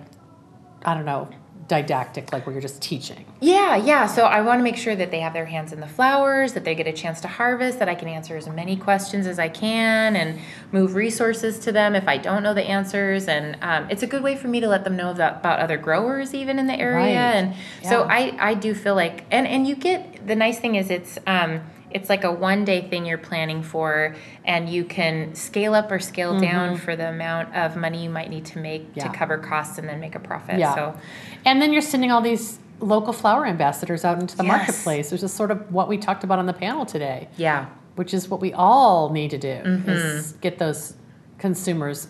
I 0.86 0.94
don't 0.94 1.06
know 1.06 1.30
didactic, 1.68 2.32
like 2.34 2.46
where 2.46 2.54
you're 2.54 2.62
just 2.62 2.82
teaching. 2.82 3.26
Yeah, 3.40 3.76
yeah. 3.76 4.08
So 4.08 4.26
I 4.26 4.42
want 4.42 4.60
to 4.60 4.64
make 4.64 4.78
sure 4.78 4.96
that 4.96 5.12
they 5.12 5.20
have 5.20 5.34
their 5.34 5.46
hands 5.46 5.72
in 5.72 5.80
the 5.80 5.88
flowers, 5.88 6.54
that 6.54 6.64
they 6.64 6.76
get 6.76 6.88
a 6.88 6.94
chance 6.94 7.22
to 7.22 7.28
harvest, 7.28 7.80
that 7.80 7.90
I 7.90 7.96
can 7.96 8.08
answer 8.08 8.36
as 8.36 8.48
many 8.48 8.76
questions 8.76 9.28
as 9.28 9.40
I 9.40 9.50
can, 9.50 10.16
and 10.16 10.40
move 10.72 10.96
resources 10.96 11.60
to 11.60 11.72
them 11.72 11.96
if 11.96 12.08
I 12.08 12.18
don't 12.18 12.44
know 12.44 12.54
the 12.54 12.64
answers. 12.64 13.28
And 13.28 13.58
um, 13.62 13.88
it's 13.90 14.04
a 14.04 14.08
good 14.08 14.24
way 14.24 14.36
for 14.36 14.48
me 14.48 14.60
to 14.60 14.68
let 14.68 14.84
them 14.84 14.96
know 14.96 15.12
about, 15.12 15.38
about 15.38 15.60
other 15.60 15.78
growers 15.78 16.34
even 16.34 16.60
in 16.60 16.68
the 16.68 16.80
area. 16.80 16.96
Right. 16.96 17.36
And 17.36 17.56
yeah. 17.82 17.90
so 17.90 18.04
I 18.04 18.36
I 18.40 18.54
do 18.54 18.74
feel 18.74 18.96
like, 18.96 19.26
and 19.32 19.48
and 19.48 19.68
you 19.68 19.76
get 19.76 20.26
the 20.28 20.36
nice 20.36 20.60
thing 20.60 20.76
is 20.76 20.90
it's. 20.90 21.18
Um, 21.28 21.62
it's 21.94 22.10
like 22.10 22.24
a 22.24 22.32
one 22.32 22.66
day 22.66 22.82
thing 22.82 23.06
you're 23.06 23.18
planning 23.18 23.62
for 23.62 24.16
and 24.44 24.68
you 24.68 24.84
can 24.84 25.34
scale 25.36 25.74
up 25.74 25.92
or 25.92 26.00
scale 26.00 26.32
mm-hmm. 26.32 26.42
down 26.42 26.78
for 26.78 26.96
the 26.96 27.08
amount 27.08 27.54
of 27.56 27.76
money 27.76 28.04
you 28.04 28.10
might 28.10 28.30
need 28.30 28.46
to 28.46 28.60
make 28.60 28.88
yeah. 28.96 29.08
to 29.08 29.18
cover 29.18 29.38
costs 29.38 29.78
and 29.78 29.88
then 29.88 30.00
make 30.00 30.16
a 30.16 30.20
profit 30.20 30.60
yeah. 30.60 30.76
so 30.76 30.98
and 31.46 31.62
then 31.62 31.72
you're 31.72 31.82
sending 31.82 32.12
all 32.12 32.22
these 32.22 32.60
local 32.80 33.14
flower 33.14 33.46
ambassadors 33.46 34.04
out 34.04 34.20
into 34.20 34.36
the 34.36 34.44
yes. 34.44 34.58
marketplace 34.58 35.12
which 35.12 35.24
is 35.24 35.32
sort 35.32 35.52
of 35.52 35.72
what 35.72 35.88
we 35.88 35.98
talked 35.98 36.24
about 36.24 36.40
on 36.40 36.48
the 36.48 36.54
panel 36.54 36.86
today 36.86 37.30
yeah 37.38 37.68
which 37.96 38.14
is 38.14 38.28
what 38.28 38.42
we 38.42 38.52
all 38.54 39.12
need 39.12 39.30
to 39.30 39.38
do 39.38 39.48
mm-hmm. 39.48 39.90
is 39.90 40.34
get 40.34 40.58
those 40.58 40.96
consumers 41.38 42.08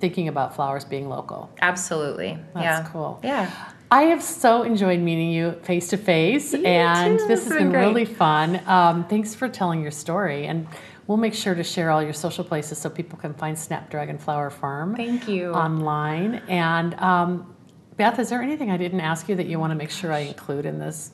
thinking 0.00 0.28
about 0.28 0.54
flowers 0.54 0.84
being 0.84 1.08
local 1.08 1.50
absolutely 1.62 2.38
that's 2.52 2.64
yeah. 2.64 2.88
cool 2.92 3.18
yeah 3.24 3.70
I 3.94 4.06
have 4.06 4.24
so 4.24 4.64
enjoyed 4.64 4.98
meeting 4.98 5.30
you 5.30 5.52
face 5.62 5.86
to 5.90 5.96
face, 5.96 6.52
and 6.52 7.16
too. 7.16 7.26
this 7.28 7.44
has 7.44 7.52
been, 7.52 7.70
been 7.70 7.80
really 7.80 8.04
fun. 8.04 8.60
Um, 8.66 9.04
thanks 9.04 9.36
for 9.36 9.48
telling 9.48 9.82
your 9.82 9.92
story, 9.92 10.48
and 10.48 10.66
we'll 11.06 11.16
make 11.16 11.32
sure 11.32 11.54
to 11.54 11.62
share 11.62 11.92
all 11.92 12.02
your 12.02 12.12
social 12.12 12.42
places 12.42 12.76
so 12.76 12.90
people 12.90 13.16
can 13.20 13.34
find 13.34 13.56
Snapdragon 13.56 14.18
Flower 14.18 14.50
Farm. 14.50 14.96
Thank 14.96 15.28
you 15.28 15.52
online. 15.52 16.42
And 16.48 16.94
um, 16.94 17.54
Beth, 17.96 18.18
is 18.18 18.30
there 18.30 18.42
anything 18.42 18.68
I 18.72 18.78
didn't 18.78 19.00
ask 19.00 19.28
you 19.28 19.36
that 19.36 19.46
you 19.46 19.60
want 19.60 19.70
to 19.70 19.76
make 19.76 19.90
sure 19.90 20.12
I 20.12 20.18
include 20.18 20.66
in 20.66 20.80
this? 20.80 21.12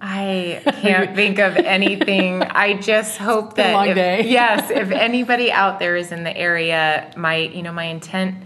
I 0.00 0.62
can't 0.80 1.14
think 1.14 1.38
of 1.38 1.54
anything. 1.58 2.44
I 2.44 2.80
just 2.80 3.18
hope 3.18 3.56
that 3.56 3.88
if, 3.88 4.26
yes, 4.30 4.70
if 4.70 4.90
anybody 4.90 5.52
out 5.52 5.80
there 5.80 5.96
is 5.96 6.12
in 6.12 6.24
the 6.24 6.34
area, 6.34 7.12
my 7.14 7.36
you 7.36 7.62
know 7.62 7.72
my 7.72 7.84
intent 7.84 8.42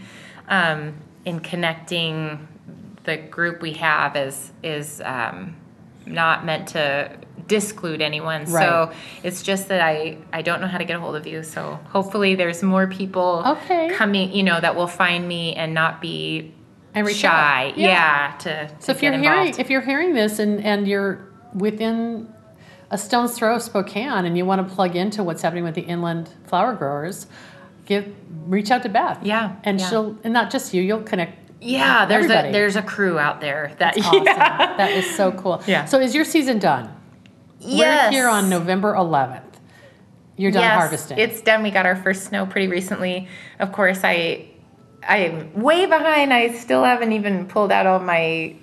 um, 0.49 0.97
in 1.25 1.39
connecting 1.39 2.49
the 3.09 3.17
group 3.17 3.63
we 3.63 3.73
have 3.73 4.17
is 4.17 4.53
is 4.63 5.01
um, 5.01 5.57
not 6.05 6.45
meant 6.45 6.69
to 6.69 7.11
disclude 7.47 8.03
anyone. 8.03 8.45
Right. 8.45 8.63
So 8.63 8.93
it's 9.23 9.43
just 9.43 9.69
that 9.69 9.81
I 9.81 10.19
I 10.31 10.43
don't 10.43 10.61
know 10.61 10.67
how 10.67 10.77
to 10.77 10.85
get 10.85 10.97
a 10.97 11.01
hold 11.01 11.17
of 11.17 11.27
you. 11.27 11.43
So 11.43 11.81
hopefully 11.89 12.35
there's 12.35 12.63
more 12.63 12.87
people 12.87 13.43
okay. 13.47 13.89
coming, 13.95 14.33
you 14.33 14.43
know, 14.43 14.61
that 14.61 14.77
will 14.77 14.87
find 14.87 15.27
me 15.27 15.55
and 15.55 15.73
not 15.73 16.03
be 16.03 16.53
and 16.95 17.09
shy. 17.09 17.73
Yeah. 17.77 17.87
yeah. 17.87 18.37
to, 18.41 18.69
to 18.69 18.83
so 18.83 18.93
if 18.93 19.03
you're 19.03 19.15
involved. 19.15 19.39
hearing 19.39 19.61
if 19.61 19.71
you're 19.71 19.81
hearing 19.81 20.13
this 20.13 20.39
and 20.39 20.63
and 20.63 20.87
you're 20.87 21.27
within 21.55 22.33
a 22.91 22.99
stone's 22.99 23.37
throw 23.37 23.57
of 23.57 23.63
Spokane 23.63 24.27
and 24.27 24.37
you 24.37 24.45
want 24.45 24.67
to 24.67 24.75
plug 24.75 24.97
into 24.97 25.25
what's 25.25 25.41
happening 25.41 25.65
with 25.65 25.75
the 25.75 25.83
inland 25.83 26.29
flower 26.45 26.75
growers, 26.75 27.27
give 27.87 28.15
reach 28.47 28.71
out 28.71 28.83
to 28.83 28.91
Beth. 28.91 29.19
Yeah, 29.23 29.57
and 29.65 29.81
yeah. 29.81 29.89
she'll 29.89 30.19
and 30.25 30.35
not 30.35 30.51
just 30.51 30.75
you. 30.75 30.83
You'll 30.83 31.03
connect 31.03 31.48
yeah, 31.61 32.07
there's 32.07 32.25
Everybody. 32.25 32.49
a 32.49 32.53
there's 32.53 32.77
a 32.77 32.83
crew 32.83 33.19
out 33.19 33.41
there 33.41 33.75
that 33.79 33.95
That's 33.95 33.99
awesome. 34.07 34.25
Yeah. 34.25 34.77
That 34.77 34.93
is 34.93 35.15
so 35.17 35.33
cool. 35.33 35.63
Yeah. 35.67 35.85
So 35.85 35.99
is 35.99 36.15
your 36.15 36.25
season 36.25 36.59
done? 36.59 36.95
Yes. 37.61 38.13
We're 38.13 38.19
here 38.19 38.29
on 38.29 38.49
November 38.49 38.95
11th. 38.95 39.43
You're 40.37 40.53
done 40.53 40.63
yes, 40.63 40.79
harvesting. 40.79 41.19
It's 41.19 41.41
done. 41.41 41.65
We 41.65 41.73
got 41.73 41.85
our 41.85 41.97
first 41.97 42.25
snow 42.25 42.47
pretty 42.47 42.69
recently. 42.69 43.29
Of 43.59 43.73
course, 43.73 44.01
I 44.05 44.49
I'm 45.07 45.53
way 45.55 45.87
behind. 45.87 46.33
I 46.33 46.55
still 46.55 46.85
haven't 46.85 47.13
even 47.13 47.47
pulled 47.47 47.73
out 47.73 47.87
all 47.87 47.99
my 47.99 48.55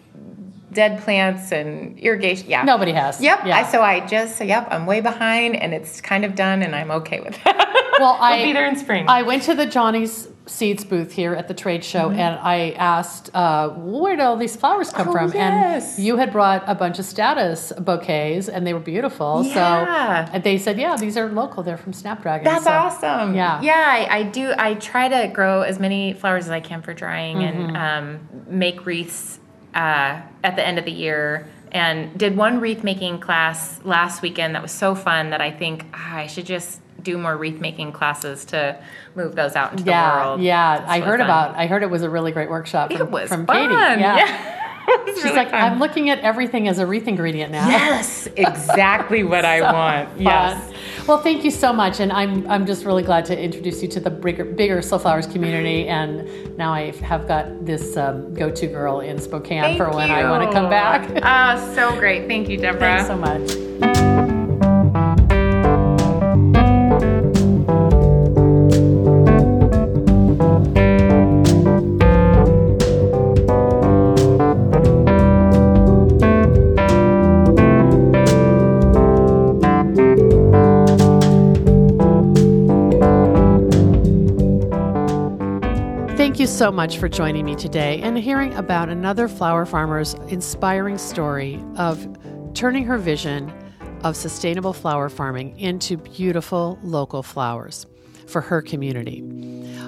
dead 0.71 1.01
plants 1.01 1.51
and 1.51 1.97
irrigation. 1.97 2.49
Yeah. 2.49 2.63
Nobody 2.63 2.91
has. 2.91 3.19
Yep. 3.19 3.45
Yeah. 3.45 3.57
I, 3.57 3.63
so 3.63 3.81
I 3.81 4.05
just, 4.05 4.39
yep, 4.43 4.67
I'm 4.69 4.85
way 4.85 5.01
behind 5.01 5.55
and 5.55 5.73
it's 5.73 6.01
kind 6.01 6.23
of 6.23 6.35
done 6.35 6.61
and 6.61 6.75
I'm 6.75 6.91
okay 6.91 7.21
with 7.21 7.41
that. 7.43 7.95
Well, 7.99 8.17
I'll 8.21 8.43
be 8.43 8.53
there 8.53 8.67
in 8.67 8.75
spring. 8.75 9.05
I 9.07 9.23
went 9.23 9.43
to 9.43 9.55
the 9.55 9.65
Johnny's 9.65 10.27
Seeds 10.47 10.83
booth 10.83 11.11
here 11.11 11.33
at 11.33 11.47
the 11.47 11.53
trade 11.53 11.83
show 11.83 12.09
mm-hmm. 12.09 12.19
and 12.19 12.39
I 12.39 12.71
asked, 12.71 13.31
uh, 13.33 13.69
where 13.69 14.15
do 14.15 14.21
all 14.21 14.37
these 14.37 14.55
flowers 14.55 14.91
come 14.91 15.09
oh, 15.09 15.11
from? 15.11 15.31
Yes. 15.33 15.97
And 15.97 16.05
you 16.05 16.17
had 16.17 16.31
brought 16.31 16.63
a 16.67 16.75
bunch 16.75 16.99
of 16.99 17.05
statice 17.05 17.71
bouquets 17.79 18.47
and 18.47 18.65
they 18.65 18.73
were 18.73 18.79
beautiful. 18.79 19.43
Yeah. 19.43 20.25
So 20.25 20.31
and 20.33 20.43
they 20.43 20.57
said, 20.57 20.77
yeah, 20.77 20.97
these 20.97 21.17
are 21.17 21.29
local. 21.29 21.63
They're 21.63 21.77
from 21.77 21.93
Snapdragon. 21.93 22.43
That's 22.43 22.65
so, 22.65 22.71
awesome. 22.71 23.33
Yeah. 23.33 23.61
Yeah, 23.61 23.73
I, 23.87 24.17
I, 24.17 24.23
do. 24.23 24.53
I 24.57 24.75
try 24.75 25.07
to 25.07 25.33
grow 25.33 25.61
as 25.61 25.79
many 25.79 26.13
flowers 26.13 26.45
as 26.45 26.51
I 26.51 26.59
can 26.59 26.81
for 26.81 26.93
drying 26.93 27.37
mm-hmm. 27.37 27.75
and 27.75 27.77
um, 27.77 28.29
make 28.47 28.85
wreaths 28.85 29.39
uh, 29.73 30.21
at 30.43 30.55
the 30.55 30.65
end 30.65 30.77
of 30.77 30.85
the 30.85 30.91
year 30.91 31.47
and 31.71 32.17
did 32.17 32.37
one 32.37 32.61
wreath 32.61 32.83
making 32.83 33.19
class 33.19 33.81
last 33.83 34.21
weekend 34.21 34.55
that 34.55 34.61
was 34.61 34.71
so 34.71 34.95
fun 34.95 35.31
that 35.31 35.41
I 35.41 35.51
think 35.51 35.85
ah, 35.93 36.15
I 36.15 36.27
should 36.27 36.45
just 36.45 36.79
do 37.05 37.17
more 37.17 37.37
wreath 37.37 37.61
making 37.61 37.93
classes 37.93 38.43
to 38.45 38.77
move 39.15 39.35
those 39.35 39.55
out 39.55 39.71
into 39.71 39.85
yeah, 39.85 40.09
the 40.09 40.25
world. 40.25 40.41
Yeah, 40.41 40.83
I 40.85 40.99
heard 40.99 41.19
fun. 41.19 41.27
about. 41.27 41.55
I 41.55 41.67
heard 41.67 41.83
it 41.83 41.89
was 41.89 42.01
a 42.01 42.09
really 42.09 42.33
great 42.33 42.49
workshop 42.49 42.91
from, 42.91 43.01
it 43.01 43.09
was 43.09 43.29
from 43.29 43.45
fun. 43.45 43.69
Katie. 43.69 44.01
Yeah. 44.01 44.17
yeah. 44.17 44.51
She's 45.07 45.23
really 45.23 45.37
like, 45.37 45.51
fun. 45.51 45.61
I'm 45.61 45.79
looking 45.79 46.09
at 46.09 46.19
everything 46.19 46.67
as 46.67 46.79
a 46.79 46.85
wreath 46.85 47.07
ingredient 47.07 47.51
now. 47.51 47.67
Yes, 47.67 48.27
exactly 48.35 49.23
what 49.23 49.45
I 49.45 49.61
want. 49.61 50.09
Fun. 50.09 50.21
Yes. 50.21 50.73
Well, 51.07 51.21
thank 51.21 51.43
you 51.43 51.51
so 51.51 51.71
much, 51.71 51.99
and 51.99 52.11
I'm 52.11 52.49
I'm 52.49 52.65
just 52.65 52.85
really 52.85 53.03
glad 53.03 53.25
to 53.25 53.39
introduce 53.39 53.81
you 53.81 53.87
to 53.89 53.99
the 53.99 54.09
bigger 54.09 54.43
bigger 54.43 54.81
Slow 54.81 54.99
Flowers 54.99 55.27
community, 55.27 55.87
and 55.87 56.57
now 56.57 56.73
I 56.73 56.91
have 56.97 57.27
got 57.27 57.65
this 57.65 57.95
um, 57.97 58.33
go-to 58.33 58.67
girl 58.67 58.99
in 58.99 59.19
Spokane 59.19 59.61
thank 59.61 59.77
for 59.77 59.89
when 59.89 60.09
you. 60.09 60.15
I 60.15 60.29
want 60.29 60.43
to 60.43 60.51
come 60.51 60.69
back. 60.69 61.21
Ah, 61.23 61.71
so 61.75 61.95
great! 61.97 62.27
Thank 62.27 62.49
you, 62.49 62.57
Debra. 62.57 62.79
Thanks 62.79 63.07
so 63.07 63.17
much. 63.17 64.14
You 86.45 86.51
so 86.51 86.71
much 86.71 86.99
for 86.99 87.09
joining 87.09 87.43
me 87.43 87.55
today 87.55 87.99
and 88.03 88.19
hearing 88.19 88.53
about 88.53 88.87
another 88.87 89.27
flower 89.27 89.65
farmer's 89.65 90.13
inspiring 90.27 90.95
story 90.95 91.59
of 91.75 92.07
turning 92.53 92.83
her 92.83 92.99
vision 92.99 93.51
of 94.03 94.15
sustainable 94.15 94.71
flower 94.71 95.09
farming 95.09 95.59
into 95.59 95.97
beautiful 95.97 96.77
local 96.83 97.23
flowers 97.23 97.87
for 98.27 98.41
her 98.41 98.61
community. 98.61 99.23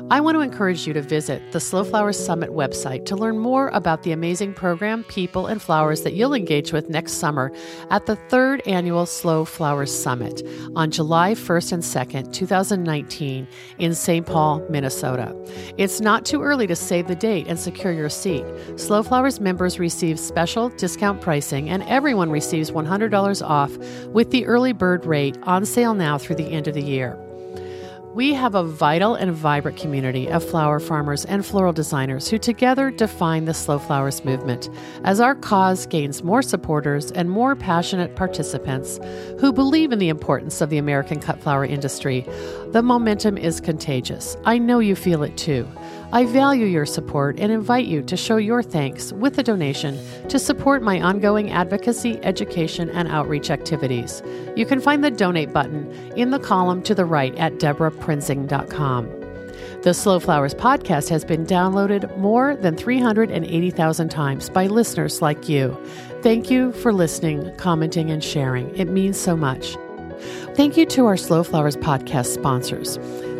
I 0.09 0.21
want 0.21 0.35
to 0.35 0.41
encourage 0.41 0.88
you 0.88 0.93
to 0.93 1.01
visit 1.01 1.51
the 1.51 1.59
Slow 1.59 1.83
Flowers 1.83 2.17
Summit 2.17 2.51
website 2.51 3.03
to 3.07 3.15
learn 3.17 3.39
more 3.39 3.67
about 3.69 4.03
the 4.03 4.13
amazing 4.13 4.53
program, 4.53 5.03
people, 5.03 5.47
and 5.47 5.61
flowers 5.61 6.03
that 6.03 6.13
you'll 6.13 6.33
engage 6.33 6.71
with 6.71 6.89
next 6.89 7.13
summer 7.13 7.51
at 7.89 8.05
the 8.05 8.15
third 8.15 8.65
annual 8.65 9.05
Slow 9.05 9.43
Flowers 9.43 9.93
Summit 9.93 10.41
on 10.77 10.91
July 10.91 11.33
1st 11.33 11.73
and 11.73 11.83
2nd, 11.83 12.31
2019, 12.31 13.49
in 13.79 13.93
St. 13.93 14.25
Paul, 14.25 14.65
Minnesota. 14.69 15.35
It's 15.77 15.99
not 15.99 16.25
too 16.25 16.41
early 16.41 16.67
to 16.67 16.75
save 16.75 17.07
the 17.07 17.15
date 17.15 17.47
and 17.49 17.59
secure 17.59 17.91
your 17.91 18.09
seat. 18.09 18.45
Slow 18.77 19.03
Flowers 19.03 19.41
members 19.41 19.77
receive 19.77 20.21
special 20.21 20.69
discount 20.69 21.19
pricing, 21.19 21.69
and 21.69 21.83
everyone 21.83 22.31
receives 22.31 22.71
$100 22.71 23.45
off 23.45 23.77
with 24.07 24.31
the 24.31 24.45
early 24.45 24.71
bird 24.71 25.05
rate 25.05 25.38
on 25.43 25.65
sale 25.65 25.93
now 25.93 26.17
through 26.17 26.38
the 26.38 26.47
end 26.47 26.69
of 26.69 26.75
the 26.75 26.81
year. 26.81 27.21
We 28.18 28.34
have 28.34 28.55
a 28.55 28.63
vital 28.63 29.13
and 29.13 29.32
vibrant 29.32 29.78
community 29.78 30.28
of 30.28 30.43
flower 30.43 30.80
farmers 30.80 31.24
and 31.24 31.45
floral 31.45 31.72
designers 31.72 32.28
who 32.28 32.39
together 32.39 32.89
define 32.89 33.45
the 33.45 33.53
slow 33.53 33.78
flowers 33.78 34.26
movement 34.26 34.72
as 35.03 35.20
our 35.20 35.36
cause 35.36 35.86
gains 35.86 36.24
more 36.24 36.41
supporters 36.41 37.11
and 37.11 37.30
more 37.30 37.55
passionate 37.55 38.15
participants 38.15 38.99
who 39.39 39.53
believe 39.53 39.91
in 39.91 39.99
the 39.99 40.09
importance 40.09 40.61
of 40.61 40.72
the 40.72 40.80
American 40.80 41.20
cut 41.20 41.39
flower 41.43 41.63
industry. 41.63 42.26
The 42.70 42.82
momentum 42.82 43.38
is 43.38 43.61
contagious. 43.61 44.36
I 44.45 44.57
know 44.57 44.80
you 44.80 44.95
feel 44.95 45.22
it 45.22 45.38
too. 45.38 45.68
I 46.14 46.24
value 46.26 46.66
your 46.66 46.86
support 46.86 47.38
and 47.38 47.51
invite 47.51 47.86
you 47.86 48.01
to 48.03 48.16
show 48.16 48.38
your 48.38 48.64
thanks 48.64 49.12
with 49.12 49.38
a 49.38 49.43
donation 49.43 49.99
to 50.30 50.39
support 50.39 50.82
my 50.82 51.01
ongoing 51.01 51.51
advocacy, 51.51 52.18
education, 52.24 52.89
and 52.91 53.10
outreach 53.10 53.51
activities. 53.51 54.24
You 54.55 54.66
can 54.66 54.80
find 54.80 55.03
the 55.03 55.12
donate 55.12 55.51
button 55.51 55.91
in 56.16 56.32
the 56.32 56.39
column 56.39 56.82
to 56.84 56.95
the 56.95 57.03
right 57.03 57.36
at 57.36 57.55
debraprinzing.com. 57.55 59.10
The 59.82 59.93
Slow 59.93 60.20
Flowers 60.20 60.53
podcast 60.53 61.10
has 61.10 61.26
been 61.26 61.45
downloaded 61.45 62.18
more 62.18 62.55
than 62.55 62.78
380,000 62.78 64.10
times 64.10 64.49
by 64.49 64.68
listeners 64.68 65.22
like 65.22 65.49
you. 65.49 65.78
Thank 66.22 66.49
you 66.49 66.72
for 66.72 66.93
listening, 66.93 67.53
commenting, 67.58 68.10
and 68.12 68.24
sharing. 68.24 68.74
It 68.78 68.86
means 68.86 69.20
so 69.20 69.36
much. 69.36 69.78
Thank 70.55 70.78
you 70.78 70.86
to 70.88 71.05
our 71.05 71.18
Slow 71.18 71.43
Flowers 71.43 71.78
podcast 71.78 72.34
sponsors. 72.34 72.97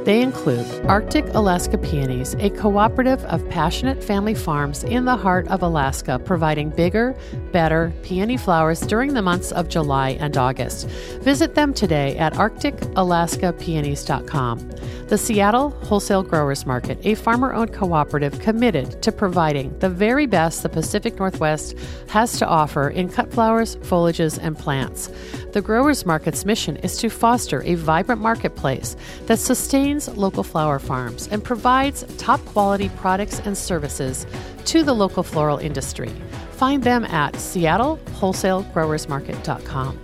They 0.08 0.22
include 0.22 0.66
Arctic 0.86 1.26
Alaska 1.34 1.78
Peonies, 1.78 2.34
a 2.40 2.50
cooperative 2.52 3.22
of 3.26 3.46
passionate 3.50 4.02
family 4.02 4.36
farms 4.36 4.86
in 4.86 5.04
the 5.04 5.18
heart 5.18 5.50
of 5.50 5.62
Alaska, 5.62 6.18
providing 6.18 6.70
bigger, 6.70 7.14
better 7.52 7.92
peony 8.04 8.38
flowers 8.38 8.80
during 8.80 9.14
the 9.14 9.22
months 9.22 9.52
of 9.52 9.68
July 9.68 10.12
and 10.12 10.38
August. 10.38 10.88
Visit 11.24 11.56
them 11.56 11.74
today 11.74 12.18
at 12.18 12.32
arcticalaskapeonies.com. 12.36 14.72
The 15.08 15.18
Seattle 15.18 15.70
Wholesale 15.70 16.24
Growers 16.24 16.66
Market, 16.66 17.00
a 17.04 17.16
farmer 17.16 17.54
owned 17.54 17.74
cooperative 17.74 18.40
committed 18.40 19.02
to 19.02 19.12
providing 19.12 19.78
the 19.80 19.90
very 19.90 20.26
best 20.26 20.64
the 20.64 20.70
Pacific 20.70 21.20
Northwest 21.20 21.76
has 22.08 22.40
to 22.40 22.48
offer 22.48 22.88
in 22.90 23.10
cut 23.10 23.34
flowers, 23.34 23.76
foliages, 23.78 24.40
and 24.42 24.58
plants. 24.58 25.10
The 25.52 25.62
Growers 25.62 26.06
Market's 26.06 26.46
mission 26.46 26.78
is 26.78 26.98
to 26.98 27.10
foster 27.10 27.62
a 27.64 27.76
vibrant 27.76 28.22
marketplace 28.22 28.96
that 29.26 29.40
sustains 29.40 29.97
local 30.06 30.44
flower 30.44 30.80
farms 30.80 31.30
and 31.32 31.42
provides 31.44 32.04
top 32.18 32.44
quality 32.46 32.90
products 32.90 33.40
and 33.40 33.58
services 33.58 34.28
to 34.66 34.84
the 34.84 34.94
local 34.94 35.24
floral 35.24 35.58
industry. 35.58 36.12
Find 36.52 36.84
them 36.84 37.06
at 37.06 37.34
seattlewholesalegrowersmarket.com. 37.36 40.00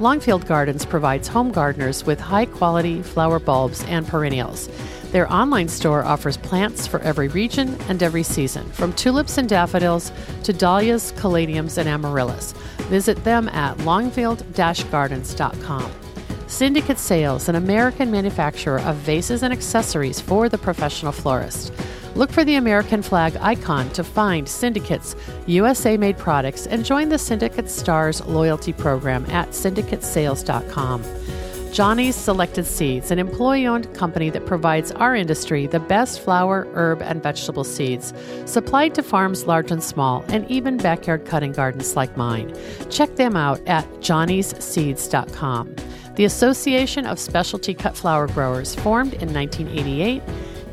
Longfield 0.00 0.46
Gardens 0.46 0.84
provides 0.84 1.28
home 1.28 1.52
gardeners 1.52 2.04
with 2.04 2.18
high 2.20 2.46
quality 2.46 3.00
flower 3.02 3.38
bulbs 3.38 3.84
and 3.84 4.04
perennials. 4.06 4.68
Their 5.12 5.32
online 5.32 5.68
store 5.68 6.02
offers 6.02 6.36
plants 6.36 6.88
for 6.88 6.98
every 7.00 7.28
region 7.28 7.76
and 7.88 8.02
every 8.02 8.24
season, 8.24 8.68
from 8.70 8.92
tulips 8.94 9.38
and 9.38 9.48
daffodils 9.48 10.10
to 10.42 10.52
dahlias, 10.52 11.12
caladiums, 11.12 11.78
and 11.78 11.88
amaryllis. 11.88 12.52
Visit 12.88 13.22
them 13.22 13.48
at 13.50 13.78
longfield 13.78 14.42
gardens.com. 14.90 16.03
Syndicate 16.54 17.00
Sales, 17.00 17.48
an 17.48 17.56
American 17.56 18.12
manufacturer 18.12 18.78
of 18.82 18.94
vases 18.98 19.42
and 19.42 19.52
accessories 19.52 20.20
for 20.20 20.48
the 20.48 20.56
professional 20.56 21.10
florist. 21.10 21.72
Look 22.14 22.30
for 22.30 22.44
the 22.44 22.54
American 22.54 23.02
flag 23.02 23.36
icon 23.40 23.90
to 23.90 24.04
find 24.04 24.48
Syndicate's 24.48 25.16
USA 25.48 25.96
made 25.96 26.16
products 26.16 26.68
and 26.68 26.84
join 26.84 27.08
the 27.08 27.18
Syndicate 27.18 27.68
Stars 27.68 28.24
loyalty 28.24 28.72
program 28.72 29.26
at 29.30 29.48
syndicatesales.com. 29.48 31.02
Johnny's 31.72 32.14
Selected 32.14 32.66
Seeds, 32.66 33.10
an 33.10 33.18
employee 33.18 33.66
owned 33.66 33.92
company 33.92 34.30
that 34.30 34.46
provides 34.46 34.92
our 34.92 35.16
industry 35.16 35.66
the 35.66 35.80
best 35.80 36.20
flower, 36.20 36.68
herb, 36.74 37.02
and 37.02 37.20
vegetable 37.20 37.64
seeds, 37.64 38.14
supplied 38.44 38.94
to 38.94 39.02
farms 39.02 39.44
large 39.46 39.72
and 39.72 39.82
small, 39.82 40.24
and 40.28 40.48
even 40.48 40.76
backyard 40.76 41.24
cutting 41.24 41.50
gardens 41.50 41.96
like 41.96 42.16
mine. 42.16 42.56
Check 42.90 43.16
them 43.16 43.34
out 43.34 43.60
at 43.66 43.84
johnnyseeds.com. 43.94 45.74
The 46.16 46.26
Association 46.26 47.06
of 47.06 47.18
Specialty 47.18 47.74
Cut 47.74 47.96
Flower 47.96 48.28
Growers, 48.28 48.72
formed 48.76 49.14
in 49.14 49.34
1988, 49.34 50.22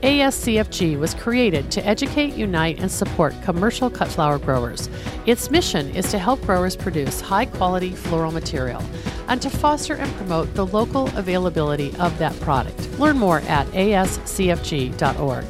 ASCFG 0.03 0.99
was 0.99 1.15
created 1.15 1.71
to 1.71 1.83
educate, 1.85 2.35
unite, 2.35 2.79
and 2.79 2.91
support 2.91 3.33
commercial 3.43 3.89
cut 3.89 4.07
flower 4.07 4.37
growers. 4.37 4.87
Its 5.25 5.49
mission 5.49 5.89
is 5.95 6.11
to 6.11 6.19
help 6.19 6.41
growers 6.41 6.75
produce 6.75 7.21
high 7.21 7.45
quality 7.45 7.91
floral 7.91 8.31
material 8.31 8.83
and 9.29 9.41
to 9.41 9.49
foster 9.49 9.95
and 9.95 10.11
promote 10.15 10.53
the 10.53 10.65
local 10.65 11.07
availability 11.17 11.91
of 11.97 12.15
that 12.19 12.39
product. 12.41 12.99
Learn 12.99 13.17
more 13.17 13.39
at 13.41 13.65
ascfg.org. 13.67 15.45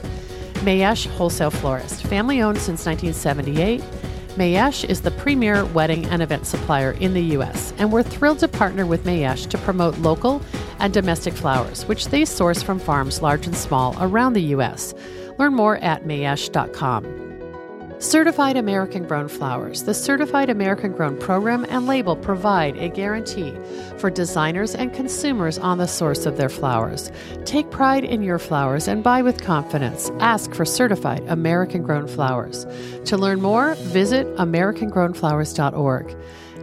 Mayesh 0.65 1.07
Wholesale 1.07 1.51
Florist, 1.51 2.03
family 2.03 2.41
owned 2.41 2.59
since 2.59 2.85
1978. 2.85 3.81
Mayesh 4.35 4.85
is 4.85 5.01
the 5.01 5.11
premier 5.11 5.65
wedding 5.65 6.05
and 6.05 6.21
event 6.21 6.45
supplier 6.45 6.91
in 6.93 7.13
the 7.13 7.21
U.S., 7.35 7.73
and 7.77 7.91
we're 7.91 8.01
thrilled 8.01 8.39
to 8.39 8.47
partner 8.47 8.85
with 8.85 9.03
Mayesh 9.03 9.47
to 9.49 9.57
promote 9.57 9.97
local 9.97 10.41
and 10.79 10.93
domestic 10.93 11.33
flowers, 11.33 11.83
which 11.85 12.07
they 12.07 12.23
source 12.23 12.63
from 12.63 12.79
farms 12.79 13.21
large 13.21 13.45
and 13.45 13.55
small 13.55 13.95
around 13.99 14.33
the 14.33 14.43
U.S. 14.55 14.93
Learn 15.37 15.53
more 15.53 15.77
at 15.77 16.05
mayesh.com. 16.05 17.30
Certified 18.01 18.57
American 18.57 19.03
Grown 19.03 19.27
Flowers. 19.27 19.83
The 19.83 19.93
Certified 19.93 20.49
American 20.49 20.91
Grown 20.91 21.15
program 21.19 21.67
and 21.69 21.85
label 21.85 22.15
provide 22.15 22.75
a 22.77 22.89
guarantee 22.89 23.55
for 23.99 24.09
designers 24.09 24.73
and 24.73 24.91
consumers 24.91 25.59
on 25.59 25.77
the 25.77 25.85
source 25.85 26.25
of 26.25 26.35
their 26.35 26.49
flowers. 26.49 27.11
Take 27.45 27.69
pride 27.69 28.03
in 28.03 28.23
your 28.23 28.39
flowers 28.39 28.87
and 28.87 29.03
buy 29.03 29.21
with 29.21 29.43
confidence. 29.43 30.09
Ask 30.19 30.55
for 30.55 30.65
Certified 30.65 31.23
American 31.27 31.83
Grown 31.83 32.07
Flowers. 32.07 32.65
To 33.05 33.17
learn 33.19 33.39
more, 33.39 33.75
visit 33.75 34.25
AmericanGrownFlowers.org 34.37 36.17